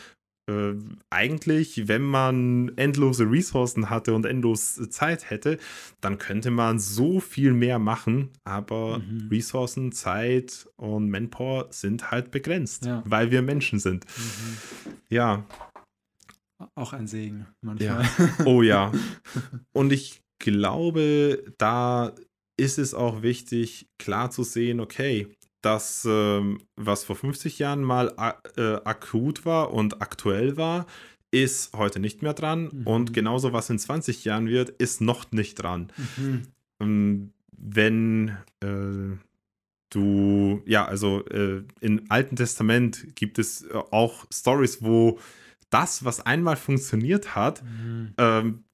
äh, 0.51 0.75
eigentlich, 1.11 1.89
wenn 1.89 2.03
man 2.03 2.73
endlose 2.77 3.31
Ressourcen 3.31 3.91
hatte 3.91 4.15
und 4.15 4.27
endlos 4.27 4.75
Zeit 4.91 5.31
hätte, 5.31 5.59
dann 6.01 6.19
könnte 6.19 6.51
man 6.51 6.79
so 6.79 7.21
viel 7.21 7.53
mehr 7.53 7.79
machen, 7.79 8.31
aber 8.45 8.99
mhm. 8.99 9.29
Ressourcen, 9.31 9.93
Zeit 9.93 10.69
und 10.77 11.11
Manpower 11.11 11.69
sind 11.71 12.11
halt 12.11 12.31
begrenzt, 12.31 12.85
ja. 12.85 13.03
weil 13.07 13.31
wir 13.31 13.43
Menschen 13.43 13.79
sind. 13.79 14.05
Mhm. 14.05 14.57
Ja. 15.09 15.45
Auch 16.75 16.93
ein 16.93 17.07
Segen 17.07 17.47
manchmal. 17.63 18.03
Ja. 18.03 18.45
Oh 18.45 18.61
ja. 18.61 18.93
Und 19.73 19.93
ich 19.95 20.21
glaube, 20.41 21.45
da 21.59 22.13
ist 22.57 22.79
es 22.79 22.93
auch 22.93 23.23
wichtig, 23.23 23.89
klar 23.99 24.31
zu 24.31 24.43
sehen, 24.43 24.81
okay, 24.81 25.29
das, 25.63 26.07
ähm, 26.09 26.59
was 26.77 27.05
vor 27.05 27.17
50 27.17 27.59
Jahren 27.59 27.83
mal 27.83 28.15
äh, 28.57 28.77
akut 28.85 29.45
war 29.45 29.73
und 29.73 30.03
aktuell 30.03 30.57
war, 30.57 30.87
ist 31.31 31.75
heute 31.77 32.01
nicht 32.01 32.23
mehr 32.23 32.35
dran. 32.35 32.71
Mhm. 32.73 32.87
Und 32.87 33.13
genauso, 33.13 33.53
was 33.53 33.71
in 33.71 33.79
20 33.79 34.25
Jahren 34.25 34.49
wird, 34.49 34.71
ist 34.71 35.01
noch 35.01 35.31
nicht 35.33 35.55
dran. 35.55 35.93
Mhm. 36.17 36.43
Ähm, 36.81 37.33
wenn 37.57 38.37
äh, 38.61 39.17
du, 39.91 40.63
ja, 40.67 40.87
also 40.87 41.25
äh, 41.27 41.63
im 41.81 42.05
Alten 42.09 42.37
Testament 42.37 43.15
gibt 43.15 43.39
es 43.39 43.63
äh, 43.63 43.75
auch 43.91 44.27
Stories, 44.33 44.83
wo 44.83 45.19
das, 45.69 46.05
was 46.05 46.25
einmal 46.25 46.57
funktioniert 46.57 47.37
hat, 47.37 47.63
mhm. 47.63 48.15
ähm, 48.19 48.65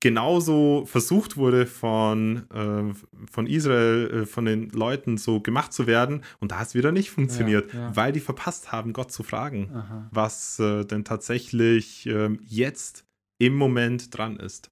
genauso 0.00 0.84
versucht 0.86 1.36
wurde 1.36 1.66
von, 1.66 2.42
äh, 2.50 2.94
von 3.30 3.46
Israel, 3.46 4.22
äh, 4.22 4.26
von 4.26 4.44
den 4.44 4.68
Leuten 4.70 5.16
so 5.16 5.40
gemacht 5.40 5.72
zu 5.72 5.86
werden. 5.86 6.22
Und 6.40 6.52
da 6.52 6.58
hat 6.58 6.68
es 6.68 6.74
wieder 6.74 6.92
nicht 6.92 7.10
funktioniert, 7.10 7.72
ja, 7.72 7.80
ja. 7.80 7.96
weil 7.96 8.12
die 8.12 8.20
verpasst 8.20 8.72
haben, 8.72 8.92
Gott 8.92 9.12
zu 9.12 9.22
fragen, 9.22 9.70
Aha. 9.74 10.08
was 10.10 10.58
äh, 10.58 10.84
denn 10.84 11.04
tatsächlich 11.04 12.06
ähm, 12.06 12.38
jetzt 12.42 13.04
im 13.38 13.54
Moment 13.54 14.16
dran 14.16 14.36
ist. 14.36 14.70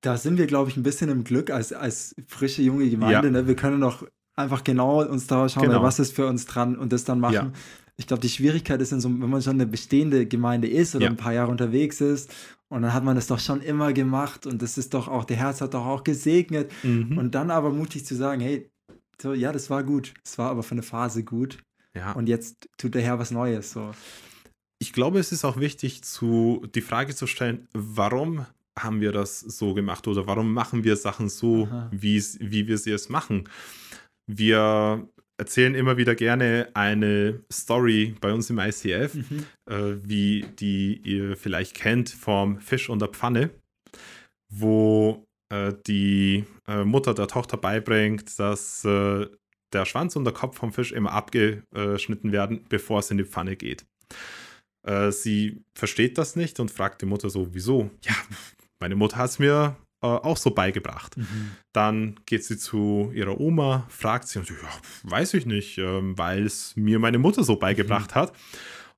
Da 0.00 0.16
sind 0.16 0.36
wir, 0.36 0.46
glaube 0.46 0.68
ich, 0.68 0.76
ein 0.76 0.82
bisschen 0.82 1.08
im 1.10 1.22
Glück 1.22 1.50
als, 1.50 1.72
als 1.72 2.16
frische 2.26 2.62
junge 2.62 2.90
Gemeinde. 2.90 3.28
Ja. 3.28 3.32
Ne? 3.32 3.46
Wir 3.46 3.54
können 3.54 3.78
noch 3.78 4.04
einfach 4.34 4.64
genau 4.64 5.02
uns 5.02 5.26
da 5.26 5.48
schauen, 5.48 5.64
Genau. 5.64 5.82
was 5.82 5.98
ist 5.98 6.14
für 6.14 6.26
uns 6.26 6.46
dran 6.46 6.76
und 6.76 6.92
das 6.92 7.04
dann 7.04 7.20
machen. 7.20 7.52
Ich 8.02 8.08
glaube, 8.08 8.20
die 8.20 8.28
Schwierigkeit 8.28 8.80
ist, 8.80 8.90
so, 8.90 9.08
wenn 9.08 9.30
man 9.30 9.40
schon 9.42 9.52
eine 9.54 9.66
bestehende 9.66 10.26
Gemeinde 10.26 10.66
ist 10.68 10.96
oder 10.96 11.04
Ja. 11.04 11.10
ein 11.10 11.16
paar 11.16 11.32
Jahre 11.32 11.52
unterwegs 11.52 12.00
ist 12.00 12.34
und 12.68 12.82
dann 12.82 12.92
hat 12.92 13.04
man 13.04 13.14
das 13.14 13.28
doch 13.28 13.38
schon 13.38 13.60
immer 13.62 13.92
gemacht 13.92 14.44
und 14.44 14.60
das 14.60 14.76
ist 14.76 14.92
doch 14.92 15.06
auch, 15.06 15.24
der 15.24 15.36
Herz 15.36 15.60
hat 15.60 15.74
doch 15.74 15.86
auch 15.86 16.02
gesegnet 16.02 16.72
Mhm. 16.82 17.16
und 17.16 17.34
dann 17.36 17.52
aber 17.52 17.70
mutig 17.70 18.04
zu 18.04 18.16
sagen, 18.16 18.40
hey, 18.40 18.68
so, 19.20 19.34
ja, 19.34 19.52
das 19.52 19.70
war 19.70 19.84
gut, 19.84 20.14
es 20.24 20.36
war 20.36 20.50
aber 20.50 20.64
für 20.64 20.72
eine 20.72 20.82
Phase 20.82 21.22
gut 21.22 21.58
ja. 21.94 22.10
und 22.12 22.28
jetzt 22.28 22.68
tut 22.76 22.94
der 22.96 23.02
Herr 23.02 23.20
was 23.20 23.30
Neues. 23.30 23.70
So. 23.70 23.92
ich 24.80 24.92
glaube, 24.92 25.20
es 25.20 25.30
ist 25.30 25.44
auch 25.44 25.58
wichtig, 25.60 26.02
zu, 26.02 26.66
die 26.74 26.80
Frage 26.80 27.14
zu 27.14 27.28
stellen, 27.28 27.68
warum 27.72 28.46
haben 28.76 29.00
wir 29.00 29.12
das 29.12 29.38
so 29.38 29.74
gemacht 29.74 30.08
oder 30.08 30.26
warum 30.26 30.52
machen 30.52 30.82
wir 30.82 30.96
Sachen 30.96 31.28
so, 31.28 31.68
wie, 31.92 32.20
wir 32.66 32.78
sie 32.78 32.90
es 32.90 33.08
machen. 33.08 33.48
Wir 34.26 35.06
erzählen 35.38 35.74
immer 35.74 35.96
wieder 35.96 36.14
gerne 36.14 36.68
eine 36.74 37.40
Story 37.52 38.14
bei 38.20 38.32
uns 38.32 38.50
im 38.50 38.58
ICF, 38.58 39.14
Mhm. 39.14 39.46
äh, 39.70 39.94
wie 40.02 40.44
die 40.58 41.00
ihr 41.04 41.36
vielleicht 41.36 41.74
kennt 41.74 42.10
vom 42.10 42.60
Fisch 42.60 42.88
und 42.88 43.00
der 43.00 43.08
Pfanne, 43.08 43.50
wo 44.52 45.24
äh, 45.52 45.72
die 45.86 46.44
äh, 46.68 46.84
Mutter 46.84 47.14
der 47.14 47.28
Tochter 47.28 47.56
beibringt, 47.56 48.38
dass 48.38 48.84
äh, 48.84 49.26
der 49.72 49.84
Schwanz 49.86 50.16
und 50.16 50.24
der 50.24 50.34
Kopf 50.34 50.58
vom 50.58 50.72
Fisch 50.72 50.92
immer 50.92 51.12
abgeschnitten 51.12 52.30
werden, 52.32 52.64
bevor 52.68 52.98
es 53.00 53.10
in 53.10 53.16
die 53.18 53.24
Pfanne 53.24 53.56
geht. 53.56 53.84
Äh, 54.86 55.12
sie 55.12 55.62
versteht 55.74 56.18
das 56.18 56.36
nicht 56.36 56.60
und 56.60 56.70
fragt 56.70 57.00
die 57.02 57.06
Mutter 57.06 57.30
so, 57.30 57.54
wieso? 57.54 57.90
Ja, 58.04 58.14
meine 58.80 58.96
Mutter 58.96 59.16
hat 59.16 59.30
es 59.30 59.38
mir 59.38 59.76
äh, 60.02 60.06
auch 60.06 60.36
so 60.36 60.50
beigebracht. 60.50 61.16
Mhm. 61.16 61.52
Dann 61.72 62.20
geht 62.26 62.44
sie 62.44 62.58
zu 62.58 63.10
ihrer 63.14 63.38
Oma, 63.40 63.86
fragt 63.88 64.28
sie 64.28 64.38
und 64.38 64.46
sie, 64.46 64.54
ja, 64.54 65.10
weiß 65.10 65.34
ich 65.34 65.46
nicht, 65.46 65.78
ähm, 65.78 66.18
weil 66.18 66.44
es 66.44 66.74
mir 66.76 66.98
meine 66.98 67.18
Mutter 67.18 67.44
so 67.44 67.56
beigebracht 67.56 68.14
hat. 68.14 68.32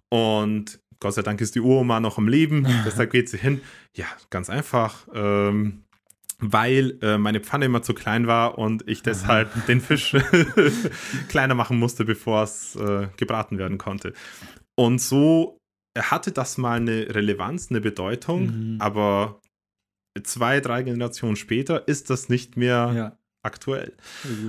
Und 0.09 0.81
Gott 1.01 1.15
sei 1.15 1.23
Dank 1.23 1.41
ist 1.41 1.55
die 1.55 1.61
Uroma 1.61 2.01
noch 2.01 2.19
am 2.19 2.29
Leben, 2.29 2.67
deshalb 2.87 3.11
geht 3.13 3.29
sie 3.29 3.39
hin. 3.39 3.61
Ja, 3.97 4.07
ganz 4.31 4.49
einfach, 4.51 5.07
ähm, 5.15 5.85
weil 6.39 6.99
äh, 7.03 7.17
meine 7.19 7.41
Pfanne 7.41 7.67
immer 7.67 7.83
zu 7.83 7.95
klein 7.95 8.27
war 8.27 8.59
und 8.59 8.89
ich 8.89 9.03
deshalb 9.03 9.51
den 9.67 9.81
Fisch 9.81 10.17
kleiner 11.29 11.55
machen 11.55 11.79
musste, 11.79 12.05
bevor 12.05 12.43
es 12.43 12.77
äh, 12.77 13.09
gebraten 13.17 13.59
werden 13.59 13.79
konnte. 13.79 14.13
Und 14.77 15.01
so 15.01 15.59
hatte 15.97 16.33
das 16.33 16.59
mal 16.59 16.79
eine 16.79 17.15
Relevanz, 17.15 17.71
eine 17.71 17.81
Bedeutung, 17.81 18.47
Mhm. 18.47 18.81
aber 18.81 19.41
zwei, 20.23 20.61
drei 20.61 20.83
Generationen 20.83 21.37
später 21.37 21.89
ist 21.89 22.11
das 22.11 22.29
nicht 22.29 22.57
mehr 22.57 22.93
Ja, 22.95 23.19
aktuell. 23.43 23.93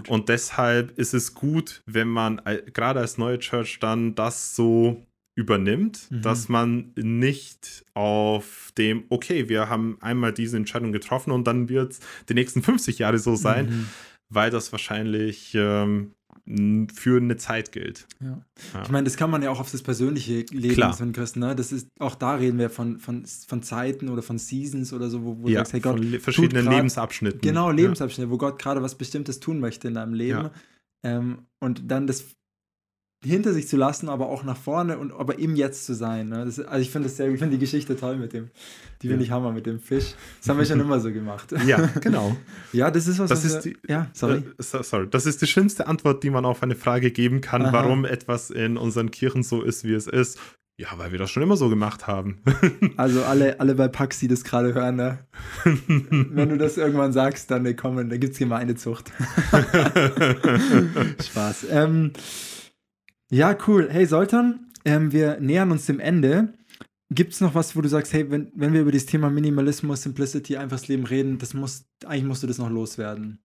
Und 0.08 0.30
deshalb 0.30 0.98
ist 0.98 1.14
es 1.14 1.34
gut, 1.34 1.82
wenn 1.86 2.08
man 2.08 2.42
gerade 2.74 3.00
als 3.00 3.18
neue 3.18 3.40
Church 3.40 3.80
dann 3.80 4.16
das 4.16 4.56
so 4.56 5.04
übernimmt, 5.38 6.08
Mhm. 6.10 6.22
dass 6.22 6.48
man 6.48 6.94
nicht 6.96 7.84
auf 7.94 8.72
dem, 8.78 9.04
okay, 9.10 9.50
wir 9.50 9.68
haben 9.68 9.98
einmal 10.00 10.32
diese 10.32 10.56
Entscheidung 10.56 10.94
getroffen 10.94 11.32
und 11.32 11.46
dann 11.46 11.68
wird 11.68 11.94
es 11.94 12.00
die 12.30 12.34
nächsten 12.36 12.62
50 12.64 13.00
Jahre 13.00 13.20
so 13.20 13.36
sein, 13.36 13.66
Mhm. 13.66 13.88
weil 14.30 14.50
das 14.50 14.72
wahrscheinlich 14.72 15.52
ähm, 15.56 16.14
für 16.94 17.18
eine 17.18 17.38
Zeit 17.38 17.72
gilt. 17.72 18.08
Ja. 18.22 18.40
Ja. 18.74 18.84
Ich 18.84 18.90
meine, 18.90 19.06
das 19.06 19.18
kann 19.18 19.32
man 19.32 19.42
ja 19.42 19.50
auch 19.50 19.60
auf 19.60 19.72
das 19.72 19.82
persönliche 19.82 20.46
Leben 20.52 20.76
Klar. 20.76 20.94
von 20.94 21.12
Christen, 21.12 21.40
ne? 21.40 21.56
Das 21.56 21.72
ist, 21.72 21.88
auch 22.00 22.14
da 22.16 22.36
reden 22.36 22.60
wir 22.60 22.70
von, 22.70 23.00
von, 23.00 23.26
von 23.26 23.64
Zeiten 23.64 24.10
oder 24.10 24.22
von 24.22 24.38
Seasons 24.38 24.94
oder 24.94 25.10
so, 25.10 25.24
wo, 25.24 25.38
wo 25.40 25.48
du 25.48 25.52
Ja, 25.54 25.60
sagst, 25.62 25.74
hey 25.74 25.80
Gott, 25.80 25.98
von 25.98 26.20
verschiedenen 26.20 26.66
grad- 26.66 26.76
Lebensabschnitten. 26.76 27.42
genau. 27.42 27.72
Lebensabschnitte, 27.72 28.30
wo 28.30 28.38
Gott 28.38 28.60
gerade 28.60 28.82
was 28.84 28.96
Bestimmtes 28.96 29.40
tun 29.40 29.60
möchte 29.60 29.88
in 29.88 29.96
deinem 29.96 30.14
Leben. 30.14 30.50
Ähm, 31.04 31.40
und 31.60 31.90
dann 31.90 32.06
das 32.08 32.26
hinter 33.24 33.54
sich 33.54 33.68
zu 33.68 33.76
lassen, 33.78 34.08
aber 34.10 34.28
auch 34.28 34.44
nach 34.44 34.58
vorne 34.58 34.98
und 35.00 35.12
aber 35.12 35.40
im 35.40 35.56
Jetzt 35.56 35.86
zu 35.86 35.94
sein. 35.96 36.30
Ne? 36.30 36.46
Das, 36.46 36.60
also 36.60 36.82
ich 36.82 36.92
finde 36.92 37.08
das 37.08 37.18
sehr, 37.18 37.28
ich 37.30 37.40
finde 37.40 37.54
die 37.56 37.60
Geschichte 37.60 37.96
toll 37.96 38.18
mit 38.18 38.34
dem, 38.34 38.50
die 39.02 39.08
finde 39.08 39.24
Ja. 39.24 39.28
ich 39.28 39.32
Hammer 39.32 39.52
mit 39.52 39.66
dem 39.66 39.80
Fisch. 39.80 40.14
Das 40.40 40.50
haben 40.50 40.58
wir 40.60 40.66
schon 40.66 40.80
immer 40.80 41.00
so 41.00 41.12
gemacht. 41.12 41.52
Ja, 41.66 41.90
genau. 42.02 42.36
Ja, 42.74 42.92
das 42.92 43.08
ist 43.08 43.18
was. 43.20 43.30
Das 43.30 43.44
was 43.44 43.56
ist 43.56 43.66
wir, 43.66 43.74
die- 43.74 43.92
ja, 43.92 44.08
sorry. 44.14 44.38
Äh, 44.38 44.44
so- 44.64 44.84
sorry. 44.84 45.08
Das 45.10 45.26
ist 45.26 45.42
die 45.42 45.48
schlimmste 45.48 45.88
Antwort, 45.88 46.24
die 46.24 46.30
man 46.30 46.46
auf 46.46 46.62
eine 46.62 46.76
Frage 46.76 47.10
geben 47.12 47.42
kann, 47.42 47.64
Aha. 47.64 47.74
warum 47.74 48.06
etwas 48.06 48.50
in 48.52 48.78
unseren 48.78 49.10
Kirchen 49.12 49.42
so 49.44 49.62
ist, 49.64 49.84
wie 49.86 49.94
es 49.94 50.06
ist. 50.08 50.38
Ja, 50.78 50.90
weil 50.98 51.14
wir 51.14 51.20
das 51.20 51.32
schon 51.32 51.42
immer 51.42 51.56
so 51.56 51.70
gemacht 51.70 52.06
haben. 52.06 52.42
Also 52.98 53.24
alle, 53.24 53.60
alle 53.60 53.76
bei 53.76 53.88
Pax, 53.88 54.20
die 54.20 54.28
das 54.28 54.44
gerade 54.44 54.74
hören, 54.74 54.96
ne? 54.98 55.20
wenn 55.64 56.50
du 56.50 56.58
das 56.58 56.78
irgendwann 56.78 57.12
sagst, 57.14 57.50
dann 57.50 57.64
ne, 57.64 57.76
komm, 57.76 57.96
dann 57.96 58.10
gibt 58.20 58.34
es 58.34 58.40
Gemeindezucht. 58.40 59.12
Spaß. 61.24 61.66
Ähm, 61.72 62.12
ja, 63.36 63.58
cool. 63.68 63.90
Hey, 63.92 64.06
Soltan, 64.06 64.72
ähm, 64.86 65.12
wir 65.12 65.42
nähern 65.42 65.72
uns 65.72 65.86
dem 65.88 66.00
Ende. 66.00 66.54
Gibt 67.12 67.34
es 67.34 67.42
noch 67.42 67.54
was, 67.54 67.76
wo 67.76 67.82
du 67.82 67.90
sagst, 67.90 68.14
hey, 68.14 68.32
wenn, 68.32 68.50
wenn 68.56 68.72
wir 68.72 68.80
über 68.80 68.94
das 68.94 69.06
Thema 69.06 69.30
Minimalismus, 69.30 70.04
Simplicity, 70.04 70.56
einfaches 70.56 70.88
Leben 70.88 71.06
reden, 71.06 71.38
das 71.38 71.54
muss, 71.54 71.84
eigentlich 72.06 72.24
musst 72.24 72.44
du 72.44 72.48
das 72.48 72.60
noch 72.60 72.70
loswerden. 72.70 73.40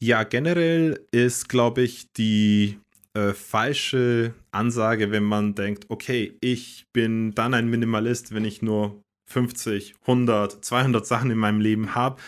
Ja, 0.00 0.22
generell 0.22 1.00
ist, 1.10 1.48
glaube 1.48 1.82
ich, 1.82 2.12
die 2.12 2.78
äh, 3.14 3.32
falsche 3.32 4.32
Ansage, 4.52 5.10
wenn 5.10 5.24
man 5.24 5.56
denkt, 5.56 5.86
okay, 5.88 6.36
ich 6.40 6.86
bin 6.92 7.34
dann 7.34 7.52
ein 7.52 7.68
Minimalist, 7.68 8.32
wenn 8.32 8.44
ich 8.44 8.62
nur 8.62 9.02
50, 9.28 9.96
100, 10.02 10.64
200 10.64 11.04
Sachen 11.04 11.32
in 11.32 11.38
meinem 11.38 11.60
Leben 11.60 11.96
habe. 11.96 12.22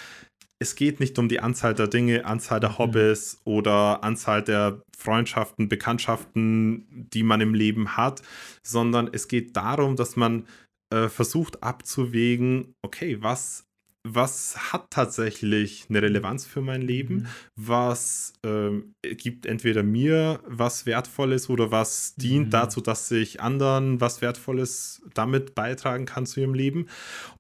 Es 0.61 0.75
geht 0.75 0.99
nicht 0.99 1.19
um 1.19 1.29
die 1.29 1.41
Anzahl 1.41 1.75
der 1.75 1.87
Dinge, 1.87 2.25
Anzahl 2.25 2.59
der 2.61 2.79
Hobbys 2.79 3.41
oder 3.45 4.03
Anzahl 4.03 4.43
der 4.43 4.83
Freundschaften, 4.97 5.69
Bekanntschaften, 5.69 6.85
die 7.13 7.23
man 7.23 7.41
im 7.41 7.55
Leben 7.55 7.97
hat, 7.97 8.23
sondern 8.67 9.09
es 9.13 9.29
geht 9.29 9.57
darum, 9.57 9.95
dass 9.95 10.17
man 10.17 10.47
äh, 10.93 11.09
versucht 11.09 11.63
abzuwägen, 11.63 12.75
okay, 12.83 13.19
was, 13.21 13.67
was 14.03 14.73
hat 14.73 14.91
tatsächlich 14.91 15.87
eine 15.89 16.03
Relevanz 16.03 16.45
für 16.47 16.61
mein 16.63 16.83
Leben? 16.83 17.15
Mhm. 17.15 17.27
was 17.55 18.33
ähm, 18.45 18.95
gibt 19.03 19.47
entweder 19.47 19.83
mir 19.85 20.41
was 20.47 20.87
Wertvolles 20.87 21.49
oder 21.51 21.71
was 21.71 22.15
dient 22.17 22.47
Mhm. 22.47 22.51
dazu, 22.51 22.81
dass 22.81 23.09
ich 23.13 23.41
anderen 23.41 24.01
was 24.01 24.23
Wertvolles 24.23 25.03
damit 25.15 25.55
beitragen 25.55 26.07
kann 26.07 26.27
zu 26.27 26.41
ihrem 26.41 26.55
Leben. 26.55 26.87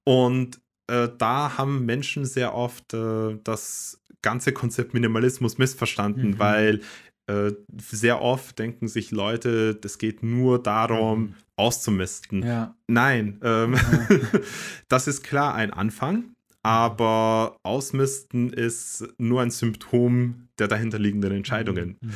Und 0.04 0.60
äh, 0.88 1.08
da 1.18 1.56
haben 1.58 1.84
Menschen 1.86 2.24
sehr 2.24 2.54
oft 2.54 2.92
äh, 2.94 3.38
das 3.44 4.00
ganze 4.22 4.52
Konzept 4.52 4.94
Minimalismus 4.94 5.58
missverstanden, 5.58 6.30
Mhm. 6.32 6.38
weil 6.38 6.80
äh, 7.28 7.52
sehr 7.76 8.22
oft 8.22 8.58
denken 8.58 8.88
sich 8.88 9.10
Leute, 9.10 9.74
das 9.74 9.98
geht 9.98 10.22
nur 10.22 10.62
darum, 10.62 11.20
Mhm. 11.20 11.34
auszumisten. 11.56 12.42
Ja. 12.42 12.74
Nein, 12.86 13.38
ähm, 13.42 13.74
Ja. 13.74 13.80
das 14.88 15.06
ist 15.08 15.22
klar 15.22 15.54
ein 15.54 15.70
Anfang, 15.72 16.32
aber 16.62 17.56
Ausmisten 17.62 18.50
ist 18.52 19.06
nur 19.18 19.42
ein 19.42 19.50
Symptom 19.50 20.48
der 20.58 20.68
dahinterliegenden 20.68 21.32
Entscheidungen. 21.32 21.98
Mhm. 22.00 22.12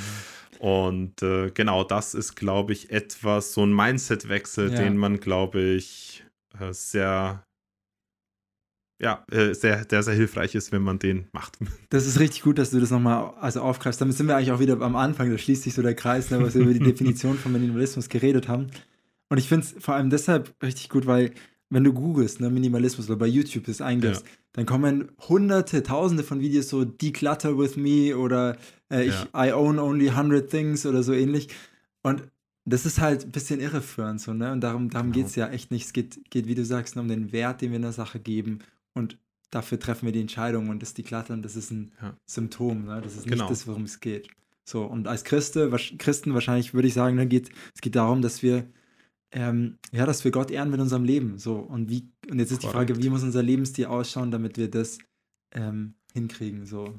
Und 0.61 1.23
äh, 1.23 1.51
genau 1.51 1.85
das 1.85 2.15
ist, 2.15 2.35
glaube 2.37 2.73
ich, 2.73 2.91
etwas, 2.91 3.53
so 3.53 3.65
ein 3.67 3.75
Mindset-Wechsel, 3.75 4.71
Ja. 4.73 4.77
den 4.79 4.97
man, 4.97 5.19
glaube 5.21 5.61
ich, 5.61 6.25
äh, 6.59 6.73
sehr, 6.73 7.43
ja, 9.03 9.25
äh, 9.31 9.53
sehr, 9.53 9.85
der 9.85 10.03
sehr 10.03 10.15
hilfreich 10.15 10.55
ist, 10.55 10.71
wenn 10.73 10.83
man 10.83 10.99
den 10.99 11.27
macht. 11.33 11.59
Das 11.91 12.07
ist 12.07 12.19
richtig 12.21 12.43
gut, 12.43 12.59
dass 12.59 12.71
du 12.71 12.81
das 12.81 12.91
nochmal 12.91 13.35
also 13.41 13.61
aufgreifst. 13.61 14.01
Damit 14.01 14.17
sind 14.17 14.29
wir 14.29 14.37
eigentlich 14.37 14.53
auch 14.53 14.61
wieder 14.61 14.81
am 14.81 14.97
Anfang, 14.97 15.31
da 15.31 15.37
schließt 15.37 15.65
sich 15.65 15.75
so 15.75 15.83
der 15.83 15.95
Kreis, 15.95 16.31
ne, 16.31 16.41
was 16.43 16.55
wir 16.55 16.63
über 16.63 16.73
die 16.73 16.79
Definition 16.93 17.37
von 17.37 17.53
Minimalismus 17.53 18.09
geredet 18.09 18.49
haben. 18.49 18.69
Und 19.29 19.39
ich 19.39 19.49
finde 19.49 19.67
es 19.67 19.75
vor 19.85 19.95
allem 19.95 20.09
deshalb 20.11 20.55
richtig 20.63 20.89
gut, 20.89 21.07
weil 21.07 21.33
wenn 21.69 21.85
du 21.85 21.93
googelst, 21.93 22.41
ne, 22.41 22.51
Minimalismus 22.51 23.09
oder 23.09 23.19
bei 23.19 23.27
YouTube 23.27 23.65
das 23.65 23.81
eingibst, 23.81 24.23
Ja. 24.25 24.33
dann 24.53 24.67
kommen 24.67 25.11
hunderte, 25.29 25.83
tausende 25.83 26.23
von 26.23 26.41
Videos 26.41 26.69
so 26.69 26.85
Declutter 26.85 27.59
with 27.59 27.77
me 27.77 28.17
oder 28.17 28.57
äh, 28.91 29.05
ich 29.05 29.15
I 29.35 29.53
own 29.53 29.79
only 29.79 30.11
100 30.11 30.49
things 30.51 30.85
oder 30.87 31.03
so 31.03 31.13
ähnlich. 31.13 31.49
Und 32.03 32.25
das 32.65 32.85
ist 32.87 33.01
halt 33.01 33.25
ein 33.25 33.33
bisschen 33.33 33.59
irreführend 33.59 34.21
so, 34.21 34.33
ne? 34.35 34.53
Und 34.53 34.61
darum, 34.61 34.89
darum 34.91 35.11
Genau. 35.13 35.23
geht 35.25 35.31
es 35.31 35.35
ja 35.37 35.49
echt 35.49 35.71
nicht. 35.71 35.87
Es 35.87 35.93
geht, 35.93 36.21
geht, 36.31 36.47
wie 36.47 36.55
du 36.55 36.65
sagst, 36.65 36.97
um 36.97 37.09
den 37.09 37.33
Wert, 37.33 37.61
den 37.63 37.71
wir 37.71 37.77
in 37.77 37.83
der 37.83 37.93
Sache 37.93 38.21
geben. 38.21 38.59
Und 38.95 39.19
dafür 39.51 39.79
treffen 39.79 40.07
wir 40.07 40.13
die 40.13 40.21
Entscheidung 40.21 40.69
und 40.69 40.81
das 40.83 40.95
Decluttern, 40.95 41.43
das 41.43 41.57
ist 41.57 41.71
ein 41.71 41.93
Ja. 42.01 42.17
Symptom, 42.27 42.85
ne? 42.85 43.01
Das 43.03 43.17
ist 43.17 43.25
Genau. 43.27 43.45
nicht 43.45 43.51
das, 43.51 43.67
worum 43.67 43.85
es 43.85 44.01
geht. 44.01 44.29
So, 44.65 44.85
und 44.85 45.09
als 45.09 45.25
Christe, 45.25 45.71
Christen 45.99 46.35
wahrscheinlich 46.35 46.73
würde 46.73 46.89
ich 46.89 46.95
sagen, 46.95 47.17
ne, 47.17 47.27
geht, 47.27 47.51
es 47.75 47.81
geht 47.81 47.97
darum, 47.97 48.23
dass 48.23 48.43
wir 48.43 48.67
ähm, 49.35 49.79
ja, 49.93 50.05
dass 50.05 50.25
wir 50.25 50.31
Gott 50.31 50.51
ehren 50.51 50.71
mit 50.71 50.79
unserem 50.79 51.05
Leben. 51.05 51.39
So, 51.39 51.57
und 51.57 51.89
wie, 51.89 52.07
und 52.31 52.39
jetzt 52.39 52.53
ist 52.53 52.63
die 52.63 52.67
Frage, 52.67 53.03
wie 53.03 53.09
muss 53.09 53.23
unser 53.23 53.43
Lebensstil 53.43 53.87
ausschauen, 53.87 54.31
damit 54.31 54.59
wir 54.59 54.69
das 54.71 54.99
ähm, 55.55 55.95
hinkriegen. 56.13 56.67
So. 56.67 56.99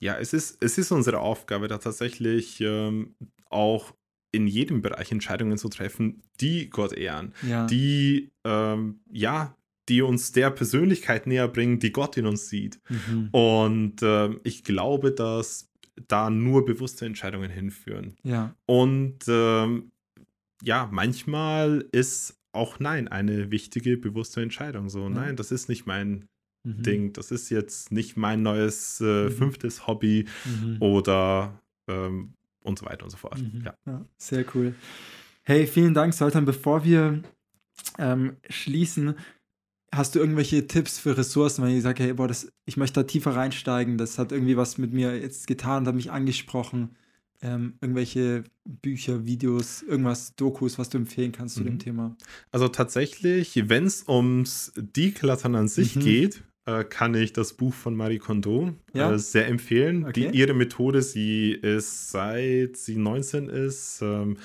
Ja, 0.00 0.16
es 0.18 0.32
ist, 0.32 0.56
es 0.64 0.78
ist 0.78 0.90
unsere 0.92 1.18
Aufgabe, 1.20 1.68
da 1.68 1.76
tatsächlich 1.78 2.58
ähm, 2.62 3.14
auch 3.50 3.94
in 4.32 4.46
jedem 4.46 4.80
Bereich 4.80 5.12
Entscheidungen 5.12 5.58
zu 5.58 5.68
treffen, 5.68 6.22
die 6.40 6.70
Gott 6.70 6.92
ehren. 6.94 7.34
Ja. 7.46 7.66
die, 7.66 8.30
ähm, 8.44 9.00
ja, 9.12 9.54
die 9.88 10.02
uns 10.02 10.32
der 10.32 10.50
Persönlichkeit 10.50 11.26
näher 11.26 11.48
bringen, 11.48 11.78
die 11.78 11.92
Gott 11.92 12.16
in 12.16 12.26
uns 12.26 12.48
sieht. 12.48 12.80
Mhm. 12.88 13.28
Und 13.32 13.96
ähm, 14.02 14.40
ich 14.44 14.64
glaube, 14.64 15.12
dass 15.12 15.70
da 16.08 16.30
nur 16.30 16.64
bewusste 16.64 17.06
Entscheidungen 17.06 17.50
hinführen. 17.50 18.16
Ja. 18.22 18.54
Und 18.66 19.18
ähm, 19.28 19.92
ja, 20.62 20.88
manchmal 20.90 21.84
ist 21.92 22.40
auch 22.52 22.78
Nein 22.80 23.08
eine 23.08 23.50
wichtige, 23.50 23.96
bewusste 23.96 24.40
Entscheidung. 24.42 24.88
So, 24.88 25.02
Ja. 25.04 25.08
nein, 25.10 25.36
das 25.36 25.50
ist 25.52 25.68
nicht 25.68 25.86
mein 25.86 26.26
Mhm. 26.66 26.82
Ding, 26.82 27.12
das 27.12 27.30
ist 27.30 27.50
jetzt 27.50 27.92
nicht 27.92 28.16
mein 28.16 28.42
neues 28.42 28.98
äh, 29.02 29.24
Mhm. 29.26 29.30
fünftes 29.32 29.86
Hobby 29.86 30.24
Mhm. 30.46 30.76
oder 30.80 31.60
ähm, 31.88 32.32
und 32.62 32.78
so 32.78 32.86
weiter 32.86 33.04
und 33.04 33.10
so 33.10 33.18
fort. 33.18 33.38
Mhm. 33.38 33.62
Ja. 33.66 33.74
Ja, 33.86 34.04
sehr 34.16 34.46
cool. 34.54 34.74
Hey, 35.42 35.66
vielen 35.66 35.92
Dank, 35.92 36.14
Sultan. 36.14 36.46
Bevor 36.46 36.82
wir 36.84 37.22
ähm, 37.98 38.36
schließen, 38.48 39.14
hast 39.96 40.14
du 40.14 40.18
irgendwelche 40.18 40.66
Tipps 40.66 40.98
für 40.98 41.16
Ressourcen, 41.16 41.64
wenn 41.64 41.76
ich 41.76 41.82
sage, 41.82 42.02
hey, 42.02 42.12
boah, 42.14 42.28
das, 42.28 42.48
ich 42.66 42.76
möchte 42.76 43.00
da 43.00 43.04
tiefer 43.04 43.34
reinsteigen, 43.36 43.98
das 43.98 44.18
hat 44.18 44.32
irgendwie 44.32 44.56
was 44.56 44.78
mit 44.78 44.92
mir 44.92 45.18
jetzt 45.18 45.46
getan 45.46 45.82
und 45.82 45.88
hat 45.88 45.94
mich 45.94 46.10
angesprochen. 46.10 46.90
Ähm, 47.42 47.74
irgendwelche 47.82 48.44
Bücher, 48.64 49.26
Videos, 49.26 49.82
irgendwas, 49.82 50.34
Dokus, 50.34 50.78
was 50.78 50.88
du 50.88 50.96
empfehlen 50.98 51.32
kannst 51.32 51.56
zu 51.56 51.64
dem 51.64 51.74
Mhm. 51.74 51.78
Thema. 51.78 52.16
Also 52.50 52.68
tatsächlich, 52.68 53.68
wenn 53.68 53.84
es 53.86 54.04
ums 54.08 54.72
Decluttern 54.76 55.54
an 55.54 55.68
sich 55.68 55.96
Mhm. 55.96 56.00
geht, 56.00 56.42
äh, 56.66 56.84
kann 56.84 57.14
ich 57.14 57.34
das 57.34 57.52
Buch 57.52 57.74
von 57.74 57.94
Marie 57.94 58.18
Kondo 58.18 58.72
Ja? 58.94 59.12
äh, 59.12 59.18
sehr 59.18 59.46
empfehlen. 59.48 60.04
Okay. 60.06 60.30
Die, 60.32 60.38
ihre 60.38 60.54
Methode, 60.54 61.02
sie 61.02 61.50
ist 61.52 62.10
seit 62.10 62.78
sie 62.78 62.96
19 62.96 63.50
ist 63.50 64.00
ähm, 64.00 64.38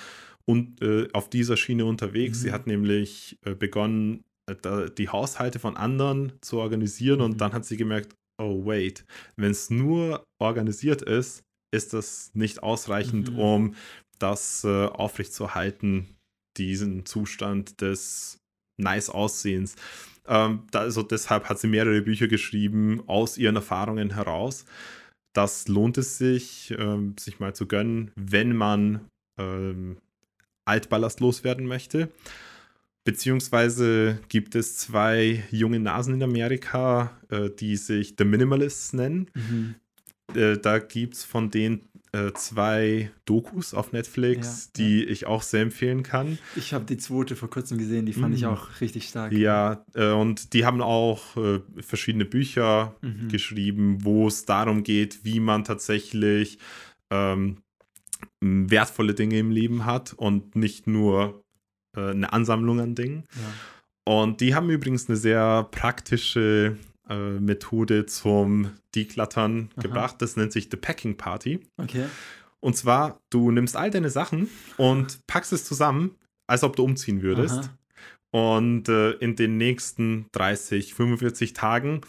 und 0.44 0.82
äh, 0.82 1.08
auf 1.14 1.30
dieser 1.30 1.56
Schiene 1.56 1.86
unterwegs. 1.86 2.40
Mhm. 2.40 2.42
Sie 2.44 2.52
hat 2.52 2.68
nämlich 2.68 3.38
äh, 3.46 3.56
begonnen, 3.56 4.16
äh, 4.18 4.24
die 4.56 5.10
Haushalte 5.10 5.60
von 5.60 5.78
anderen 5.78 6.34
zu 6.42 6.58
organisieren 6.60 7.20
Mhm. 7.20 7.26
und 7.26 7.42
dann 7.42 7.54
hat 7.54 7.66
sie 7.66 7.78
gemerkt, 7.78 8.16
oh 8.42 8.66
wait, 8.66 9.06
wenn 9.36 9.52
es 9.52 9.70
nur 9.70 10.24
organisiert 10.42 11.02
ist, 11.02 11.44
ist 11.72 11.94
das 11.94 12.32
nicht 12.34 12.64
ausreichend, 12.64 13.32
Mhm. 13.34 13.40
um 13.40 13.76
das 14.18 14.64
äh, 14.64 14.86
aufrechtzuerhalten, 14.86 16.16
diesen 16.58 17.06
Zustand 17.06 17.82
des 17.82 18.38
nice 18.78 19.10
Aussehens. 19.10 19.76
Ähm, 20.28 20.64
da, 20.72 20.80
also 20.82 21.04
deshalb 21.04 21.50
hat 21.50 21.60
sie 21.60 21.68
mehrere 21.68 22.02
Bücher 22.02 22.28
geschrieben 22.28 23.04
aus 23.08 23.38
ihren 23.38 23.56
Erfahrungen 23.56 24.14
heraus. 24.14 24.66
Das 25.34 25.68
lohnt 25.68 25.98
es 25.98 26.18
sich, 26.18 26.74
ähm, 26.78 27.16
sich 27.20 27.40
mal 27.40 27.54
zu 27.56 27.68
gönnen, 27.68 28.12
wenn 28.16 28.56
man 28.56 29.02
ähm, 29.40 29.98
Altballast 30.66 31.20
loswerden 31.20 31.66
möchte. 31.66 32.10
Beziehungsweise 33.06 34.20
gibt 34.30 34.56
es 34.56 34.78
zwei 34.78 35.44
junge 35.52 35.80
Nasen 35.80 36.16
in 36.16 36.24
Amerika, 36.24 37.18
äh, 37.30 37.50
die 37.50 37.76
sich 37.76 38.16
The 38.18 38.26
Minimalists 38.26 38.94
nennen. 38.94 39.30
Mhm. 39.34 39.76
Äh, 40.36 40.58
da 40.58 40.80
gibt 40.80 41.16
es 41.16 41.24
von 41.24 41.50
denen 41.50 41.90
äh, 42.12 42.32
zwei 42.34 43.12
Dokus 43.26 43.74
auf 43.74 43.92
Netflix, 43.92 44.66
Ja, 44.66 44.72
die 44.84 45.04
ich 45.06 45.26
auch 45.28 45.42
sehr 45.44 45.62
empfehlen 45.62 46.04
kann. 46.04 46.38
Ich 46.56 46.74
habe 46.74 46.86
die 46.86 46.98
zweite 46.98 47.36
vor 47.36 47.50
kurzem 47.50 47.78
gesehen, 47.78 48.06
die 48.06 48.14
fand 48.14 48.34
ich 48.36 48.42
Mhm. 48.44 48.50
auch 48.50 48.82
richtig 48.82 49.08
stark. 49.08 49.32
Ja, 49.32 49.86
äh, 49.94 50.12
und 50.12 50.54
die 50.54 50.66
haben 50.66 50.82
auch 50.82 51.38
äh, 51.38 51.62
verschiedene 51.82 52.26
Bücher 52.26 52.96
Mhm. 53.02 53.30
geschrieben, 53.30 54.04
wo 54.04 54.28
es 54.28 54.46
darum 54.46 54.84
geht, 54.84 55.24
wie 55.24 55.40
man 55.40 55.64
tatsächlich 55.64 56.58
ähm, 57.12 57.58
wertvolle 58.42 59.14
Dinge 59.14 59.40
im 59.40 59.52
Leben 59.52 59.86
hat 59.86 60.14
und 60.14 60.56
nicht 60.56 60.88
nur 60.88 61.44
äh, 61.96 62.12
eine 62.12 62.32
Ansammlung 62.34 62.80
an 62.80 62.96
Dingen. 62.96 63.24
Ja. 63.36 64.14
Und 64.14 64.42
die 64.42 64.56
haben 64.56 64.70
übrigens 64.70 65.08
eine 65.08 65.18
sehr 65.18 65.68
praktische 65.72 66.78
äh, 67.10 67.40
Methode 67.40 68.06
zum 68.06 68.72
Decluttern 68.96 69.70
Aha. 69.76 69.82
gebracht. 69.82 70.16
Das 70.20 70.36
nennt 70.36 70.52
sich 70.52 70.70
The 70.72 70.78
Packing 70.78 71.18
Party. 71.18 71.60
Okay. 71.78 72.06
Und 72.60 72.76
zwar, 72.76 73.20
du 73.30 73.52
nimmst 73.52 73.76
all 73.78 73.92
deine 73.92 74.10
Sachen 74.10 74.50
und 74.78 75.26
packst 75.28 75.54
es 75.54 75.64
zusammen, 75.66 76.16
als 76.48 76.64
ob 76.64 76.76
du 76.76 76.84
umziehen 76.84 77.22
würdest. 77.22 77.56
Aha. 77.60 77.78
Und 78.32 78.90
äh, 78.90 79.12
in 79.14 79.36
den 79.36 79.58
nächsten 79.58 80.28
30, 80.34 80.94
45 80.94 81.54
Tagen 81.54 82.02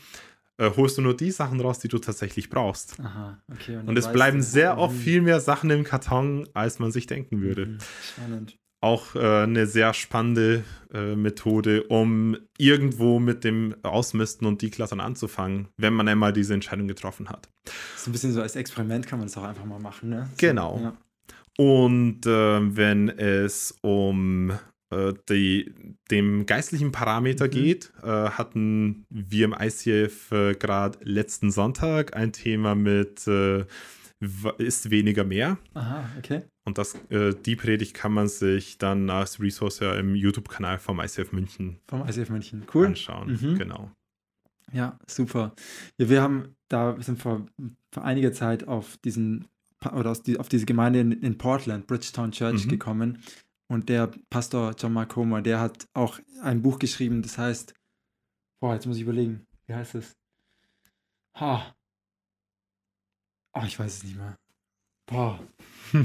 äh, 0.59 0.71
holst 0.77 0.99
du 0.99 1.03
nur 1.03 1.17
die 1.17 1.31
Sachen 1.31 1.61
raus, 1.61 1.79
die 1.79 1.89
du 1.89 1.99
tatsächlich 1.99 2.51
brauchst. 2.51 3.01
Aha, 3.01 3.39
okay. 3.51 3.75
dann 3.77 3.89
Und 3.89 3.97
es 3.99 4.11
bleiben 4.13 4.43
sehr 4.43 4.77
oft 4.77 4.95
Mhm. 4.95 5.01
viel 5.01 5.21
mehr 5.23 5.41
Sachen 5.41 5.71
im 5.71 5.85
Karton, 5.85 6.47
als 6.53 6.79
man 6.79 6.93
sich 6.93 7.07
denken 7.07 7.41
würde. 7.41 7.67
Mhm. 7.67 7.79
Spannend. 8.03 8.57
Auch 8.83 9.15
äh, 9.15 9.43
eine 9.43 9.67
sehr 9.67 9.93
spannende 9.93 10.65
äh, 10.93 11.15
Methode, 11.15 11.83
um 11.85 12.37
irgendwo 12.57 13.19
mit 13.19 13.45
dem 13.45 13.75
Ausmisten 13.83 14.47
und 14.47 14.63
Decluttern 14.63 15.01
anzufangen, 15.01 15.69
wenn 15.77 15.93
man 15.93 16.09
einmal 16.09 16.33
diese 16.33 16.55
Entscheidung 16.55 16.89
getroffen 16.89 17.29
hat. 17.29 17.49
So 17.97 18.09
ein 18.11 18.13
bisschen 18.13 18.33
so 18.33 18.41
als 18.41 18.57
Experiment 18.57 19.07
kann 19.07 19.19
man 19.19 19.29
das 19.29 19.37
auch 19.37 19.43
einfach 19.45 19.67
mal 19.67 19.79
machen, 19.81 20.09
ne? 20.09 20.29
So, 20.31 20.37
Genau. 20.39 20.81
Ja. 20.83 20.97
Und 21.59 22.25
äh, 22.25 22.77
wenn 22.77 23.11
es 23.11 23.77
um 23.83 24.53
äh, 24.91 25.13
die, 25.29 25.75
dem 26.11 26.47
geistlichen 26.47 26.91
Parameter 26.91 27.47
Mhm. 27.47 27.51
geht, 27.51 27.93
äh, 28.03 28.07
hatten 28.07 29.05
wir 29.11 29.45
im 29.45 29.55
ICF 29.61 30.33
äh, 30.33 30.55
gerade 30.55 30.99
letzten 31.03 31.51
Sonntag 31.51 32.17
ein 32.17 32.33
Thema 32.33 32.75
mit 32.75 33.27
ist 34.59 34.91
weniger 34.91 35.25
mehr. 35.25 35.59
Aha, 35.75 36.05
okay. 36.19 36.43
Und 36.65 36.77
das, 36.79 36.95
äh, 37.11 37.35
die 37.35 37.57
Predigt 37.57 37.95
kann 37.95 38.13
man 38.13 38.29
sich 38.29 38.79
dann 38.79 39.09
als 39.11 39.41
Resource 39.41 39.81
ja 39.81 39.95
im 39.95 40.15
YouTube-Kanal 40.15 40.79
vom 40.79 41.01
ICF 41.01 41.33
München 41.33 41.79
Vom 41.89 42.07
ICF 42.07 42.29
München. 42.31 42.65
Cool. 42.73 42.87
anschauen. 42.87 43.39
Mhm. 43.41 43.59
Genau. 43.59 43.91
Ja, 44.73 44.99
super. 45.07 45.55
Ja, 45.99 46.09
wir 46.09 46.23
haben 46.23 46.55
da 46.69 46.97
wir 46.97 47.03
sind 47.03 47.19
vor, 47.21 47.47
vor 47.91 48.05
einiger 48.05 48.33
Zeit 48.33 48.69
auf 48.69 48.97
diesen 48.99 49.47
oder 49.93 50.11
aus 50.11 50.23
die, 50.23 50.39
auf 50.39 50.49
diese 50.49 50.67
Gemeinde 50.67 51.01
in, 51.01 51.13
in 51.13 51.39
Portland, 51.39 51.87
Bridgetown 51.87 52.31
Church, 52.33 52.67
Mhm. 52.67 52.69
gekommen. 52.71 53.23
Und 53.69 53.89
der 53.89 54.11
Pastor 54.29 54.75
John 54.79 54.93
Marcoma, 54.93 55.41
der 55.41 55.59
hat 55.61 55.89
auch 55.95 56.19
ein 56.43 56.61
Buch 56.61 56.79
geschrieben, 56.79 57.23
das 57.23 57.39
heißt, 57.39 57.73
boah, 58.61 58.75
jetzt 58.75 58.87
muss 58.87 58.97
ich 58.97 59.03
überlegen, 59.03 59.47
wie 59.67 59.75
heißt 59.75 59.95
es? 59.95 60.17
Ha. 61.37 61.75
Oh, 63.55 63.63
ich 63.67 63.79
weiß 63.79 63.97
es 63.99 64.05
nicht 64.05 64.17
mehr. 64.17 64.37
Boah. 65.07 65.41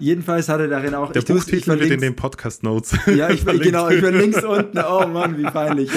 Jedenfalls 0.00 0.48
hat 0.48 0.60
er 0.60 0.68
darin 0.68 0.94
auch. 0.94 1.12
Der 1.12 1.20
ich 1.22 1.26
tu's- 1.26 1.46
ich 1.46 1.64
Buchtitel 1.64 1.78
wird 1.80 1.90
in 1.92 2.00
den 2.00 2.16
Podcast-Notes. 2.16 2.96
Ja, 3.14 3.30
ich 3.30 3.44
genau, 3.62 3.88
ich 3.90 4.00
bin 4.02 4.16
links 4.18 4.42
unten. 4.42 4.78
Oh 4.78 5.06
Mann, 5.06 5.38
wie 5.38 5.44
peinlich. 5.44 5.90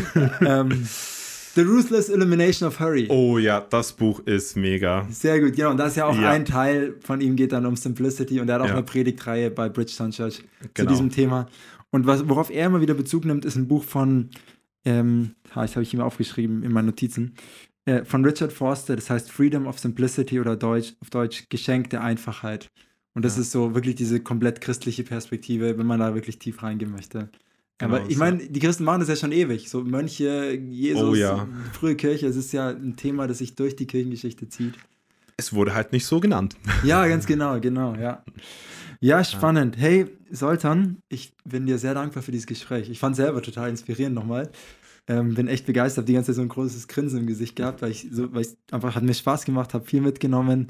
ähm, 0.40 0.86
The 1.54 1.62
Ruthless 1.62 2.08
Elimination 2.08 2.68
of 2.68 2.80
Hurry. 2.80 3.06
Oh 3.08 3.38
ja, 3.38 3.60
das 3.60 3.92
Buch 3.92 4.20
ist 4.26 4.56
mega. 4.56 5.06
Sehr 5.10 5.40
gut, 5.40 5.54
genau. 5.54 5.70
Und 5.70 5.78
das 5.78 5.90
ist 5.90 5.96
ja 5.96 6.06
auch 6.06 6.18
Ja. 6.18 6.30
ein 6.30 6.44
Teil 6.44 6.96
von 7.00 7.20
ihm 7.20 7.36
geht 7.36 7.52
dann 7.52 7.64
um 7.66 7.76
Simplicity 7.76 8.40
und 8.40 8.48
er 8.48 8.56
hat 8.56 8.62
auch 8.62 8.66
Ja. 8.68 8.72
eine 8.74 8.82
Predigtreihe 8.82 9.50
bei 9.50 9.68
Bridgetown 9.68 10.10
Church 10.10 10.34
zu 10.36 10.44
Genau. 10.74 10.90
diesem 10.90 11.10
Thema. 11.10 11.46
Und 11.90 12.06
was, 12.06 12.28
worauf 12.28 12.50
er 12.50 12.66
immer 12.66 12.80
wieder 12.80 12.94
Bezug 12.94 13.24
nimmt, 13.24 13.44
ist 13.44 13.54
ein 13.56 13.68
Buch 13.68 13.84
von, 13.84 14.30
ähm, 14.84 15.34
ah, 15.54 15.62
das 15.62 15.76
habe 15.76 15.84
ich 15.84 15.94
ihm 15.94 16.00
aufgeschrieben 16.00 16.62
in 16.62 16.72
meinen 16.72 16.86
Notizen, 16.86 17.36
äh, 17.86 18.04
von 18.04 18.24
Richard 18.24 18.52
Forster, 18.52 18.94
das 18.96 19.08
heißt 19.10 19.30
Freedom 19.32 19.66
of 19.66 19.78
Simplicity 19.78 20.38
oder 20.40 20.56
Deutsch, 20.56 20.94
auf 21.00 21.10
Deutsch 21.10 21.44
Geschenk 21.48 21.90
der 21.90 22.02
Einfachheit. 22.02 22.68
Und 23.14 23.24
das 23.24 23.36
Ja. 23.36 23.42
ist 23.42 23.52
so 23.52 23.74
wirklich 23.74 23.94
diese 23.94 24.20
komplett 24.20 24.60
christliche 24.60 25.02
Perspektive, 25.02 25.78
wenn 25.78 25.86
man 25.86 26.00
da 26.00 26.14
wirklich 26.14 26.38
tief 26.38 26.62
reingehen 26.62 26.90
möchte. 26.92 27.30
Genau, 27.78 27.96
Aber 27.96 28.10
ich 28.10 28.16
meine, 28.16 28.38
die 28.38 28.60
Christen 28.60 28.84
machen 28.84 29.00
das 29.00 29.08
ja 29.08 29.16
schon 29.16 29.32
ewig. 29.32 29.68
So 29.70 29.82
Mönche, 29.84 30.52
Jesus, 30.52 31.02
Oh 31.02 31.14
ja. 31.14 31.48
frühe 31.72 31.94
Kirche, 31.94 32.26
es 32.26 32.36
ist 32.36 32.52
ja 32.52 32.68
ein 32.70 32.96
Thema, 32.96 33.26
das 33.26 33.38
sich 33.38 33.54
durch 33.54 33.76
die 33.76 33.86
Kirchengeschichte 33.86 34.48
zieht. 34.48 34.74
Es 35.38 35.52
wurde 35.52 35.74
halt 35.74 35.92
nicht 35.92 36.06
so 36.06 36.20
genannt. 36.20 36.56
Ja, 36.84 37.06
ganz 37.06 37.26
genau, 37.26 37.60
genau, 37.60 37.94
ja. 37.94 38.24
Ja, 39.00 39.22
spannend. 39.24 39.76
Hey, 39.78 40.06
Soltan, 40.30 40.98
ich 41.10 41.32
bin 41.44 41.66
dir 41.66 41.78
sehr 41.78 41.92
dankbar 41.94 42.22
für 42.22 42.32
dieses 42.32 42.46
Gespräch. 42.46 42.88
Ich 42.90 42.98
fand 42.98 43.12
es 43.12 43.18
selber 43.18 43.42
total 43.42 43.68
inspirierend 43.68 44.14
nochmal. 44.14 44.50
Ähm, 45.08 45.34
bin 45.34 45.46
echt 45.46 45.66
begeistert, 45.66 46.08
die 46.08 46.14
ganze 46.14 46.28
Zeit 46.32 46.36
so 46.36 46.42
ein 46.42 46.48
großes 46.48 46.88
Grinsen 46.88 47.20
im 47.20 47.26
Gesicht 47.26 47.54
gehabt, 47.56 47.80
weil 47.82 47.92
ich 47.92 48.08
so, 48.10 48.32
weil 48.34 48.42
ich 48.42 48.56
einfach 48.72 48.94
hat 48.96 49.04
mir 49.04 49.14
Spaß 49.14 49.44
gemacht, 49.44 49.72
habe 49.74 49.84
viel 49.86 50.00
mitgenommen. 50.00 50.68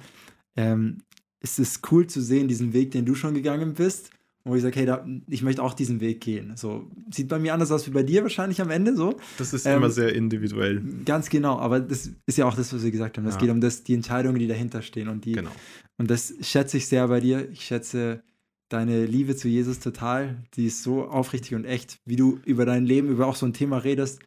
Ähm, 0.57 0.99
es 1.41 1.59
ist 1.59 1.91
cool 1.91 2.07
zu 2.07 2.20
sehen, 2.20 2.49
diesen 2.49 2.72
Weg, 2.72 2.91
den 2.91 3.07
du 3.07 3.14
schon 3.14 3.34
gegangen 3.34 3.74
bist. 3.74 4.11
Wo 4.45 4.55
ich 4.55 4.62
sage, 4.62 4.76
hey, 4.78 4.87
da, 4.87 5.05
ich 5.28 5.43
möchte 5.43 5.61
auch 5.61 5.74
diesen 5.74 6.01
Weg 6.01 6.20
gehen. 6.20 6.53
So, 6.57 6.89
sieht 7.11 7.26
bei 7.26 7.41
mir 7.41 7.53
anders 7.53 7.72
aus 7.72 7.84
wie 7.89 7.91
bei 7.91 8.05
dir 8.05 8.22
wahrscheinlich 8.22 8.61
am 8.61 8.70
Ende 8.70 8.95
so. 8.95 9.16
Das 9.39 9.53
ist 9.53 9.66
Ähm, 9.66 9.78
immer 9.78 9.91
sehr 9.91 10.14
individuell. 10.14 10.84
Ganz 11.05 11.28
genau, 11.30 11.59
aber 11.59 11.80
das 11.80 12.11
ist 12.26 12.39
ja 12.39 12.45
auch 12.47 12.55
das, 12.55 12.72
was 12.72 12.84
wir 12.84 12.93
gesagt 12.93 13.18
haben. 13.18 13.26
Es 13.26 13.34
Ja. 13.34 13.41
geht 13.41 13.51
um 13.51 13.61
das, 13.61 13.82
die 13.82 13.95
Entscheidungen, 13.95 14.39
die 14.39 14.47
dahinter 14.47 14.82
stehen 14.82 15.09
und 15.09 15.24
die, 15.24 15.32
Genau. 15.32 15.51
und 15.99 16.09
das 16.12 16.32
schätze 16.43 16.76
ich 16.76 16.87
sehr 16.87 17.09
bei 17.09 17.18
dir. 17.18 17.51
Ich 17.51 17.62
schätze 17.64 18.22
deine 18.68 19.06
Liebe 19.06 19.36
zu 19.36 19.48
Jesus 19.48 19.80
total. 19.80 20.36
Die 20.54 20.66
ist 20.66 20.82
so 20.82 21.04
aufrichtig 21.04 21.54
und 21.54 21.64
echt. 21.64 21.98
Wie 22.04 22.16
du 22.16 22.40
über 22.44 22.64
dein 22.64 22.84
Leben, 22.84 23.08
über 23.08 23.26
auch 23.26 23.36
so 23.36 23.46
ein 23.46 23.52
Thema 23.52 23.78
redest, 23.78 24.20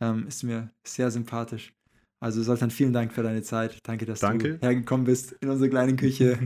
ähm, 0.00 0.26
ist 0.26 0.42
mir 0.42 0.70
sehr 0.84 1.10
sympathisch. 1.10 1.72
Also 2.20 2.42
Sultan, 2.42 2.70
vielen 2.70 2.94
Dank 2.94 3.12
für 3.12 3.22
deine 3.22 3.42
Zeit. 3.42 3.76
Danke, 3.82 4.06
dass 4.06 4.20
Danke. 4.20 4.54
du 4.54 4.66
hergekommen 4.66 5.04
bist 5.04 5.32
in 5.42 5.50
unsere 5.50 5.68
kleine 5.68 5.94
Küche. 5.94 6.38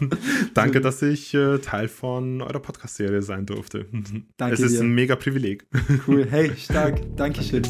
Danke, 0.54 0.80
dass 0.80 1.02
ich 1.02 1.32
äh, 1.34 1.58
Teil 1.58 1.86
von 1.86 2.42
eurer 2.42 2.58
Podcast-Serie 2.58 3.22
sein 3.22 3.46
durfte. 3.46 3.86
Danke 4.36 4.54
es 4.54 4.60
ist 4.60 4.72
dir. 4.72 4.80
ein 4.80 4.92
mega 4.92 5.14
Privileg. 5.14 5.66
cool. 6.08 6.26
Hey, 6.28 6.50
stark. 6.56 7.00
Dankeschön. 7.16 7.62